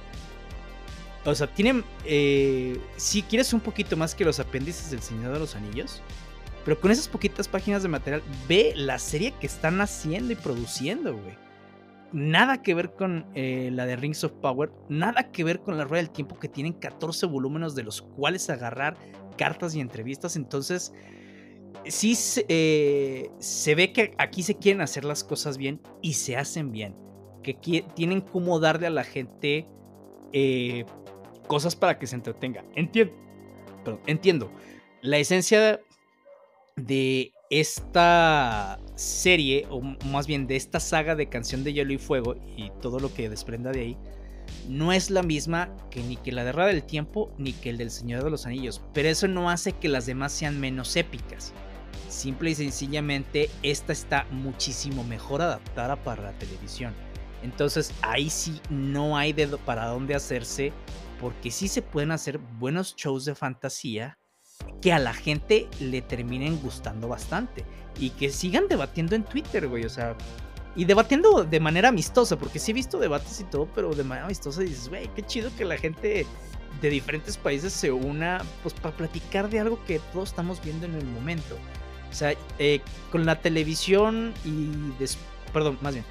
o 1.30 1.34
sea, 1.34 1.46
tienen. 1.46 1.84
Eh, 2.04 2.80
si 2.96 3.22
quieres 3.22 3.52
un 3.52 3.60
poquito 3.60 3.96
más 3.96 4.14
que 4.14 4.24
los 4.24 4.40
apéndices 4.40 4.90
del 4.90 5.00
Señor 5.00 5.32
de 5.32 5.38
los 5.38 5.54
Anillos. 5.54 6.02
Pero 6.64 6.80
con 6.80 6.90
esas 6.90 7.08
poquitas 7.08 7.48
páginas 7.48 7.82
de 7.82 7.88
material, 7.88 8.22
ve 8.46 8.74
la 8.76 8.98
serie 8.98 9.32
que 9.40 9.46
están 9.46 9.80
haciendo 9.80 10.32
y 10.32 10.36
produciendo, 10.36 11.16
güey. 11.16 11.34
Nada 12.12 12.62
que 12.62 12.74
ver 12.74 12.92
con 12.94 13.26
eh, 13.34 13.70
la 13.72 13.86
de 13.86 13.96
Rings 13.96 14.24
of 14.24 14.32
Power. 14.32 14.70
Nada 14.88 15.30
que 15.30 15.44
ver 15.44 15.60
con 15.60 15.78
la 15.78 15.84
Rueda 15.84 16.02
del 16.02 16.10
Tiempo, 16.10 16.38
que 16.38 16.48
tienen 16.48 16.74
14 16.74 17.26
volúmenes 17.26 17.74
de 17.74 17.84
los 17.84 18.02
cuales 18.02 18.50
agarrar 18.50 18.96
cartas 19.36 19.74
y 19.74 19.80
entrevistas. 19.80 20.36
Entonces, 20.36 20.92
sí 21.86 22.14
eh, 22.48 23.30
se 23.38 23.74
ve 23.74 23.92
que 23.92 24.14
aquí 24.18 24.42
se 24.42 24.56
quieren 24.56 24.80
hacer 24.80 25.04
las 25.04 25.24
cosas 25.24 25.58
bien 25.58 25.80
y 26.02 26.14
se 26.14 26.36
hacen 26.36 26.72
bien. 26.72 26.94
Que 27.42 27.54
tienen 27.94 28.20
como 28.20 28.60
darle 28.60 28.88
a 28.88 28.90
la 28.90 29.04
gente 29.04 29.66
eh, 30.32 30.84
cosas 31.48 31.74
para 31.74 31.98
que 31.98 32.06
se 32.06 32.14
entretenga. 32.14 32.64
Entiendo, 32.76 33.12
entiendo. 34.06 34.52
La 35.02 35.18
esencia 35.18 35.80
de 36.76 37.32
esta 37.50 38.78
serie, 38.94 39.66
o 39.70 39.80
más 39.80 40.26
bien 40.26 40.46
de 40.46 40.56
esta 40.56 40.80
saga 40.80 41.16
de 41.16 41.28
Canción 41.28 41.64
de 41.64 41.72
Hielo 41.72 41.92
y 41.92 41.98
Fuego 41.98 42.36
y 42.56 42.70
todo 42.80 43.00
lo 43.00 43.12
que 43.12 43.28
desprenda 43.28 43.72
de 43.72 43.80
ahí, 43.80 43.96
no 44.68 44.92
es 44.92 45.10
la 45.10 45.22
misma 45.22 45.74
que 45.90 46.02
ni 46.02 46.16
que 46.16 46.32
la 46.32 46.44
de 46.44 46.52
Rueda 46.52 46.68
del 46.68 46.82
Tiempo 46.82 47.30
ni 47.38 47.52
que 47.52 47.70
el 47.70 47.78
del 47.78 47.90
Señor 47.90 48.24
de 48.24 48.30
los 48.30 48.46
Anillos, 48.46 48.82
pero 48.92 49.08
eso 49.08 49.28
no 49.28 49.50
hace 49.50 49.72
que 49.72 49.88
las 49.88 50.06
demás 50.06 50.32
sean 50.32 50.60
menos 50.60 50.96
épicas. 50.96 51.52
Simple 52.08 52.50
y 52.50 52.54
sencillamente, 52.54 53.50
esta 53.62 53.92
está 53.92 54.26
muchísimo 54.30 55.04
mejor 55.04 55.42
adaptada 55.42 55.96
para 55.96 56.22
la 56.22 56.32
televisión. 56.38 56.94
Entonces 57.42 57.92
ahí 58.02 58.30
sí 58.30 58.60
no 58.70 59.16
hay 59.16 59.32
de 59.32 59.46
para 59.58 59.86
dónde 59.86 60.14
hacerse, 60.14 60.72
porque 61.20 61.50
sí 61.50 61.68
se 61.68 61.82
pueden 61.82 62.12
hacer 62.12 62.38
buenos 62.38 62.94
shows 62.96 63.24
de 63.24 63.34
fantasía 63.34 64.18
que 64.80 64.92
a 64.92 64.98
la 64.98 65.14
gente 65.14 65.68
le 65.80 66.02
terminen 66.02 66.60
gustando 66.60 67.08
bastante 67.08 67.64
y 67.98 68.10
que 68.10 68.30
sigan 68.30 68.68
debatiendo 68.68 69.14
en 69.14 69.24
Twitter, 69.24 69.68
güey, 69.68 69.84
o 69.84 69.88
sea, 69.90 70.16
y 70.76 70.84
debatiendo 70.84 71.44
de 71.44 71.60
manera 71.60 71.88
amistosa, 71.88 72.38
porque 72.38 72.58
sí 72.58 72.70
he 72.70 72.74
visto 72.74 72.98
debates 72.98 73.40
y 73.40 73.44
todo, 73.44 73.68
pero 73.74 73.94
de 73.94 74.04
manera 74.04 74.26
amistosa 74.26 74.62
dices, 74.62 74.88
güey, 74.88 75.08
qué 75.14 75.24
chido 75.24 75.50
que 75.56 75.64
la 75.64 75.76
gente 75.76 76.24
de 76.80 76.90
diferentes 76.90 77.36
países 77.36 77.72
se 77.72 77.90
una, 77.90 78.42
pues 78.62 78.74
para 78.74 78.96
platicar 78.96 79.50
de 79.50 79.58
algo 79.58 79.84
que 79.84 80.00
todos 80.12 80.28
estamos 80.28 80.62
viendo 80.62 80.86
en 80.86 80.94
el 80.94 81.04
momento. 81.04 81.56
O 82.10 82.14
sea, 82.14 82.34
eh, 82.58 82.80
con 83.10 83.26
la 83.26 83.40
televisión 83.40 84.32
y, 84.44 84.70
perdón, 85.52 85.78
más 85.80 85.94
bien, 85.94 86.06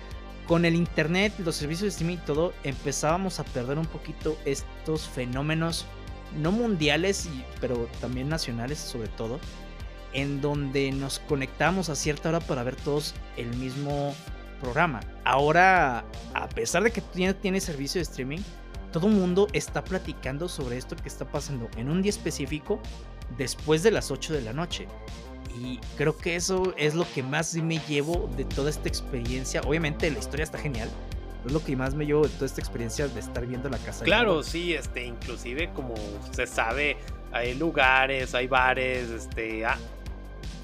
con 0.47 0.65
el 0.65 0.75
internet, 0.75 1.33
los 1.39 1.55
servicios 1.55 1.83
de 1.83 1.89
streaming 1.89 2.15
y 2.15 2.25
todo, 2.25 2.53
empezábamos 2.63 3.39
a 3.39 3.43
perder 3.43 3.77
un 3.77 3.85
poquito 3.85 4.37
estos 4.45 5.07
fenómenos, 5.07 5.85
no 6.37 6.51
mundiales, 6.51 7.29
pero 7.59 7.89
también 7.99 8.29
nacionales 8.29 8.79
sobre 8.79 9.09
todo, 9.09 9.39
en 10.13 10.41
donde 10.41 10.91
nos 10.91 11.19
conectamos 11.19 11.89
a 11.89 11.95
cierta 11.95 12.29
hora 12.29 12.39
para 12.39 12.63
ver 12.63 12.75
todos 12.77 13.13
el 13.35 13.53
mismo 13.57 14.15
programa. 14.61 15.01
Ahora, 15.25 16.05
a 16.33 16.49
pesar 16.49 16.83
de 16.83 16.91
que 16.91 17.01
tiene, 17.01 17.33
tiene 17.33 17.59
servicio 17.59 17.99
de 17.99 18.03
streaming, 18.03 18.39
todo 18.91 19.07
el 19.07 19.13
mundo 19.13 19.47
está 19.51 19.83
platicando 19.83 20.47
sobre 20.47 20.77
esto 20.77 20.95
que 20.95 21.09
está 21.09 21.29
pasando 21.29 21.69
en 21.75 21.89
un 21.89 22.01
día 22.01 22.09
específico 22.09 22.79
después 23.37 23.83
de 23.83 23.91
las 23.91 24.11
8 24.11 24.33
de 24.33 24.41
la 24.41 24.53
noche. 24.53 24.87
Y 25.61 25.79
creo 25.95 26.17
que 26.17 26.35
eso 26.35 26.73
es 26.77 26.93
lo 26.93 27.05
que 27.13 27.23
más 27.23 27.55
me 27.55 27.79
llevo 27.87 28.29
de 28.35 28.45
toda 28.45 28.69
esta 28.69 28.87
experiencia. 28.87 29.61
Obviamente 29.61 30.09
la 30.11 30.19
historia 30.19 30.43
está 30.43 30.57
genial. 30.57 30.89
es 31.45 31.51
lo 31.51 31.63
que 31.63 31.75
más 31.75 31.95
me 31.95 32.05
llevo 32.05 32.23
de 32.23 32.29
toda 32.29 32.45
esta 32.45 32.59
experiencia 32.59 33.07
de 33.07 33.19
estar 33.19 33.45
viendo 33.45 33.69
la 33.69 33.77
casa. 33.77 34.03
Claro, 34.03 34.43
sí, 34.43 34.73
este, 34.73 35.05
inclusive 35.05 35.69
como 35.73 35.95
se 36.31 36.45
sabe, 36.45 36.97
hay 37.31 37.53
lugares, 37.55 38.35
hay 38.35 38.47
bares, 38.47 39.09
este, 39.09 39.65
ah, 39.65 39.77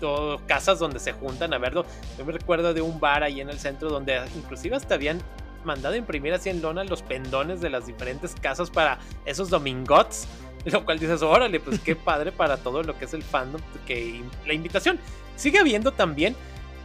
todo, 0.02 0.46
casas 0.46 0.80
donde 0.80 1.00
se 1.00 1.14
juntan 1.14 1.54
a 1.54 1.58
verlo. 1.58 1.86
Yo 2.18 2.26
me 2.26 2.34
recuerdo 2.34 2.74
de 2.74 2.82
un 2.82 3.00
bar 3.00 3.24
ahí 3.24 3.40
en 3.40 3.50
el 3.50 3.60
centro 3.60 3.90
donde 3.90 4.22
inclusive 4.36 4.76
hasta 4.76 4.96
habían 4.96 5.20
mandado 5.64 5.96
imprimir 5.96 6.34
así 6.34 6.50
en 6.50 6.62
lona 6.62 6.84
los 6.84 7.02
pendones 7.02 7.62
de 7.62 7.70
las 7.70 7.88
diferentes 7.88 8.36
casas 8.36 8.70
para 8.70 9.00
esos 9.26 9.50
domingots 9.50 10.28
Lo 10.72 10.86
cual 10.86 11.00
dices, 11.00 11.22
órale, 11.22 11.60
pues 11.60 11.80
qué 11.80 11.96
padre 11.96 12.32
para 12.32 12.58
todo 12.58 12.84
lo 12.84 12.98
que 12.98 13.06
es 13.06 13.14
el 13.14 13.24
fandom, 13.24 13.62
que 13.86 14.22
la 14.46 14.54
invitación 14.54 15.00
sigue 15.36 15.60
habiendo 15.60 15.92
también, 15.92 16.36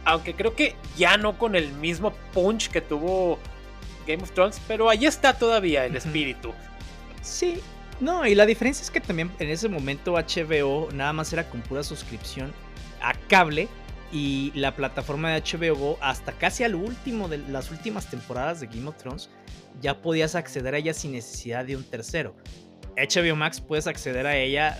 aunque 0.05 0.33
creo 0.33 0.55
que 0.55 0.75
ya 0.97 1.17
no 1.17 1.37
con 1.37 1.55
el 1.55 1.71
mismo 1.73 2.13
punch 2.33 2.69
que 2.69 2.81
tuvo 2.81 3.39
Game 4.07 4.23
of 4.23 4.31
Thrones, 4.31 4.59
pero 4.67 4.89
ahí 4.89 5.05
está 5.05 5.33
todavía 5.33 5.85
el 5.85 5.95
espíritu. 5.95 6.53
Sí, 7.21 7.61
no, 7.99 8.25
y 8.25 8.33
la 8.33 8.45
diferencia 8.45 8.83
es 8.83 8.91
que 8.91 9.01
también 9.01 9.31
en 9.39 9.49
ese 9.49 9.69
momento 9.69 10.13
HBO 10.13 10.89
nada 10.93 11.13
más 11.13 11.31
era 11.33 11.49
con 11.49 11.61
pura 11.61 11.83
suscripción 11.83 12.53
a 13.01 13.13
cable 13.27 13.67
y 14.11 14.51
la 14.55 14.75
plataforma 14.75 15.31
de 15.31 15.41
HBO 15.41 15.75
Go 15.75 15.97
hasta 16.01 16.31
casi 16.31 16.63
al 16.63 16.75
último 16.75 17.27
de 17.27 17.37
las 17.37 17.71
últimas 17.71 18.09
temporadas 18.09 18.59
de 18.59 18.67
Game 18.67 18.87
of 18.87 18.97
Thrones 18.97 19.29
ya 19.81 20.01
podías 20.01 20.35
acceder 20.35 20.73
a 20.73 20.77
ella 20.77 20.93
sin 20.93 21.11
necesidad 21.11 21.65
de 21.65 21.75
un 21.75 21.83
tercero. 21.83 22.33
HBO 22.95 23.35
Max 23.35 23.61
puedes 23.61 23.87
acceder 23.87 24.27
a 24.27 24.35
ella 24.35 24.77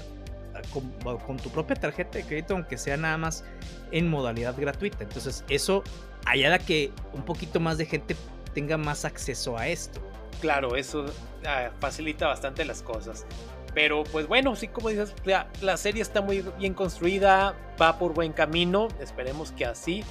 con, 1.25 1.37
tu 1.37 1.49
propia 1.49 1.75
tarjeta 1.75 2.17
de 2.17 2.25
crédito, 2.25 2.53
aunque 2.53 2.77
sea 2.77 2.97
nada 2.97 3.17
más 3.17 3.43
en 3.91 4.07
modalidad 4.07 4.55
gratuita. 4.57 5.03
Entonces, 5.03 5.43
eso 5.49 5.83
ayuda 6.25 6.59
que 6.59 6.91
un 7.13 7.23
poquito 7.23 7.59
más 7.59 7.77
de 7.77 7.85
gente 7.85 8.15
tenga 8.53 8.77
más 8.77 9.05
acceso 9.05 9.57
a 9.57 9.67
esto. 9.67 10.01
Claro, 10.41 10.75
eso 10.75 11.05
ah, 11.45 11.69
facilita 11.79 12.27
bastante 12.27 12.65
las 12.65 12.81
cosas. 12.81 13.25
Pero 13.73 14.03
pues 14.03 14.27
bueno, 14.27 14.55
sí 14.55 14.67
como 14.67 14.89
dices, 14.89 15.13
la, 15.25 15.77
serie 15.77 16.01
está 16.01 16.21
muy 16.21 16.43
bien 16.57 16.73
construida, 16.73 17.55
va 17.79 17.99
por 17.99 18.13
buen 18.13 18.33
camino, 18.33 18.87
esperemos 18.99 19.51
que 19.51 19.65
así 19.65 20.03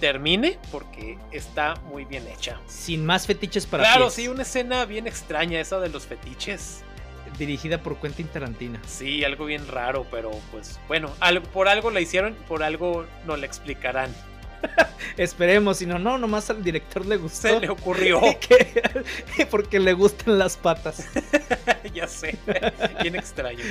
termine 0.00 0.58
porque 0.72 1.16
está 1.30 1.74
muy 1.86 2.04
bien 2.04 2.26
hecha. 2.26 2.60
Sin 2.66 3.06
más 3.06 3.26
fetiches 3.26 3.66
para 3.66 3.84
Claro, 3.84 4.10
sí, 4.10 4.26
una 4.26 4.42
escena 4.42 4.84
bien 4.84 5.06
extraña 5.06 5.60
esa 5.60 5.78
de 5.78 5.90
los 5.90 6.06
fetiches 6.06 6.82
dirigida 7.46 7.82
por 7.82 8.00
Quentin 8.00 8.28
Tarantino. 8.28 8.78
Sí, 8.86 9.24
algo 9.24 9.44
bien 9.46 9.66
raro, 9.66 10.06
pero 10.10 10.30
pues 10.50 10.78
bueno, 10.88 11.10
por 11.52 11.68
algo 11.68 11.90
la 11.90 12.00
hicieron, 12.00 12.34
por 12.48 12.62
algo 12.62 13.04
no 13.26 13.36
la 13.36 13.46
explicarán. 13.46 14.14
Esperemos, 15.16 15.78
si 15.78 15.86
no, 15.86 15.98
no, 15.98 16.18
nomás 16.18 16.50
al 16.50 16.62
director 16.62 17.04
le 17.04 17.16
gustó. 17.16 17.48
Se 17.48 17.60
le 17.60 17.68
ocurrió. 17.68 18.20
porque 19.50 19.80
le 19.80 19.92
gustan 19.92 20.38
las 20.38 20.56
patas. 20.56 21.08
ya 21.94 22.06
sé, 22.06 22.38
bien 23.02 23.16
extraño. 23.16 23.64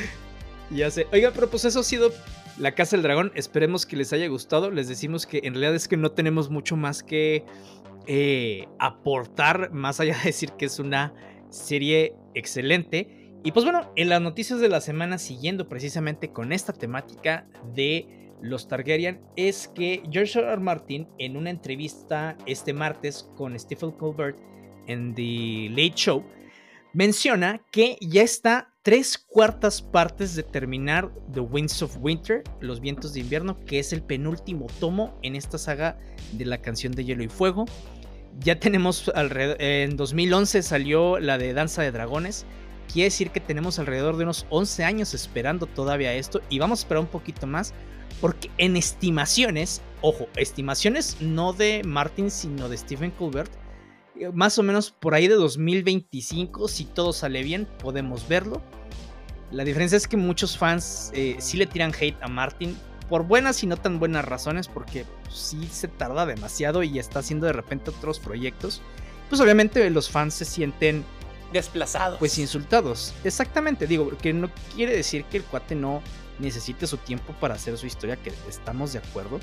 Ya 0.70 0.92
sé. 0.92 1.08
Oiga, 1.14 1.32
pero 1.34 1.50
pues 1.50 1.64
eso 1.66 1.80
ha 1.80 1.84
sido 1.84 2.14
La 2.58 2.74
Casa 2.74 2.98
del 2.98 3.04
Dragón. 3.04 3.32
Esperemos 3.36 3.86
que 3.86 3.96
les 3.96 4.12
haya 4.12 4.28
gustado. 4.28 4.70
Les 4.70 4.90
decimos 4.90 5.26
que 5.26 5.40
en 5.44 5.54
realidad 5.54 5.76
es 5.76 5.88
que 5.88 5.98
no 5.98 6.12
tenemos 6.12 6.50
mucho 6.50 6.76
más 6.76 7.04
que 7.04 7.46
eh, 8.08 8.68
aportar, 8.80 9.72
más 9.72 10.00
allá 10.00 10.18
de 10.18 10.26
decir 10.26 10.52
que 10.58 10.66
es 10.66 10.80
una 10.80 11.14
serie 11.50 12.16
excelente. 12.34 13.21
Y 13.44 13.52
pues 13.52 13.66
bueno, 13.66 13.92
en 13.96 14.10
las 14.10 14.22
noticias 14.22 14.60
de 14.60 14.70
la 14.70 14.82
semana, 14.82 15.18
siguiendo 15.18 15.68
precisamente 15.68 16.32
con 16.32 16.52
esta 16.52 16.74
temática 16.74 17.48
de 17.74 18.36
los 18.40 18.68
Targaryen, 18.68 19.22
es 19.36 19.68
que 19.68 20.04
George 20.12 20.40
R. 20.40 20.48
R. 20.48 20.62
Martin, 20.62 21.08
en 21.18 21.36
una 21.36 21.50
entrevista 21.50 22.38
este 22.46 22.74
martes 22.74 23.30
con 23.36 23.58
Stephen 23.58 23.92
Colbert 23.92 24.38
en 24.88 25.16
The 25.16 25.70
Late 25.70 25.94
Show, 25.96 26.24
menciona 26.94 27.62
que 27.72 27.98
ya 28.00 28.22
está 28.22 28.74
tres 28.84 29.18
cuartas 29.18 29.82
partes 29.82 30.36
de 30.36 30.44
terminar 30.44 31.12
The 31.34 31.40
Winds 31.40 31.82
of 31.82 31.98
Winter, 32.00 32.44
Los 32.60 32.80
Vientos 32.80 33.14
de 33.14 33.22
Invierno, 33.22 33.60
que 33.66 33.80
es 33.80 33.92
el 33.92 34.04
penúltimo 34.04 34.68
tomo 34.80 35.18
en 35.24 35.36
esta 35.36 35.58
saga 35.58 35.98
de 36.34 36.46
la 36.46 36.60
canción 36.62 36.92
de 36.94 37.06
Hielo 37.06 37.24
y 37.24 37.28
Fuego. 37.28 37.66
Ya 38.40 38.60
tenemos 38.60 39.10
alrededor, 39.14 39.62
en 39.62 39.98
2011 39.98 40.62
salió 40.62 41.20
la 41.20 41.38
de 41.38 41.54
Danza 41.54 41.82
de 41.82 41.92
Dragones, 41.92 42.46
Quiere 42.92 43.06
decir 43.06 43.32
que 43.32 43.40
tenemos 43.40 43.80
alrededor 43.80 44.18
de 44.18 44.24
unos 44.24 44.46
11 44.50 44.84
años 44.84 45.14
esperando 45.14 45.66
todavía 45.66 46.14
esto 46.14 46.42
y 46.50 46.60
vamos 46.60 46.80
a 46.80 46.82
esperar 46.82 47.04
un 47.04 47.10
poquito 47.10 47.48
más 47.48 47.74
porque 48.20 48.50
en 48.58 48.76
estimaciones, 48.76 49.82
ojo, 50.02 50.28
estimaciones 50.36 51.18
no 51.22 51.54
de 51.54 51.84
Martin 51.86 52.30
sino 52.30 52.68
de 52.68 52.78
Stephen 52.78 53.12
Colbert, 53.12 53.52
eh, 54.20 54.30
más 54.34 54.60
o 54.60 54.64
menos 54.64 54.92
por 54.92 55.14
ahí 55.14 55.28
de 55.28 55.36
2025, 55.36 56.68
si 56.68 56.86
todo 56.86 57.14
sale 57.14 57.44
bien, 57.44 57.68
podemos 57.80 58.28
verlo. 58.28 58.62
La 59.52 59.64
diferencia 59.64 59.98
es 59.98 60.08
que 60.08 60.18
muchos 60.18 60.58
fans 60.58 61.12
eh, 61.14 61.36
sí 61.40 61.58
le 61.58 61.66
tiran 61.66 61.92
hate 61.98 62.22
a 62.22 62.28
Martin 62.28 62.78
por 63.10 63.24
buenas 63.24 63.64
y 63.64 63.68
no 63.68 63.76
tan 63.76 64.00
buenas 64.00 64.24
razones, 64.24 64.68
porque 64.68 65.06
sí 65.30 65.68
se 65.72 65.88
tarda 65.88 66.26
demasiado 66.26 66.84
y 66.84 67.00
está 67.00 67.20
haciendo 67.20 67.48
de 67.48 67.54
repente 67.54 67.90
otros 67.90 68.20
proyectos. 68.20 68.82
Pues 69.30 69.42
obviamente 69.42 69.90
los 69.90 70.10
fans 70.10 70.34
se 70.34 70.46
sienten 70.46 71.04
desplazados. 71.52 72.20
Pues 72.20 72.38
insultados. 72.38 73.14
Exactamente, 73.24 73.88
digo, 73.88 74.10
porque 74.10 74.34
no 74.34 74.50
quiere 74.76 74.96
decir 74.96 75.26
que 75.26 75.38
el 75.38 75.44
cuate 75.44 75.76
no 75.76 76.02
necesite 76.40 76.88
su 76.88 76.98
tiempo 76.98 77.34
para 77.40 77.56
hacer 77.56 77.78
su 77.78 77.86
historia, 77.86 78.16
que 78.18 78.32
estamos 78.50 78.94
de 78.94 79.00
acuerdo. 79.00 79.40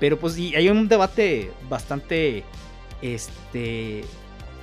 Pero 0.00 0.18
pues 0.18 0.38
y 0.38 0.54
hay 0.54 0.68
un 0.68 0.88
debate 0.88 1.50
bastante 1.68 2.44
este 3.02 4.04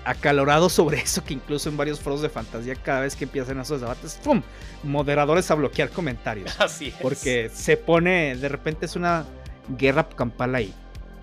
acalorado 0.06 0.69
sobre 0.69 0.99
eso 1.01 1.23
que 1.23 1.34
incluso 1.34 1.69
en 1.69 1.78
varios 1.78 1.99
foros 1.99 2.21
de 2.21 2.30
fantasía 2.30 2.75
cada 2.75 3.01
vez 3.01 3.15
que 3.15 3.25
empiezan 3.25 3.60
esos 3.60 3.82
debates, 3.82 4.19
¡pum! 4.23 4.41
moderadores 4.84 5.49
a 5.51 5.56
bloquear 5.56 5.89
comentarios. 5.89 6.56
Así 6.60 6.88
es. 6.88 6.95
Porque 7.01 7.49
se 7.54 7.75
pone, 7.78 8.36
de 8.36 8.49
repente 8.49 8.86
es 8.86 8.95
una 8.95 9.25
guerra 9.67 10.08
campal 10.08 10.56
ahí. 10.56 10.73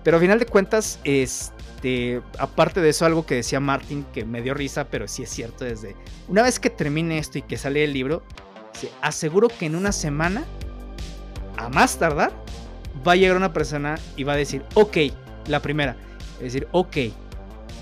Pero 0.03 0.17
a 0.17 0.19
final 0.19 0.39
de 0.39 0.45
cuentas, 0.45 0.99
este, 1.03 2.21
aparte 2.37 2.81
de 2.81 2.89
eso, 2.89 3.05
algo 3.05 3.25
que 3.25 3.35
decía 3.35 3.59
Martin 3.59 4.05
que 4.13 4.25
me 4.25 4.41
dio 4.41 4.53
risa, 4.53 4.85
pero 4.85 5.07
sí 5.07 5.23
es 5.23 5.29
cierto, 5.29 5.65
desde 5.65 5.95
una 6.27 6.43
vez 6.43 6.59
que 6.59 6.69
termine 6.69 7.17
esto 7.17 7.37
y 7.37 7.41
que 7.41 7.57
sale 7.57 7.83
el 7.83 7.93
libro, 7.93 8.23
se 8.73 8.89
aseguro 9.01 9.47
que 9.47 9.65
en 9.65 9.75
una 9.75 9.91
semana, 9.91 10.43
a 11.57 11.69
más 11.69 11.97
tardar, 11.97 12.31
va 13.07 13.13
a 13.13 13.15
llegar 13.15 13.37
una 13.37 13.53
persona 13.53 13.97
y 14.15 14.23
va 14.23 14.33
a 14.33 14.37
decir, 14.37 14.63
ok, 14.73 14.97
la 15.47 15.61
primera, 15.61 15.95
es 16.37 16.53
decir, 16.53 16.67
ok, 16.71 16.97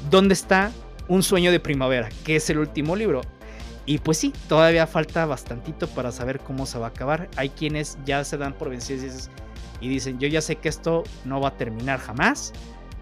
¿dónde 0.10 0.34
está 0.34 0.72
Un 1.08 1.24
sueño 1.24 1.52
de 1.52 1.60
primavera? 1.60 2.08
Que 2.24 2.38
es 2.38 2.50
el 2.50 2.60
último 2.60 2.96
libro. 2.96 3.22
Y 3.86 3.98
pues 3.98 4.18
sí, 4.18 4.34
todavía 4.48 4.88
falta 4.88 5.26
bastantito 5.26 5.88
para 5.88 6.12
saber 6.12 6.40
cómo 6.40 6.66
se 6.66 6.80
va 6.80 6.86
a 6.86 6.90
acabar. 6.90 7.28
Hay 7.36 7.50
quienes 7.50 7.98
ya 8.06 8.24
se 8.24 8.38
dan 8.38 8.54
por 8.54 8.70
vencidos 8.70 9.02
y 9.02 9.06
dices, 9.08 9.30
y 9.82 9.90
dicen, 9.90 10.20
yo 10.20 10.28
ya 10.28 10.42
sé 10.42 10.58
que 10.58 10.70
esto 10.70 11.04
no 11.26 11.42
va 11.42 11.50
a 11.50 11.58
terminar 11.58 12.00
jamás. 12.00 12.54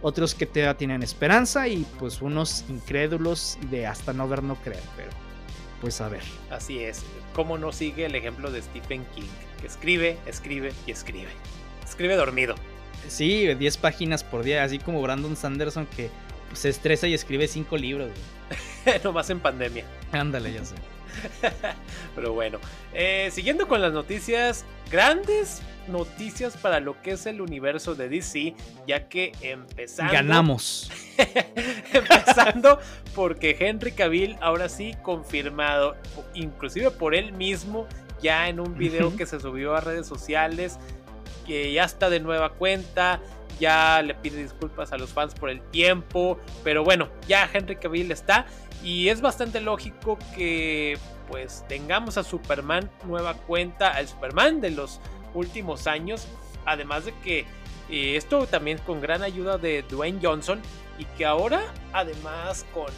Otros 0.02 0.34
que 0.34 0.46
todavía 0.46 0.78
tienen 0.78 1.04
esperanza 1.04 1.68
y 1.68 1.86
pues 2.00 2.22
unos 2.22 2.64
incrédulos 2.70 3.58
de 3.70 3.86
hasta 3.86 4.14
no 4.14 4.30
ver, 4.30 4.42
no 4.44 4.56
creer, 4.56 4.82
pero 4.96 5.10
pues 5.82 6.00
a 6.00 6.08
ver. 6.08 6.24
Así 6.50 6.80
es, 6.80 7.04
¿cómo 7.34 7.58
no 7.58 7.74
sigue 7.74 8.06
el 8.06 8.16
ejemplo 8.16 8.50
de 8.50 8.62
Stephen 8.62 9.06
King? 9.14 9.28
Que 9.60 9.68
escribe, 9.68 10.18
escribe 10.26 10.72
y 10.88 10.92
escribe. 10.92 11.30
escribe 11.86 12.16
dormido. 12.16 12.56
Sí, 13.10 13.54
10 13.54 13.78
páginas 13.78 14.24
por 14.24 14.44
día, 14.44 14.64
así 14.64 14.80
como 14.80 15.02
Brandon 15.02 15.36
Sanderson 15.36 15.86
que 15.86 16.10
se 16.54 16.70
estresa 16.70 17.08
y 17.08 17.14
escribe 17.14 17.48
5 17.48 17.78
libros. 17.78 18.12
Nomás 19.04 19.30
en 19.30 19.42
pandemia. 19.42 19.86
Ándale, 20.14 20.54
ya 20.54 20.64
sé. 20.64 20.76
Pero 22.16 22.34
bueno, 22.34 22.60
eh, 22.94 23.30
siguiendo 23.32 23.68
con 23.68 23.82
las 23.82 23.94
noticias, 23.94 24.66
grandes 24.92 25.62
noticias 25.88 26.56
para 26.58 26.80
lo 26.80 27.02
que 27.02 27.12
es 27.12 27.26
el 27.26 27.42
universo 27.42 27.96
de 27.96 28.10
DC, 28.10 28.56
ya 28.88 29.10
que 29.10 29.32
empezando... 29.42 30.14
Ganamos. 30.14 30.92
empezando 31.94 32.80
porque 33.16 33.58
Henry 33.60 33.92
Cavill 33.92 34.38
ahora 34.42 34.70
sí 34.70 34.96
confirmado, 35.02 35.96
inclusive 36.34 36.92
por 36.92 37.16
él 37.16 37.34
mismo, 37.34 37.88
ya 38.22 38.48
en 38.50 38.60
un 38.60 38.78
video 38.78 39.16
que 39.16 39.26
se 39.26 39.40
subió 39.40 39.76
a 39.76 39.82
redes 39.82 40.08
sociales, 40.08 40.78
que 41.46 41.74
ya 41.74 41.84
está 41.84 42.10
de 42.10 42.20
nueva 42.20 42.54
cuenta, 42.54 43.20
ya 43.60 44.02
le 44.02 44.14
pide 44.16 44.42
disculpas 44.42 44.94
a 44.94 44.98
los 44.98 45.10
fans 45.12 45.34
por 45.34 45.50
el 45.50 45.62
tiempo, 45.62 46.40
pero 46.64 46.84
bueno, 46.84 47.10
ya 47.28 47.50
Henry 47.52 47.76
Cavill 47.76 48.12
está 48.12 48.46
y 48.84 49.10
es 49.10 49.22
bastante 49.22 49.60
lógico 49.60 50.18
que 50.36 50.98
pues 51.28 51.66
tengamos 51.68 52.18
a 52.18 52.24
Superman 52.24 52.90
nueva 53.06 53.36
cuenta, 53.36 53.90
al 53.90 54.08
Superman 54.08 54.62
de 54.62 54.72
los 54.72 55.00
últimos 55.34 55.88
años, 55.88 56.28
además 56.66 57.06
de 57.06 57.14
que 57.24 57.40
eh, 57.90 58.16
esto 58.16 58.48
también 58.48 58.78
con 58.80 59.02
gran 59.02 59.22
ayuda 59.24 59.58
de 59.58 59.84
Dwayne 59.84 60.20
Johnson 60.22 60.62
y 60.98 61.06
que 61.18 61.26
ahora 61.26 61.62
además 61.94 62.66
con 62.74 62.92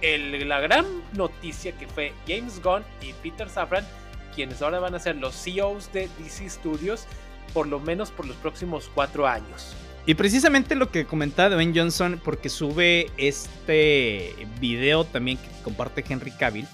el, 0.00 0.48
la 0.48 0.60
gran 0.60 0.86
noticia 1.12 1.72
que 1.72 1.86
fue 1.86 2.12
James 2.26 2.62
Gunn 2.62 2.82
y 3.02 3.12
Peter 3.14 3.48
Safran, 3.48 3.86
quienes 4.34 4.62
ahora 4.62 4.80
van 4.80 4.94
a 4.94 4.98
ser 4.98 5.16
los 5.16 5.34
CEOs 5.34 5.92
de 5.92 6.08
DC 6.18 6.48
Studios, 6.48 7.06
por 7.52 7.66
lo 7.66 7.78
menos 7.80 8.10
por 8.10 8.26
los 8.26 8.36
próximos 8.36 8.90
cuatro 8.94 9.26
años. 9.26 9.76
Y 10.10 10.16
precisamente 10.16 10.74
lo 10.74 10.90
que 10.90 11.04
comentaba 11.04 11.54
Dwayne 11.54 11.72
Johnson, 11.72 12.20
porque 12.24 12.48
sube 12.48 13.06
este 13.16 14.34
video 14.60 15.04
también 15.04 15.38
que 15.38 15.46
comparte 15.62 16.04
Henry 16.08 16.32
Cavill 16.32 16.66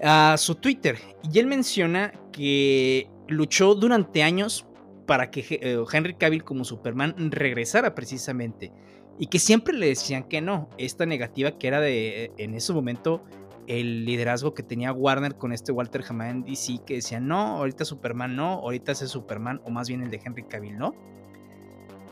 a 0.00 0.36
su 0.38 0.54
Twitter. 0.54 0.96
Y 1.28 1.40
él 1.40 1.48
menciona 1.48 2.12
que 2.30 3.10
luchó 3.26 3.74
durante 3.74 4.22
años 4.22 4.64
para 5.08 5.32
que 5.32 5.44
eh, 5.60 5.76
Henry 5.92 6.14
Cavill 6.14 6.44
como 6.44 6.62
Superman 6.62 7.16
regresara 7.32 7.96
precisamente. 7.96 8.70
Y 9.18 9.26
que 9.26 9.40
siempre 9.40 9.74
le 9.74 9.88
decían 9.88 10.22
que 10.28 10.40
no. 10.40 10.70
Esta 10.78 11.04
negativa 11.04 11.58
que 11.58 11.66
era 11.66 11.80
de, 11.80 12.30
en 12.38 12.54
ese 12.54 12.72
momento, 12.72 13.24
el 13.66 14.04
liderazgo 14.04 14.54
que 14.54 14.62
tenía 14.62 14.92
Warner 14.92 15.34
con 15.34 15.52
este 15.52 15.72
Walter 15.72 16.04
Hamada 16.08 16.30
en 16.30 16.44
DC, 16.44 16.78
que 16.86 16.94
decía 16.94 17.18
no, 17.18 17.56
ahorita 17.56 17.84
Superman 17.84 18.36
no, 18.36 18.52
ahorita 18.60 18.92
ese 18.92 19.08
Superman, 19.08 19.60
o 19.64 19.70
más 19.70 19.88
bien 19.88 20.04
el 20.04 20.12
de 20.12 20.20
Henry 20.24 20.44
Cavill 20.44 20.78
no. 20.78 20.94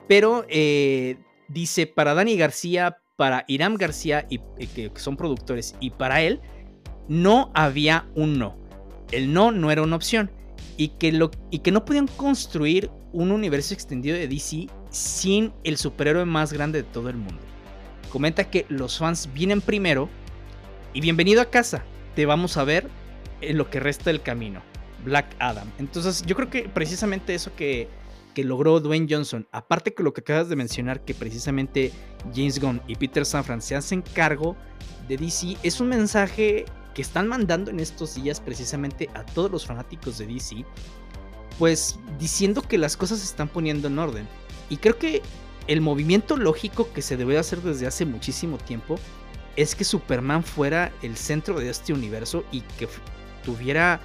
Pero 0.09 0.45
eh, 0.49 1.17
dice, 1.49 1.87
para 1.87 2.15
Dani 2.15 2.37
García, 2.37 2.99
para 3.17 3.45
Iram 3.49 3.77
García, 3.77 4.27
y, 4.29 4.39
que 4.39 4.91
son 4.97 5.17
productores, 5.17 5.75
y 5.81 5.91
para 5.91 6.23
él, 6.23 6.41
no 7.09 7.51
había 7.55 8.07
un 8.15 8.39
no. 8.39 8.57
El 9.13 9.33
no 9.33 9.53
no 9.53 9.71
era 9.71 9.83
una 9.83 9.97
opción. 9.97 10.31
Y 10.77 10.89
que, 10.89 11.13
lo, 11.13 11.31
y 11.51 11.61
que 11.61 11.71
no 11.71 11.85
podían 11.85 12.09
construir 12.09 12.91
un 13.13 13.31
universo 13.31 13.75
extendido 13.75 14.17
de 14.17 14.27
DC 14.27 14.67
sin 14.91 15.53
el 15.63 15.77
superhéroe 15.77 16.25
más 16.25 16.53
grande 16.53 16.83
de 16.83 16.89
todo 16.89 17.09
el 17.09 17.17
mundo. 17.17 17.41
Comenta 18.11 18.51
que 18.51 18.67
los 18.69 18.99
fans 18.99 19.29
vienen 19.33 19.61
primero 19.61 20.09
y 20.93 21.01
bienvenido 21.01 21.41
a 21.41 21.51
casa. 21.51 21.85
Te 22.17 22.27
vamos 22.27 22.57
a 22.57 22.65
ver 22.65 22.89
en 23.41 23.57
lo 23.57 23.71
que 23.71 23.81
resta 23.81 24.11
del 24.11 24.23
camino. 24.23 24.63
Black 25.05 25.37
Adam. 25.39 25.71
Entonces 25.79 26.25
yo 26.27 26.35
creo 26.35 26.51
que 26.51 26.69
precisamente 26.69 27.35
eso 27.35 27.55
que, 27.55 27.89
que 28.35 28.45
logró 28.45 28.81
Dwayne 28.81 29.07
Johnson, 29.09 29.47
aparte 29.53 29.95
que 29.95 30.03
lo 30.03 30.13
que 30.13 30.21
acabas 30.21 30.49
de 30.49 30.57
mencionar, 30.57 31.05
que 31.05 31.15
precisamente 31.15 31.93
James 32.35 32.61
Gunn 32.61 32.83
y 32.87 32.97
Peter 32.97 33.25
Safran 33.25 33.63
se 33.63 33.77
hacen 33.77 34.03
cargo 34.03 34.57
de 35.09 35.17
DC, 35.17 35.57
es 35.63 35.81
un 35.81 35.89
mensaje 35.89 36.65
que 36.95 37.03
están 37.03 37.29
mandando 37.29 37.71
en 37.71 37.81
estos 37.81 38.15
días 38.15 38.41
precisamente 38.41 39.09
a 39.15 39.25
todos 39.25 39.51
los 39.51 39.67
fanáticos 39.67 40.19
de 40.19 40.27
DC, 40.27 40.65
pues 41.59 41.99
diciendo 42.19 42.63
que 42.63 42.79
las 42.79 42.97
cosas 42.97 43.19
se 43.21 43.27
están 43.27 43.49
poniendo 43.49 43.89
en 43.89 43.99
orden. 43.99 44.29
Y 44.69 44.79
creo 44.79 44.99
que 44.99 45.23
el 45.67 45.81
movimiento 45.81 46.37
lógico 46.37 46.93
que 46.93 47.03
se 47.03 47.17
debe 47.17 47.39
hacer 47.39 47.61
desde 47.61 47.87
hace 47.87 48.05
muchísimo 48.05 48.59
tiempo 48.59 48.99
es 49.57 49.75
que 49.75 49.85
Superman 49.85 50.43
fuera 50.43 50.93
el 51.03 51.17
centro 51.17 51.59
de 51.59 51.71
este 51.71 51.93
universo 51.93 52.45
y 52.51 52.63
que 52.79 52.89
tuviera, 53.45 54.01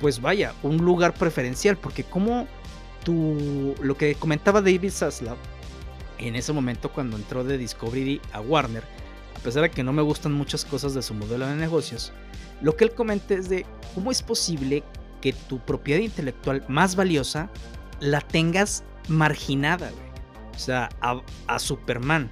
pues 0.00 0.20
vaya, 0.20 0.54
un 0.62 0.78
lugar 0.78 1.14
preferencial, 1.14 1.76
porque 1.76 2.04
como 2.04 2.46
tu, 3.04 3.74
lo 3.80 3.96
que 3.96 4.14
comentaba 4.14 4.60
David 4.60 4.90
Zaslav 4.90 5.36
en 6.18 6.36
ese 6.36 6.52
momento 6.52 6.92
cuando 6.92 7.16
entró 7.16 7.44
de 7.44 7.58
Discovery 7.58 8.20
a 8.32 8.40
Warner, 8.40 8.84
a 9.36 9.38
pesar 9.40 9.62
de 9.62 9.70
que 9.70 9.82
no 9.82 9.92
me 9.92 10.02
gustan 10.02 10.32
muchas 10.32 10.64
cosas 10.64 10.94
de 10.94 11.02
su 11.02 11.14
modelo 11.14 11.46
de 11.46 11.56
negocios, 11.56 12.12
lo 12.60 12.76
que 12.76 12.84
él 12.84 12.94
comenta 12.94 13.34
es 13.34 13.48
de 13.48 13.66
cómo 13.94 14.10
es 14.10 14.22
posible 14.22 14.84
que 15.20 15.32
tu 15.32 15.58
propiedad 15.58 16.00
intelectual 16.00 16.64
más 16.68 16.96
valiosa 16.96 17.50
la 18.00 18.20
tengas 18.20 18.84
marginada, 19.08 19.90
O 20.54 20.58
sea, 20.58 20.88
a, 21.00 21.58
Superman. 21.58 22.30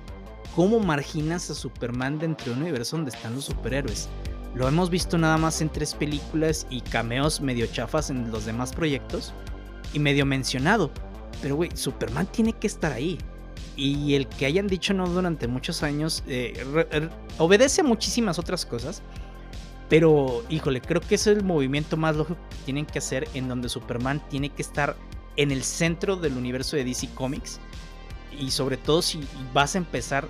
¿Cómo 0.55 0.81
marginas 0.81 1.49
a 1.51 1.55
Superman 1.55 2.19
dentro 2.19 2.47
de 2.47 2.53
un 2.53 2.63
universo 2.63 2.97
donde 2.97 3.13
están 3.13 3.35
los 3.35 3.45
superhéroes? 3.45 4.09
Lo 4.55 4.67
hemos 4.67 4.91
visto 4.91 5.17
nada 5.17 5.37
más 5.37 5.61
en 5.61 5.69
tres 5.69 5.95
películas 5.95 6.67
y 6.71 6.81
cameos 6.81 7.41
medio 7.41 7.67
chafas 7.67 8.11
en 8.11 8.33
los 8.33 8.47
demás 8.47 8.73
proyectos 8.73 9.33
y 9.93 9.99
medio 9.99 10.27
mencionado. 10.27 10.91
Pero, 11.43 11.57
güey, 11.57 11.71
Superman 11.75 12.27
tiene 12.27 12.53
que 12.53 12.67
estar 12.67 12.93
ahí. 12.93 13.19
Y 13.77 14.15
el 14.15 14.27
que 14.29 14.47
hayan 14.47 14.67
dicho 14.67 14.93
no 14.93 15.07
durante 15.07 15.47
muchos 15.47 15.83
años 15.83 16.23
eh, 16.27 17.09
obedece 17.39 17.81
a 17.81 17.85
muchísimas 17.85 18.39
otras 18.39 18.67
cosas. 18.67 19.03
Pero, 19.89 20.45
híjole, 20.51 20.81
creo 20.81 21.01
que 21.01 21.17
es 21.17 21.27
el 21.27 21.43
movimiento 21.43 21.97
más 21.97 22.15
lógico 22.15 22.39
que 22.51 22.65
tienen 22.65 22.87
que 22.87 22.99
hacer 22.99 23.29
en 23.35 23.49
donde 23.49 23.69
Superman 23.69 24.23
tiene 24.29 24.51
que 24.51 24.63
estar 24.63 24.97
en 25.37 25.51
el 25.51 25.65
centro 25.65 26.17
del 26.17 26.37
universo 26.37 26.77
de 26.77 26.85
DC 26.85 27.09
Comics. 27.15 27.59
Y 28.39 28.51
sobre 28.51 28.77
todo 28.77 29.03
si 29.03 29.21
vas 29.53 29.75
a 29.75 29.79
empezar 29.79 30.29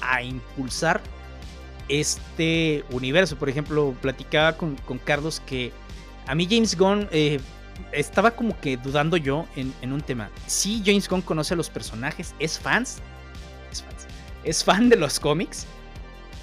a 0.00 0.22
impulsar 0.22 1.02
este 1.88 2.84
universo. 2.90 3.36
Por 3.36 3.48
ejemplo, 3.48 3.94
platicaba 4.00 4.56
con, 4.56 4.76
Carlos 5.04 5.42
que 5.44 5.72
a 6.26 6.34
mí 6.34 6.46
James 6.48 6.76
Gunn 6.76 7.08
eh, 7.10 7.40
estaba 7.92 8.32
como 8.32 8.58
que 8.60 8.76
dudando 8.76 9.16
yo 9.16 9.46
en, 9.56 9.92
un 9.92 10.00
tema. 10.00 10.30
Sí, 10.46 10.82
James 10.84 11.08
Gunn 11.08 11.22
conoce 11.22 11.54
a 11.54 11.56
los 11.56 11.70
personajes, 11.70 12.34
es 12.38 12.58
fans, 12.58 12.98
es 14.44 14.64
fan 14.64 14.88
de 14.88 14.96
los 14.96 15.20
cómics 15.20 15.66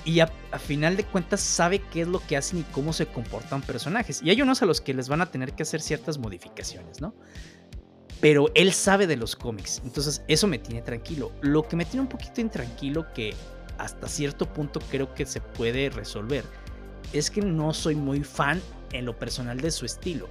y 0.05 0.21
a, 0.21 0.27
final 0.57 0.95
de 0.97 1.03
cuentas 1.03 1.41
sabe 1.41 1.79
qué 1.79 2.01
es 2.01 2.07
lo 2.07 2.25
que 2.25 2.37
hacen 2.37 2.59
y 2.59 2.63
cómo 2.63 2.93
se 2.93 3.05
comportan 3.05 3.61
personajes. 3.61 4.21
Y 4.23 4.29
hay 4.29 4.41
unos 4.41 4.61
a 4.61 4.65
los 4.65 4.81
que 4.81 4.93
les 4.93 5.09
van 5.09 5.21
a 5.21 5.27
tener 5.27 5.53
que 5.53 5.63
hacer 5.63 5.81
ciertas 5.81 6.17
modificaciones, 6.17 7.01
¿no? 7.01 7.13
Pero 8.21 8.47
él 8.53 8.73
sabe 8.73 9.07
de 9.07 9.15
los 9.15 9.35
cómics, 9.35 9.81
entonces 9.85 10.21
eso 10.27 10.47
me 10.47 10.59
tiene 10.59 10.81
tranquilo. 10.81 11.31
Lo 11.41 11.67
que 11.67 11.75
me 11.75 11.85
tiene 11.85 12.01
un 12.01 12.09
poquito 12.09 12.41
intranquilo 12.41 13.11
que 13.13 13.33
hasta 13.77 14.07
cierto 14.07 14.51
punto 14.51 14.81
creo 14.89 15.13
que 15.13 15.25
se 15.25 15.39
puede 15.39 15.89
resolver 15.89 16.43
es 17.13 17.31
que 17.31 17.41
no 17.41 17.73
soy 17.73 17.95
muy 17.95 18.23
fan 18.23 18.61
en 18.91 19.05
lo 19.05 19.17
personal 19.17 19.59
de 19.61 19.71
su 19.71 19.85
estilo. 19.85 20.27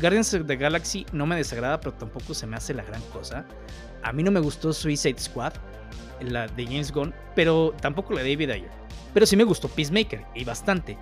Guardians 0.00 0.34
of 0.34 0.46
the 0.46 0.56
Galaxy 0.56 1.06
no 1.12 1.26
me 1.26 1.36
desagrada, 1.36 1.80
pero 1.80 1.94
tampoco 1.94 2.34
se 2.34 2.46
me 2.46 2.56
hace 2.56 2.74
la 2.74 2.82
gran 2.82 3.02
cosa. 3.12 3.44
A 4.02 4.12
mí 4.12 4.22
no 4.22 4.30
me 4.30 4.40
gustó 4.40 4.72
Suicide 4.72 5.18
Squad, 5.18 5.54
la 6.20 6.46
de 6.46 6.64
James 6.66 6.92
Gunn, 6.92 7.14
pero 7.34 7.74
tampoco 7.80 8.12
la 8.12 8.22
de 8.22 8.30
David 8.30 8.50
Ayer. 8.50 8.70
Pero 9.14 9.26
sí 9.26 9.36
me 9.36 9.44
gustó 9.44 9.68
Peacemaker, 9.68 10.24
y 10.34 10.44
bastante. 10.44 10.98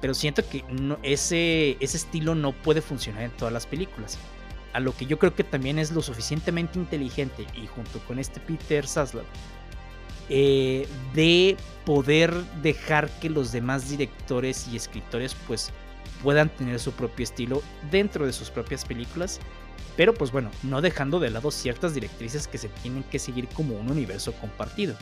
Pero 0.00 0.14
siento 0.14 0.42
que 0.48 0.64
ese, 1.02 1.76
ese 1.80 1.96
estilo 1.96 2.34
no 2.34 2.52
puede 2.52 2.80
funcionar 2.80 3.22
en 3.22 3.30
todas 3.32 3.52
las 3.52 3.66
películas. 3.66 4.18
A 4.72 4.80
lo 4.80 4.96
que 4.96 5.06
yo 5.06 5.18
creo 5.18 5.34
que 5.34 5.44
también 5.44 5.78
es 5.78 5.92
lo 5.92 6.00
suficientemente 6.00 6.78
inteligente, 6.78 7.46
y 7.54 7.66
junto 7.66 7.98
con 8.06 8.18
este 8.18 8.40
Peter 8.40 8.86
Saslav, 8.86 9.24
eh, 10.32 10.86
de 11.12 11.56
poder 11.84 12.32
dejar 12.62 13.10
que 13.18 13.28
los 13.28 13.50
demás 13.50 13.90
directores 13.90 14.68
y 14.68 14.76
escritores 14.76 15.34
pues 15.48 15.72
puedan 16.22 16.48
tener 16.48 16.78
su 16.78 16.92
propio 16.92 17.24
estilo 17.24 17.62
dentro 17.90 18.26
de 18.26 18.32
sus 18.32 18.50
propias 18.50 18.84
películas, 18.84 19.40
pero 19.96 20.14
pues 20.14 20.32
bueno, 20.32 20.50
no 20.62 20.80
dejando 20.80 21.20
de 21.20 21.30
lado 21.30 21.50
ciertas 21.50 21.94
directrices 21.94 22.48
que 22.48 22.58
se 22.58 22.68
tienen 22.68 23.02
que 23.04 23.18
seguir 23.18 23.48
como 23.48 23.76
un 23.76 23.90
universo 23.90 24.32
compartido. 24.34 24.94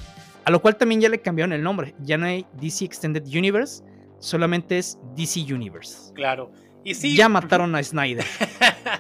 A 0.45 0.51
lo 0.51 0.61
cual 0.61 0.77
también 0.77 1.01
ya 1.01 1.09
le 1.09 1.21
cambiaron 1.21 1.53
el 1.53 1.63
nombre, 1.63 1.95
ya 2.01 2.17
no 2.17 2.27
hay 2.27 2.47
DC 2.61 2.85
Extended 2.85 3.25
Universe, 3.27 3.83
solamente 4.19 4.79
es 4.79 4.99
DC 5.15 5.41
Universe. 5.53 6.13
Claro. 6.15 6.51
Y 6.85 6.95
sí, 6.95 7.17
ya 7.17 7.29
mataron 7.29 7.75
a 7.75 7.83
Snyder. 7.83 8.25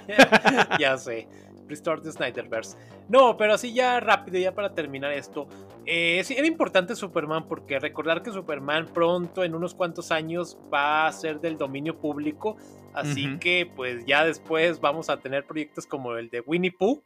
ya 0.78 0.96
sé. 0.98 1.26
Restore 1.68 2.00
the 2.00 2.12
Snyderverse. 2.12 2.76
No, 3.08 3.36
pero 3.36 3.54
así 3.54 3.72
ya 3.72 4.00
rápido, 4.00 4.38
ya 4.38 4.54
para 4.54 4.74
terminar 4.74 5.12
esto. 5.12 5.48
Eh, 5.90 6.22
sí, 6.22 6.34
era 6.36 6.46
importante 6.46 6.94
Superman 6.94 7.48
porque 7.48 7.78
recordar 7.78 8.22
que 8.22 8.30
Superman 8.30 8.88
pronto, 8.92 9.42
en 9.42 9.54
unos 9.54 9.74
cuantos 9.74 10.10
años, 10.10 10.58
va 10.72 11.06
a 11.06 11.12
ser 11.12 11.40
del 11.40 11.56
dominio 11.56 11.98
público. 11.98 12.58
Así 12.92 13.38
que, 13.38 13.70
pues 13.74 14.04
ya 14.04 14.22
después 14.22 14.80
vamos 14.80 15.08
a 15.08 15.16
tener 15.16 15.46
proyectos 15.46 15.86
como 15.86 16.14
el 16.16 16.28
de 16.28 16.40
Winnie 16.40 16.72
Pooh. 16.72 17.02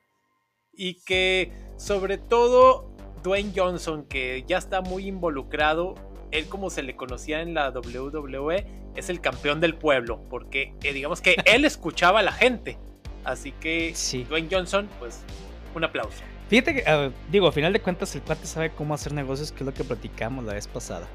y 0.73 0.95
que 1.05 1.53
sobre 1.77 2.19
todo 2.19 2.91
Dwayne 3.23 3.53
Johnson, 3.55 4.05
que 4.05 4.45
ya 4.49 4.59
está 4.59 4.81
muy 4.81 5.07
involucrado, 5.07 5.95
él 6.33 6.49
como 6.49 6.69
se 6.69 6.83
le 6.83 6.97
conocía 6.97 7.41
en 7.41 7.55
la 7.55 7.71
WWE, 7.71 8.67
es 8.97 9.11
el 9.11 9.21
campeón 9.21 9.61
del 9.61 9.77
pueblo, 9.77 10.25
porque 10.29 10.75
eh, 10.83 10.93
digamos 10.93 11.21
que 11.21 11.37
él 11.45 11.65
escuchaba 11.65 12.19
a 12.19 12.23
la 12.25 12.33
gente. 12.33 12.79
Así 13.23 13.53
que 13.53 13.95
Dwayne 14.29 14.49
Johnson, 14.51 14.89
pues 14.99 15.23
un 15.77 15.85
aplauso. 15.85 16.32
Fíjate 16.53 16.75
que, 16.75 17.13
digo, 17.31 17.49
a 17.49 17.53
final 17.53 17.73
de 17.73 17.81
cuentas 17.81 18.15
el 18.15 18.21
cuate 18.21 18.47
sabe 18.47 18.73
cómo 18.73 18.93
hacer 18.93 19.15
negocios, 19.15 19.53
que 19.53 19.61
es 19.61 19.65
lo 19.65 19.73
que 19.73 19.85
platicamos 19.85 20.45
la 20.45 20.53
vez 20.53 20.67
pasada. 20.67 21.09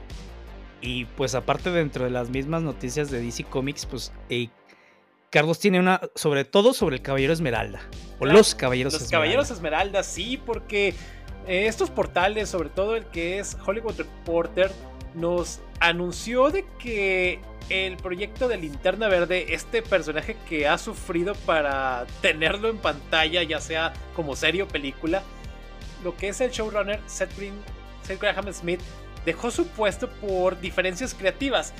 Y 0.81 1.05
pues 1.05 1.35
aparte 1.35 1.69
dentro 1.69 2.05
de 2.05 2.09
las 2.09 2.31
mismas 2.31 2.63
noticias 2.63 3.11
de 3.11 3.21
DC 3.21 3.43
Comics, 3.43 3.85
pues 3.85 4.11
Carlos 5.29 5.59
tiene 5.59 5.79
una, 5.79 6.01
sobre 6.15 6.43
todo 6.43 6.73
sobre 6.73 6.95
el 6.95 7.03
Caballero 7.03 7.33
Esmeralda. 7.33 7.81
O 8.17 8.25
los 8.25 8.55
Caballeros 8.55 8.95
Esmeralda. 8.95 9.03
Los 9.03 9.11
Caballeros 9.11 9.51
Esmeralda, 9.51 10.01
sí, 10.01 10.41
porque 10.43 10.95
eh, 11.45 11.67
estos 11.67 11.91
portales, 11.91 12.49
sobre 12.49 12.69
todo 12.69 12.95
el 12.95 13.05
que 13.05 13.37
es 13.37 13.55
Hollywood 13.63 13.95
Reporter, 13.95 14.71
nos 15.17 15.59
anunció 15.79 16.49
de 16.49 16.65
que 16.79 17.39
el 17.69 17.97
proyecto 17.97 18.47
de 18.47 18.57
Linterna 18.57 19.07
Verde, 19.07 19.53
este 19.53 19.81
personaje 19.81 20.37
que 20.47 20.67
ha 20.67 20.77
sufrido 20.77 21.35
para 21.35 22.05
tenerlo 22.21 22.69
en 22.69 22.77
pantalla, 22.77 23.43
ya 23.43 23.59
sea 23.59 23.93
como 24.15 24.35
serie 24.35 24.63
o 24.63 24.67
película, 24.67 25.23
lo 26.03 26.15
que 26.15 26.29
es 26.29 26.39
el 26.39 26.51
showrunner 26.51 27.01
Seth, 27.07 27.31
Seth 28.03 28.21
Graham 28.21 28.53
Smith, 28.53 28.79
dejó 29.25 29.51
su 29.51 29.67
puesto 29.67 30.09
por 30.09 30.59
diferencias 30.61 31.13
creativas. 31.13 31.73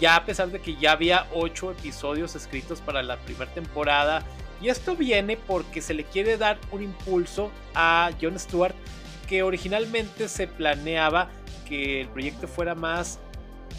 Ya 0.00 0.16
a 0.16 0.24
pesar 0.24 0.48
de 0.48 0.60
que 0.60 0.76
ya 0.76 0.92
había 0.92 1.26
8 1.34 1.72
episodios 1.72 2.34
escritos 2.34 2.80
para 2.80 3.02
la 3.02 3.16
primera 3.18 3.52
temporada. 3.52 4.24
Y 4.60 4.68
esto 4.68 4.96
viene 4.96 5.36
porque 5.36 5.80
se 5.80 5.94
le 5.94 6.04
quiere 6.04 6.36
dar 6.36 6.58
un 6.72 6.82
impulso 6.82 7.50
a 7.74 8.10
Jon 8.20 8.38
Stewart 8.38 8.74
que 9.28 9.42
originalmente 9.42 10.28
se 10.28 10.46
planeaba 10.46 11.28
que 11.68 12.00
el 12.00 12.08
proyecto 12.08 12.46
fuera 12.48 12.74
más, 12.74 13.18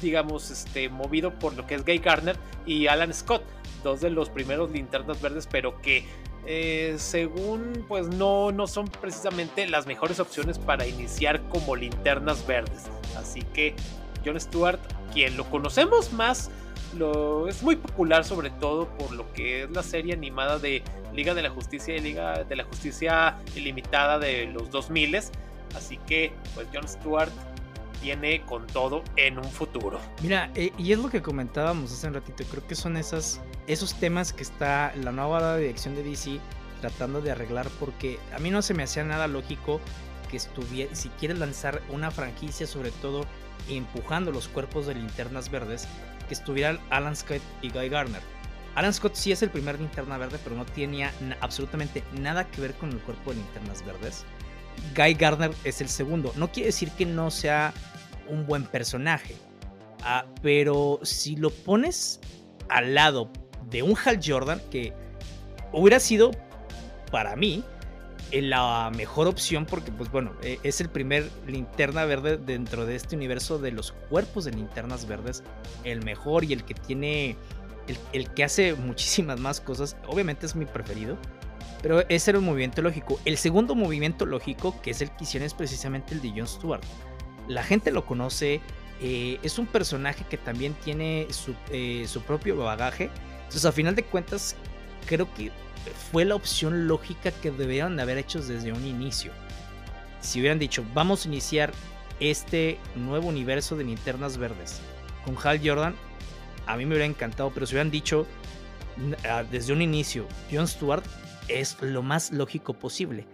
digamos, 0.02 0.52
este, 0.52 0.90
movido 0.90 1.34
por 1.34 1.56
lo 1.56 1.66
que 1.68 1.76
es 1.76 1.86
Gay 1.86 2.00
Garner 2.00 2.38
y 2.66 2.88
Alan 2.88 3.14
Scott, 3.14 3.44
dos 3.84 4.02
de 4.02 4.10
los 4.10 4.30
primeros 4.30 4.72
linternas 4.72 5.22
verdes, 5.22 5.48
pero 5.50 5.82
que 5.82 6.06
eh, 6.48 6.96
según 7.00 7.86
pues 7.88 8.08
no, 8.08 8.52
no 8.52 8.68
son 8.68 8.88
precisamente 8.88 9.68
las 9.68 9.88
mejores 9.88 10.20
opciones 10.20 10.60
para 10.60 10.86
iniciar 10.86 11.42
como 11.50 11.76
linternas 11.76 12.46
verdes. 12.46 12.84
Así 13.18 13.42
que 13.54 13.76
John 14.24 14.40
Stewart, 14.40 14.80
quien 15.12 15.38
lo 15.38 15.50
conocemos 15.50 16.14
más, 16.14 16.52
lo, 16.96 17.48
es 17.48 17.64
muy 17.64 17.76
popular 17.76 18.24
sobre 18.24 18.52
todo 18.52 18.88
por 18.98 19.12
lo 19.12 19.32
que 19.34 19.64
es 19.64 19.72
la 19.72 19.84
serie 19.84 20.14
animada 20.14 20.60
de 20.60 20.84
Liga 21.14 21.34
de 21.34 21.42
la 21.42 21.50
Justicia 21.50 21.96
y 21.96 22.00
Liga 22.00 22.44
de 22.44 22.56
la 22.56 22.64
Justicia 22.64 23.38
Ilimitada 23.56 24.20
de 24.20 24.46
los 24.46 24.70
2000. 24.70 25.16
Así 25.76 25.98
que 26.06 26.32
pues 26.54 26.68
John 26.74 26.88
Stewart 26.88 27.32
tiene 28.02 28.42
con 28.42 28.68
todo 28.68 29.04
en 29.16 29.38
un 29.38 29.46
futuro. 29.46 30.00
Mira, 30.22 30.52
eh, 30.56 30.72
y 30.78 30.92
es 30.92 31.00
lo 31.00 31.10
que 31.10 31.22
comentábamos 31.22 31.92
hace 31.92 32.08
un 32.08 32.14
ratito, 32.14 32.44
creo 32.50 32.66
que 32.68 32.76
son 32.76 32.98
esas, 32.98 33.42
esos 33.68 33.94
temas 33.96 34.34
que 34.34 34.44
está 34.44 34.94
la 34.96 35.12
nueva 35.12 35.58
dirección 35.58 35.96
de 35.96 36.04
DC 36.04 36.40
tratando 36.82 37.22
de 37.22 37.32
arreglar 37.32 37.68
porque 37.80 38.20
a 38.34 38.40
mí 38.40 38.52
no 38.52 38.62
se 38.62 38.74
me 38.74 38.84
hacía 38.84 39.04
nada 39.04 39.28
lógico 39.28 39.80
que 40.30 40.38
estuviera, 40.38 40.94
si 40.96 41.10
quieres 41.10 41.40
lanzar 41.40 41.82
una 41.90 42.12
franquicia 42.12 42.68
sobre 42.68 42.92
todo 42.92 43.26
empujando 43.70 44.32
los 44.32 44.48
cuerpos 44.48 44.86
de 44.88 44.96
linternas 44.96 45.50
verdes, 45.50 45.88
que 46.28 46.34
estuvieran 46.34 46.80
Alan 46.90 47.16
Scott 47.16 47.42
y 47.62 47.70
Guy 47.70 47.90
Garner. 47.90 48.22
Alan 48.76 48.94
Scott 48.94 49.16
sí 49.16 49.32
es 49.32 49.42
el 49.42 49.50
primer 49.50 49.80
linterna 49.80 50.18
verde, 50.18 50.38
pero 50.44 50.56
no 50.56 50.66
tenía 50.66 51.14
absolutamente 51.40 52.04
nada 52.20 52.46
que 52.46 52.62
ver 52.62 52.74
con 52.74 52.92
el 52.92 53.00
cuerpo 53.00 53.32
de 53.32 53.38
linternas 53.38 53.86
verdes. 53.86 54.26
Guy 54.96 55.14
Gardner 55.14 55.52
es 55.64 55.82
el 55.82 55.90
segundo. 55.90 56.32
No 56.36 56.52
quiere 56.52 56.68
decir 56.68 56.90
que 56.92 57.06
no 57.06 57.32
sea 57.32 57.74
un 58.30 58.46
buen 58.46 58.64
personaje. 58.64 59.36
Ah, 60.04 60.26
pero 60.42 61.00
si 61.04 61.36
lo 61.36 61.50
pones 61.50 62.20
al 62.70 62.96
lado 62.96 63.30
de 63.70 63.84
un 63.84 63.96
Hal 64.04 64.20
Jordan, 64.24 64.62
que 64.70 64.94
hubiera 65.72 66.00
sido 66.00 66.32
para 67.12 67.36
mí 67.36 67.64
eh, 68.32 68.42
la 68.42 68.92
mejor 68.96 69.28
opción 69.28 69.66
porque 69.66 69.92
pues 69.92 70.12
bueno 70.12 70.34
eh, 70.42 70.60
es 70.64 70.82
el 70.82 70.90
primer 70.90 71.30
linterna 71.48 72.06
verde 72.06 72.38
dentro 72.38 72.86
de 72.86 72.96
este 72.96 73.16
universo 73.16 73.60
de 73.60 73.72
los 73.72 73.92
cuerpos 74.10 74.46
de 74.46 74.52
linternas 74.52 75.08
verdes 75.08 75.44
el 75.84 76.04
mejor 76.04 76.44
y 76.44 76.54
el 76.54 76.64
que 76.66 76.74
tiene 76.74 77.36
el, 77.88 77.98
el, 78.14 78.30
que 78.32 78.44
hace 78.44 78.74
muchísimas 78.74 79.40
más 79.40 79.62
cosas 79.62 79.96
obviamente 80.08 80.48
es 80.48 80.56
mi 80.56 80.66
preferido 80.66 81.18
pero 81.86 82.04
ese 82.10 82.32
era 82.32 82.40
un 82.40 82.46
movimiento 82.46 82.82
lógico 82.82 83.20
el 83.26 83.38
segundo 83.38 83.76
movimiento 83.76 84.26
lógico 84.26 84.82
que 84.82 84.90
es 84.90 85.02
el 85.02 85.12
que 85.12 85.26
hicieron 85.26 85.46
es 85.46 85.54
precisamente 85.54 86.16
el 86.16 86.22
de 86.22 86.32
Jon 86.32 86.48
Stewart 86.48 86.82
la 87.48 87.64
gente 87.64 87.92
lo 87.92 88.06
conoce, 88.06 88.62
eh, 89.02 89.40
es 89.44 89.60
un 89.60 89.68
personaje 89.68 90.26
que 90.30 90.38
también 90.38 90.74
tiene 90.74 91.28
eh, 91.72 92.06
su, 92.08 92.22
propio 92.22 92.58
bagaje. 92.58 93.10
Entonces, 93.38 93.66
a 93.66 93.72
final 93.72 93.96
de 93.96 94.04
cuentas, 94.04 94.56
creo 95.06 95.32
que 95.34 95.52
fue 96.12 96.26
la 96.26 96.36
opción 96.36 96.88
lógica 96.88 97.32
que 97.32 97.52
debieron 97.52 97.96
de 97.96 98.02
haber 98.02 98.18
hecho 98.18 98.42
desde 98.42 98.72
un 98.72 98.86
inicio. 98.86 99.32
Si 100.22 100.40
hubieran 100.40 100.60
dicho, 100.60 100.84
vamos 100.94 101.26
a 101.26 101.28
iniciar 101.28 101.72
este 102.20 102.80
nuevo 102.96 103.28
universo 103.28 103.76
de 103.76 103.84
linternas 103.84 104.38
verdes 104.38 104.80
con 105.24 105.38
Hal 105.44 105.60
Jordan, 105.64 105.96
a 106.66 106.78
mí 106.78 106.86
me 106.86 106.92
hubiera 106.96 107.06
encantado, 107.06 107.52
pero 107.52 107.66
si 107.66 107.74
hubieran 107.74 107.92
dicho 107.92 108.26
ah, 109.28 109.44
desde 109.44 109.74
un 109.74 109.82
inicio, 109.82 110.26
Jon 110.52 110.68
Stewart 110.68 111.04
es 111.48 111.82
lo 111.82 112.02
más 112.02 112.32
lógico 112.32 112.74
posible. 112.74 113.28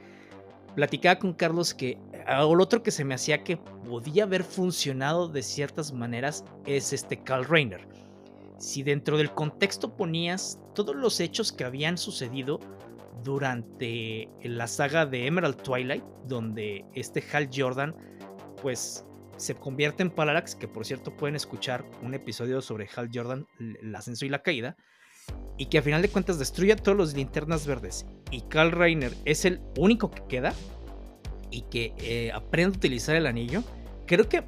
Platicaba 0.75 1.19
con 1.19 1.33
Carlos 1.33 1.73
que 1.73 1.97
o 2.27 2.55
lo 2.55 2.63
otro 2.63 2.83
que 2.83 2.91
se 2.91 3.03
me 3.03 3.15
hacía 3.15 3.43
que 3.43 3.57
podía 3.57 4.23
haber 4.23 4.43
funcionado 4.43 5.27
de 5.27 5.43
ciertas 5.43 5.91
maneras 5.91 6.45
es 6.65 6.93
este 6.93 7.21
Carl 7.23 7.45
Reiner. 7.45 7.87
Si 8.57 8.83
dentro 8.83 9.17
del 9.17 9.31
contexto 9.31 9.95
ponías 9.95 10.59
todos 10.75 10.95
los 10.95 11.19
hechos 11.19 11.51
que 11.51 11.63
habían 11.63 11.97
sucedido 11.97 12.59
durante 13.23 14.29
la 14.43 14.67
saga 14.67 15.05
de 15.05 15.25
Emerald 15.25 15.61
Twilight, 15.61 16.03
donde 16.27 16.85
este 16.93 17.23
Hal 17.31 17.49
Jordan, 17.53 17.95
pues 18.61 19.05
se 19.37 19.55
convierte 19.55 20.03
en 20.03 20.11
Parallax, 20.11 20.55
que 20.55 20.67
por 20.67 20.85
cierto 20.85 21.15
pueden 21.15 21.35
escuchar 21.35 21.83
un 22.03 22.13
episodio 22.13 22.61
sobre 22.61 22.87
Hal 22.95 23.09
Jordan, 23.13 23.47
el 23.59 23.95
ascenso 23.95 24.25
y 24.25 24.29
la 24.29 24.43
caída, 24.43 24.77
y 25.57 25.67
que 25.67 25.77
a 25.77 25.81
final 25.81 26.01
de 26.01 26.09
cuentas 26.09 26.39
destruye 26.39 26.73
a 26.73 26.75
todos 26.75 26.97
los 26.97 27.13
linternas 27.13 27.67
verdes, 27.67 28.05
y 28.31 28.41
Carl 28.41 28.71
Reiner 28.71 29.13
es 29.25 29.45
el 29.45 29.61
único 29.77 30.09
que 30.11 30.23
queda, 30.27 30.53
y 31.51 31.63
que 31.63 31.93
eh, 31.97 32.31
aprenda 32.33 32.75
a 32.75 32.77
utilizar 32.77 33.15
el 33.15 33.27
anillo, 33.27 33.63
creo 34.07 34.27
que 34.27 34.43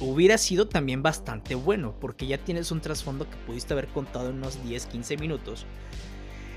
hubiera 0.00 0.38
sido 0.38 0.68
también 0.68 1.02
bastante 1.02 1.54
bueno, 1.54 1.94
porque 2.00 2.26
ya 2.26 2.38
tienes 2.38 2.70
un 2.72 2.80
trasfondo 2.80 3.28
que 3.28 3.36
pudiste 3.46 3.72
haber 3.72 3.88
contado 3.88 4.30
en 4.30 4.36
unos 4.36 4.62
10, 4.64 4.86
15 4.86 5.16
minutos 5.16 5.66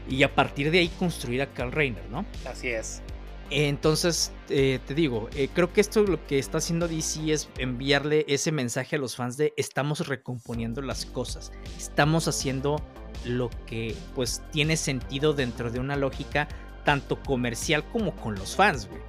y 0.10 0.24
a 0.24 0.34
partir 0.34 0.72
de 0.72 0.80
ahí 0.80 0.88
construir 1.00 1.42
a 1.42 1.54
Carl 1.54 1.72
Reiner, 1.72 2.04
¿no? 2.10 2.26
Así 2.46 2.70
es. 2.70 3.02
Entonces, 3.50 4.32
eh, 4.50 4.80
te 4.88 4.96
digo, 4.96 5.30
eh, 5.36 5.50
creo 5.54 5.72
que 5.72 5.82
esto 5.82 6.04
lo 6.04 6.26
que 6.26 6.40
está 6.40 6.58
haciendo 6.58 6.88
DC 6.88 7.32
es 7.32 7.50
enviarle 7.58 8.26
ese 8.28 8.52
mensaje 8.52 8.96
a 8.96 9.00
los 9.00 9.16
fans 9.16 9.38
de 9.38 9.54
estamos 9.58 10.08
recomponiendo 10.08 10.82
las 10.82 11.06
cosas, 11.06 11.52
estamos 11.78 12.28
haciendo 12.28 12.78
lo 13.26 13.50
que 13.66 13.96
pues 14.16 14.42
tiene 14.52 14.78
sentido 14.78 15.34
dentro 15.34 15.72
de 15.72 15.80
una 15.80 15.96
lógica 15.96 16.48
tanto 16.84 17.22
comercial 17.22 17.84
como 17.92 18.16
con 18.16 18.36
los 18.36 18.56
fans, 18.56 18.88
güey. 18.88 19.02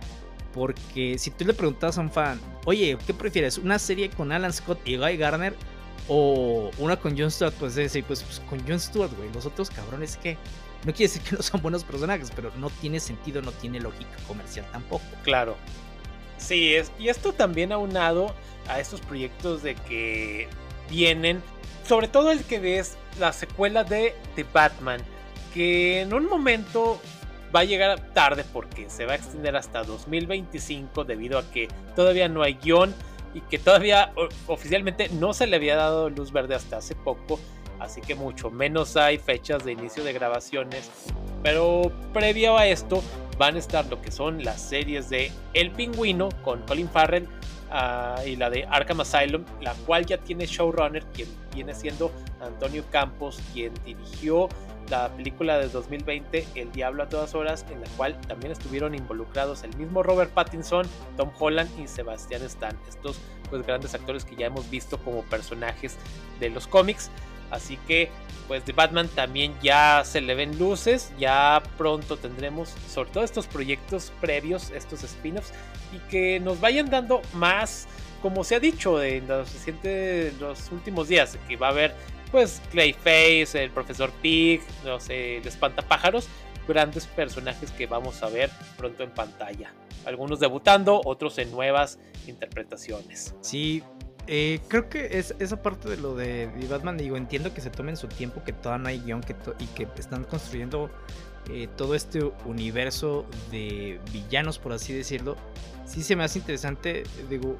Porque 0.52 1.18
si 1.18 1.30
tú 1.30 1.44
le 1.44 1.52
preguntas 1.52 1.98
a 1.98 2.00
un 2.00 2.10
fan, 2.10 2.40
oye, 2.64 2.96
¿qué 3.06 3.12
prefieres? 3.12 3.58
¿Una 3.58 3.78
serie 3.78 4.10
con 4.10 4.30
Alan 4.30 4.52
Scott 4.52 4.78
y 4.86 4.96
Guy 4.96 5.16
Garner? 5.16 5.54
¿O 6.06 6.70
una 6.78 6.96
con 6.96 7.18
Jon 7.18 7.30
Stewart? 7.30 7.54
Pues 7.54 7.74
decir, 7.74 8.04
pues, 8.04 8.22
pues, 8.22 8.40
con 8.48 8.60
Jon 8.66 8.78
Stewart, 8.78 9.12
güey. 9.16 9.32
Los 9.32 9.46
otros 9.46 9.70
cabrones 9.70 10.16
que. 10.16 10.36
No 10.84 10.92
quiere 10.92 11.12
decir 11.12 11.22
que 11.22 11.36
no 11.36 11.42
son 11.42 11.62
buenos 11.62 11.82
personajes, 11.82 12.30
pero 12.36 12.52
no 12.58 12.68
tiene 12.68 13.00
sentido, 13.00 13.40
no 13.40 13.52
tiene 13.52 13.80
lógica 13.80 14.16
comercial 14.28 14.66
tampoco. 14.70 15.04
Claro. 15.22 15.56
Sí, 16.36 16.74
es, 16.74 16.92
y 16.98 17.08
esto 17.08 17.32
también 17.32 17.72
aunado 17.72 18.34
a 18.68 18.78
estos 18.78 19.00
proyectos 19.00 19.62
de 19.62 19.76
que 19.76 20.46
vienen, 20.90 21.42
sobre 21.88 22.06
todo 22.06 22.30
el 22.32 22.44
que 22.44 22.60
ves 22.60 22.98
la 23.18 23.32
secuela 23.32 23.84
de 23.84 24.14
The 24.36 24.44
Batman, 24.52 25.00
que 25.52 26.00
en 26.00 26.12
un 26.14 26.26
momento 26.26 27.00
va 27.54 27.60
a 27.60 27.64
llegar 27.64 28.00
tarde 28.12 28.44
porque 28.52 28.90
se 28.90 29.06
va 29.06 29.12
a 29.12 29.16
extender 29.16 29.56
hasta 29.56 29.84
2025 29.84 31.04
debido 31.04 31.38
a 31.38 31.50
que 31.50 31.68
todavía 31.94 32.28
no 32.28 32.42
hay 32.42 32.54
guion 32.54 32.94
y 33.32 33.40
que 33.42 33.58
todavía 33.58 34.12
oficialmente 34.46 35.08
no 35.08 35.34
se 35.34 35.46
le 35.46 35.56
había 35.56 35.76
dado 35.76 36.10
luz 36.10 36.32
verde 36.32 36.54
hasta 36.54 36.78
hace 36.78 36.94
poco, 36.94 37.38
así 37.80 38.00
que 38.00 38.14
mucho 38.14 38.50
menos 38.50 38.96
hay 38.96 39.18
fechas 39.18 39.64
de 39.64 39.72
inicio 39.72 40.04
de 40.04 40.12
grabaciones. 40.12 40.90
Pero 41.42 41.92
previo 42.12 42.56
a 42.56 42.66
esto 42.66 43.02
van 43.38 43.56
a 43.56 43.58
estar 43.58 43.86
lo 43.86 44.00
que 44.00 44.10
son 44.10 44.44
las 44.44 44.60
series 44.60 45.10
de 45.10 45.32
El 45.52 45.70
Pingüino 45.72 46.28
con 46.42 46.62
Colin 46.62 46.88
Farrell 46.88 47.28
ah, 47.74 48.22
y 48.24 48.36
la 48.36 48.48
de 48.48 48.64
Arkham 48.64 49.00
Asylum, 49.00 49.44
la 49.60 49.74
cual 49.86 50.06
ya 50.06 50.18
tiene 50.18 50.46
showrunner, 50.46 51.04
quien 51.12 51.28
viene 51.52 51.74
siendo 51.74 52.10
Antonio 52.40 52.84
Campos, 52.90 53.40
quien 53.52 53.72
dirigió 53.84 54.48
la 54.90 55.08
película 55.08 55.58
de 55.58 55.68
2020 55.68 56.46
El 56.54 56.70
Diablo 56.72 57.02
a 57.02 57.08
todas 57.08 57.34
horas, 57.34 57.64
en 57.70 57.80
la 57.80 57.86
cual 57.96 58.20
también 58.22 58.52
estuvieron 58.52 58.94
involucrados 58.94 59.62
el 59.64 59.74
mismo 59.76 60.02
Robert 60.02 60.30
Pattinson, 60.32 60.86
Tom 61.16 61.30
Holland 61.38 61.70
y 61.78 61.86
Sebastian 61.86 62.42
Stan, 62.42 62.78
estos 62.88 63.18
pues 63.50 63.66
grandes 63.66 63.94
actores 63.94 64.24
que 64.24 64.36
ya 64.36 64.46
hemos 64.46 64.68
visto 64.70 64.98
como 64.98 65.22
personajes 65.22 65.96
de 66.40 66.50
los 66.50 66.66
cómics. 66.66 67.10
Así 67.50 67.76
que 67.86 68.10
pues 68.48 68.66
de 68.66 68.72
Batman 68.72 69.08
también 69.08 69.54
ya 69.62 70.02
se 70.04 70.20
le 70.20 70.34
ven 70.34 70.58
luces, 70.58 71.12
ya 71.18 71.62
pronto 71.78 72.16
tendremos 72.16 72.74
sobre 72.88 73.10
todo 73.10 73.24
estos 73.24 73.46
proyectos 73.46 74.12
previos, 74.20 74.70
estos 74.70 75.02
spin-offs 75.02 75.52
y 75.94 75.98
que 76.10 76.40
nos 76.40 76.60
vayan 76.60 76.90
dando 76.90 77.22
más, 77.32 77.86
como 78.20 78.44
se 78.44 78.56
ha 78.56 78.60
dicho 78.60 79.02
en 79.02 79.26
los, 79.28 79.48
los 80.40 80.72
últimos 80.72 81.08
días, 81.08 81.38
que 81.48 81.56
va 81.56 81.68
a 81.68 81.70
haber 81.70 81.94
pues 82.30 82.60
Clayface, 82.70 83.62
el 83.62 83.70
profesor 83.70 84.10
Pig, 84.20 84.60
no 84.84 84.98
sé, 84.98 85.38
el 85.38 85.46
espantapájaros, 85.46 86.28
grandes 86.66 87.06
personajes 87.06 87.70
que 87.70 87.86
vamos 87.86 88.22
a 88.22 88.28
ver 88.28 88.50
pronto 88.76 89.04
en 89.04 89.10
pantalla. 89.10 89.72
Algunos 90.04 90.40
debutando, 90.40 91.00
otros 91.04 91.38
en 91.38 91.50
nuevas 91.50 91.98
interpretaciones. 92.26 93.34
Sí, 93.40 93.82
eh, 94.26 94.60
creo 94.68 94.88
que 94.88 95.18
es, 95.18 95.34
esa 95.38 95.62
parte 95.62 95.88
de 95.88 95.96
lo 95.96 96.14
de, 96.14 96.48
Batman, 96.68 96.96
digo, 96.96 97.16
entiendo 97.16 97.52
que 97.52 97.60
se 97.60 97.70
tomen 97.70 97.96
su 97.96 98.08
tiempo, 98.08 98.42
que 98.44 98.52
todavía 98.52 98.82
no 98.82 98.88
hay 98.88 99.00
guion 99.00 99.20
que 99.20 99.36
y 99.58 99.66
que 99.66 99.88
están 99.98 100.24
construyendo 100.24 100.90
eh, 101.50 101.68
todo 101.76 101.94
este 101.94 102.22
universo 102.46 103.26
de 103.50 104.00
villanos, 104.12 104.58
por 104.58 104.72
así 104.72 104.92
decirlo. 104.92 105.36
Sí 105.84 106.02
se 106.02 106.16
me 106.16 106.24
hace 106.24 106.38
interesante, 106.38 107.02
digo, 107.28 107.56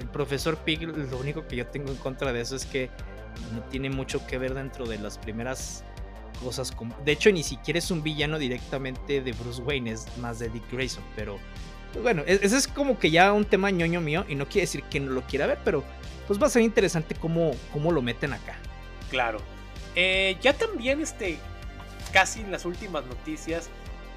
el 0.00 0.08
profesor 0.08 0.56
Pig, 0.58 0.82
lo 0.82 1.18
único 1.18 1.46
que 1.46 1.56
yo 1.56 1.66
tengo 1.66 1.90
en 1.90 1.96
contra 1.96 2.32
de 2.32 2.40
eso 2.40 2.56
es 2.56 2.64
que 2.64 2.88
no 3.52 3.60
tiene 3.64 3.90
mucho 3.90 4.26
que 4.26 4.38
ver 4.38 4.54
dentro 4.54 4.86
de 4.86 4.98
las 4.98 5.18
primeras 5.18 5.84
cosas. 6.42 6.74
De 7.04 7.12
hecho, 7.12 7.30
ni 7.30 7.42
siquiera 7.42 7.78
es 7.78 7.90
un 7.90 8.02
villano 8.02 8.38
directamente 8.38 9.20
de 9.20 9.32
Bruce 9.32 9.60
Wayne, 9.62 9.92
es 9.92 10.06
más 10.18 10.38
de 10.38 10.48
Dick 10.48 10.70
Grayson, 10.72 11.04
pero 11.14 11.38
bueno, 12.02 12.22
e-, 12.26 12.40
ese 12.42 12.56
es 12.56 12.68
como 12.68 12.98
que 12.98 13.10
ya 13.10 13.32
un 13.32 13.44
tema 13.44 13.70
ñoño 13.70 14.00
mío 14.00 14.24
y 14.28 14.34
no 14.34 14.46
quiere 14.46 14.62
decir 14.62 14.82
que 14.84 15.00
no 15.00 15.12
lo 15.12 15.22
quiera 15.22 15.46
ver, 15.46 15.58
pero 15.64 15.84
pues 16.26 16.40
va 16.40 16.46
a 16.46 16.50
ser 16.50 16.62
interesante 16.62 17.14
cómo, 17.14 17.52
cómo 17.72 17.90
lo 17.92 18.02
meten 18.02 18.32
acá. 18.32 18.56
Claro. 19.10 19.40
Eh, 19.94 20.36
ya 20.40 20.52
también, 20.52 21.00
este, 21.00 21.38
casi 22.12 22.44
las 22.44 22.64
últimas 22.64 23.04
noticias, 23.06 23.70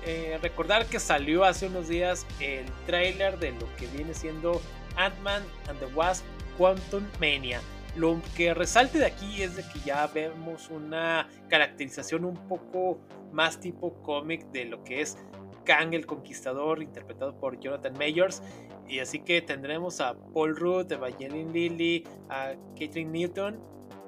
eh, 0.05 0.39
recordar 0.41 0.85
que 0.87 0.99
salió 0.99 1.43
hace 1.43 1.67
unos 1.67 1.87
días 1.87 2.25
el 2.39 2.65
tráiler 2.85 3.37
de 3.39 3.51
lo 3.51 3.73
que 3.77 3.87
viene 3.87 4.13
siendo 4.13 4.61
Ant-Man 4.95 5.43
and 5.69 5.79
the 5.79 5.85
Wasp 5.95 6.25
Quantum 6.57 7.05
Mania. 7.19 7.61
Lo 7.95 8.21
que 8.35 8.53
resalte 8.53 8.99
de 8.99 9.05
aquí 9.05 9.41
es 9.43 9.55
de 9.55 9.63
que 9.63 9.79
ya 9.85 10.07
vemos 10.07 10.69
una 10.69 11.27
caracterización 11.49 12.25
un 12.25 12.35
poco 12.47 12.99
más 13.31 13.59
tipo 13.59 13.93
cómic 14.01 14.45
de 14.51 14.65
lo 14.65 14.83
que 14.83 15.01
es 15.01 15.17
Kang 15.63 15.93
el 15.93 16.05
Conquistador, 16.05 16.81
interpretado 16.81 17.37
por 17.39 17.59
Jonathan 17.59 17.93
Mayors. 17.97 18.41
Y 18.87 18.99
así 18.99 19.19
que 19.19 19.41
tendremos 19.41 20.01
a 20.01 20.15
Paul 20.33 20.55
Rudd, 20.55 20.91
Evangeline 20.91 21.51
Lilly, 21.51 22.03
a 22.29 22.53
Catherine 22.77 23.11
Newton, 23.11 23.59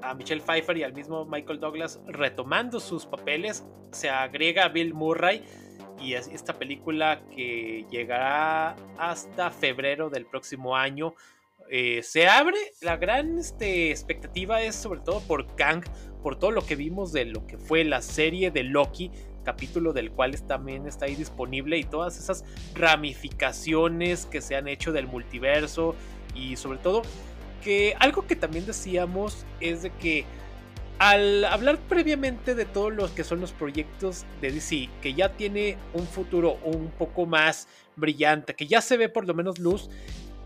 a 0.01 0.13
Michelle 0.13 0.41
Pfeiffer 0.41 0.77
y 0.77 0.83
al 0.83 0.93
mismo 0.93 1.25
Michael 1.25 1.59
Douglas 1.59 1.99
retomando 2.07 2.79
sus 2.79 3.05
papeles. 3.05 3.65
Se 3.91 4.09
agrega 4.09 4.65
a 4.65 4.69
Bill 4.69 4.93
Murray. 4.93 5.43
Y 5.99 6.15
esta 6.15 6.53
película 6.53 7.21
que 7.33 7.85
llegará 7.89 8.75
hasta 8.97 9.51
febrero 9.51 10.09
del 10.09 10.25
próximo 10.25 10.75
año. 10.75 11.13
Eh, 11.69 12.03
se 12.03 12.27
abre. 12.27 12.57
La 12.81 12.97
gran 12.97 13.37
este, 13.39 13.91
expectativa 13.91 14.61
es 14.61 14.75
sobre 14.75 14.99
todo 14.99 15.21
por 15.21 15.55
Kang, 15.55 15.83
por 16.21 16.37
todo 16.37 16.51
lo 16.51 16.65
que 16.65 16.75
vimos 16.75 17.13
de 17.13 17.25
lo 17.25 17.47
que 17.47 17.57
fue 17.57 17.83
la 17.85 18.01
serie 18.01 18.51
de 18.51 18.63
Loki 18.63 19.11
capítulo 19.43 19.93
del 19.93 20.11
cual 20.11 20.39
también 20.43 20.87
está 20.87 21.05
ahí 21.05 21.15
disponible 21.15 21.77
y 21.77 21.83
todas 21.83 22.17
esas 22.17 22.43
ramificaciones 22.73 24.25
que 24.25 24.41
se 24.41 24.55
han 24.55 24.67
hecho 24.67 24.91
del 24.91 25.07
multiverso 25.07 25.95
y 26.35 26.55
sobre 26.55 26.79
todo 26.79 27.03
que 27.63 27.95
algo 27.99 28.27
que 28.27 28.35
también 28.35 28.65
decíamos 28.65 29.45
es 29.59 29.83
de 29.83 29.89
que 29.91 30.25
al 30.99 31.43
hablar 31.45 31.79
previamente 31.89 32.55
de 32.55 32.65
todos 32.65 32.93
los 32.93 33.11
que 33.11 33.23
son 33.23 33.41
los 33.41 33.51
proyectos 33.51 34.25
de 34.41 34.51
DC, 34.51 34.89
que 35.01 35.13
ya 35.13 35.29
tiene 35.29 35.77
un 35.93 36.05
futuro 36.07 36.57
un 36.63 36.91
poco 36.97 37.25
más 37.25 37.67
brillante, 37.95 38.53
que 38.55 38.67
ya 38.67 38.79
se 38.81 38.97
ve 38.97 39.09
por 39.09 39.27
lo 39.27 39.33
menos 39.33 39.59
luz, 39.59 39.89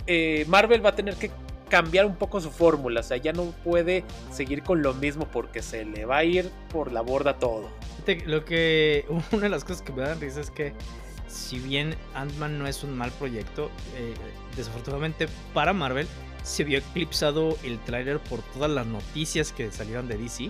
eh, 0.08 0.46
Marvel 0.48 0.84
va 0.84 0.90
a 0.90 0.96
tener 0.96 1.16
que 1.16 1.32
cambiar 1.70 2.06
un 2.06 2.16
poco 2.16 2.40
su 2.42 2.52
fórmula, 2.52 3.02
o 3.02 3.04
sea, 3.04 3.18
ya 3.18 3.34
no 3.34 3.46
puede 3.64 4.04
seguir 4.32 4.64
con 4.64 4.82
lo 4.82 4.94
mismo 4.94 5.28
porque 5.32 5.62
se 5.62 5.86
le 5.86 6.06
va 6.06 6.18
a 6.18 6.24
ir 6.24 6.50
por 6.70 6.92
la 6.92 7.02
borda 7.02 7.38
todo. 7.40 7.70
Lo 8.26 8.46
que 8.46 9.06
una 9.32 9.44
de 9.44 9.50
las 9.50 9.64
cosas 9.64 9.82
que 9.82 9.92
me 9.92 10.02
dan 10.02 10.20
risa 10.20 10.42
es 10.42 10.52
que 10.52 10.74
si 11.28 11.60
bien 11.60 11.96
Ant-Man 12.16 12.58
no 12.58 12.68
es 12.68 12.84
un 12.84 12.98
mal 12.98 13.12
proyecto, 13.12 13.70
eh, 13.96 14.14
desafortunadamente 14.56 15.28
para 15.54 15.74
Marvel 15.74 16.08
se 16.44 16.64
vio 16.64 16.80
eclipsado 16.80 17.58
el 17.64 17.78
tráiler 17.80 18.20
por 18.20 18.42
todas 18.54 18.72
las 18.72 18.88
noticias 18.88 19.52
que 19.52 19.70
salieron 19.72 20.08
de 20.08 20.18
DC, 20.18 20.50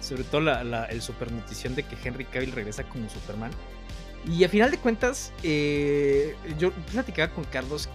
sobre 0.00 0.24
todo 0.24 0.42
la, 0.42 0.84
el 0.84 1.00
super 1.00 1.32
notición 1.32 1.74
de 1.74 1.82
que 1.82 1.96
Henry 2.02 2.26
Cavill 2.26 2.52
regresa 2.52 2.84
como 2.84 3.08
Superman. 3.08 3.50
Y 4.30 4.44
a 4.44 4.50
final 4.50 4.70
de 4.70 4.76
cuentas, 4.76 5.32
eh, 5.42 6.36
yo 6.58 6.72
platicaba 6.92 7.32
con 7.32 7.44
Carlos 7.44 7.88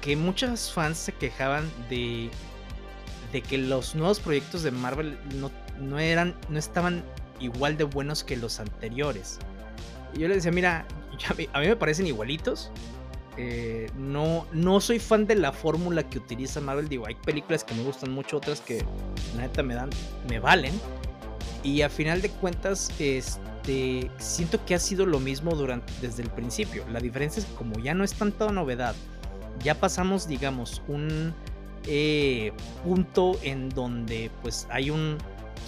que 0.00 0.16
muchos 0.16 0.72
fans 0.72 0.98
se 0.98 1.12
quejaban 1.12 1.70
de, 1.88 2.30
de 3.32 3.42
que 3.42 3.58
los 3.58 3.94
nuevos 3.94 4.20
proyectos 4.20 4.62
de 4.62 4.70
Marvel 4.70 5.18
no, 5.34 5.50
no, 5.80 5.98
eran, 5.98 6.34
no 6.48 6.58
estaban 6.58 7.04
igual 7.40 7.76
de 7.76 7.84
buenos 7.84 8.24
que 8.24 8.36
los 8.36 8.60
anteriores. 8.60 9.38
Yo 10.14 10.28
le 10.28 10.36
decía, 10.36 10.52
mira, 10.52 10.86
a 11.52 11.60
mí 11.60 11.66
me 11.66 11.76
parecen 11.76 12.06
igualitos. 12.06 12.70
Eh, 13.36 13.88
no, 13.96 14.46
no 14.52 14.80
soy 14.80 14.98
fan 14.98 15.26
de 15.26 15.36
la 15.36 15.52
fórmula 15.52 16.02
que 16.08 16.18
utiliza 16.18 16.60
Marvel. 16.60 16.88
Digo, 16.88 17.06
hay 17.06 17.14
películas 17.14 17.62
que 17.62 17.74
me 17.74 17.82
gustan 17.84 18.10
mucho, 18.10 18.38
otras 18.38 18.60
que 18.60 18.84
la 19.36 19.42
neta 19.42 19.62
me 19.62 19.74
dan, 19.74 19.90
me 20.28 20.40
valen. 20.40 20.72
Y 21.62 21.82
a 21.82 21.88
final 21.88 22.20
de 22.20 22.30
cuentas, 22.30 22.90
este, 22.98 24.10
siento 24.18 24.64
que 24.64 24.74
ha 24.74 24.78
sido 24.78 25.06
lo 25.06 25.20
mismo 25.20 25.52
durante, 25.52 25.92
desde 26.00 26.22
el 26.22 26.30
principio. 26.30 26.84
La 26.90 27.00
diferencia 27.00 27.40
es 27.40 27.46
que 27.46 27.54
como 27.54 27.78
ya 27.78 27.94
no 27.94 28.02
es 28.02 28.14
tanta 28.14 28.50
novedad, 28.50 28.94
ya 29.62 29.74
pasamos, 29.74 30.28
digamos, 30.28 30.82
un 30.88 31.34
eh, 31.86 32.52
punto 32.84 33.38
en 33.42 33.70
donde 33.70 34.30
pues 34.42 34.66
hay 34.70 34.90
un 34.90 35.16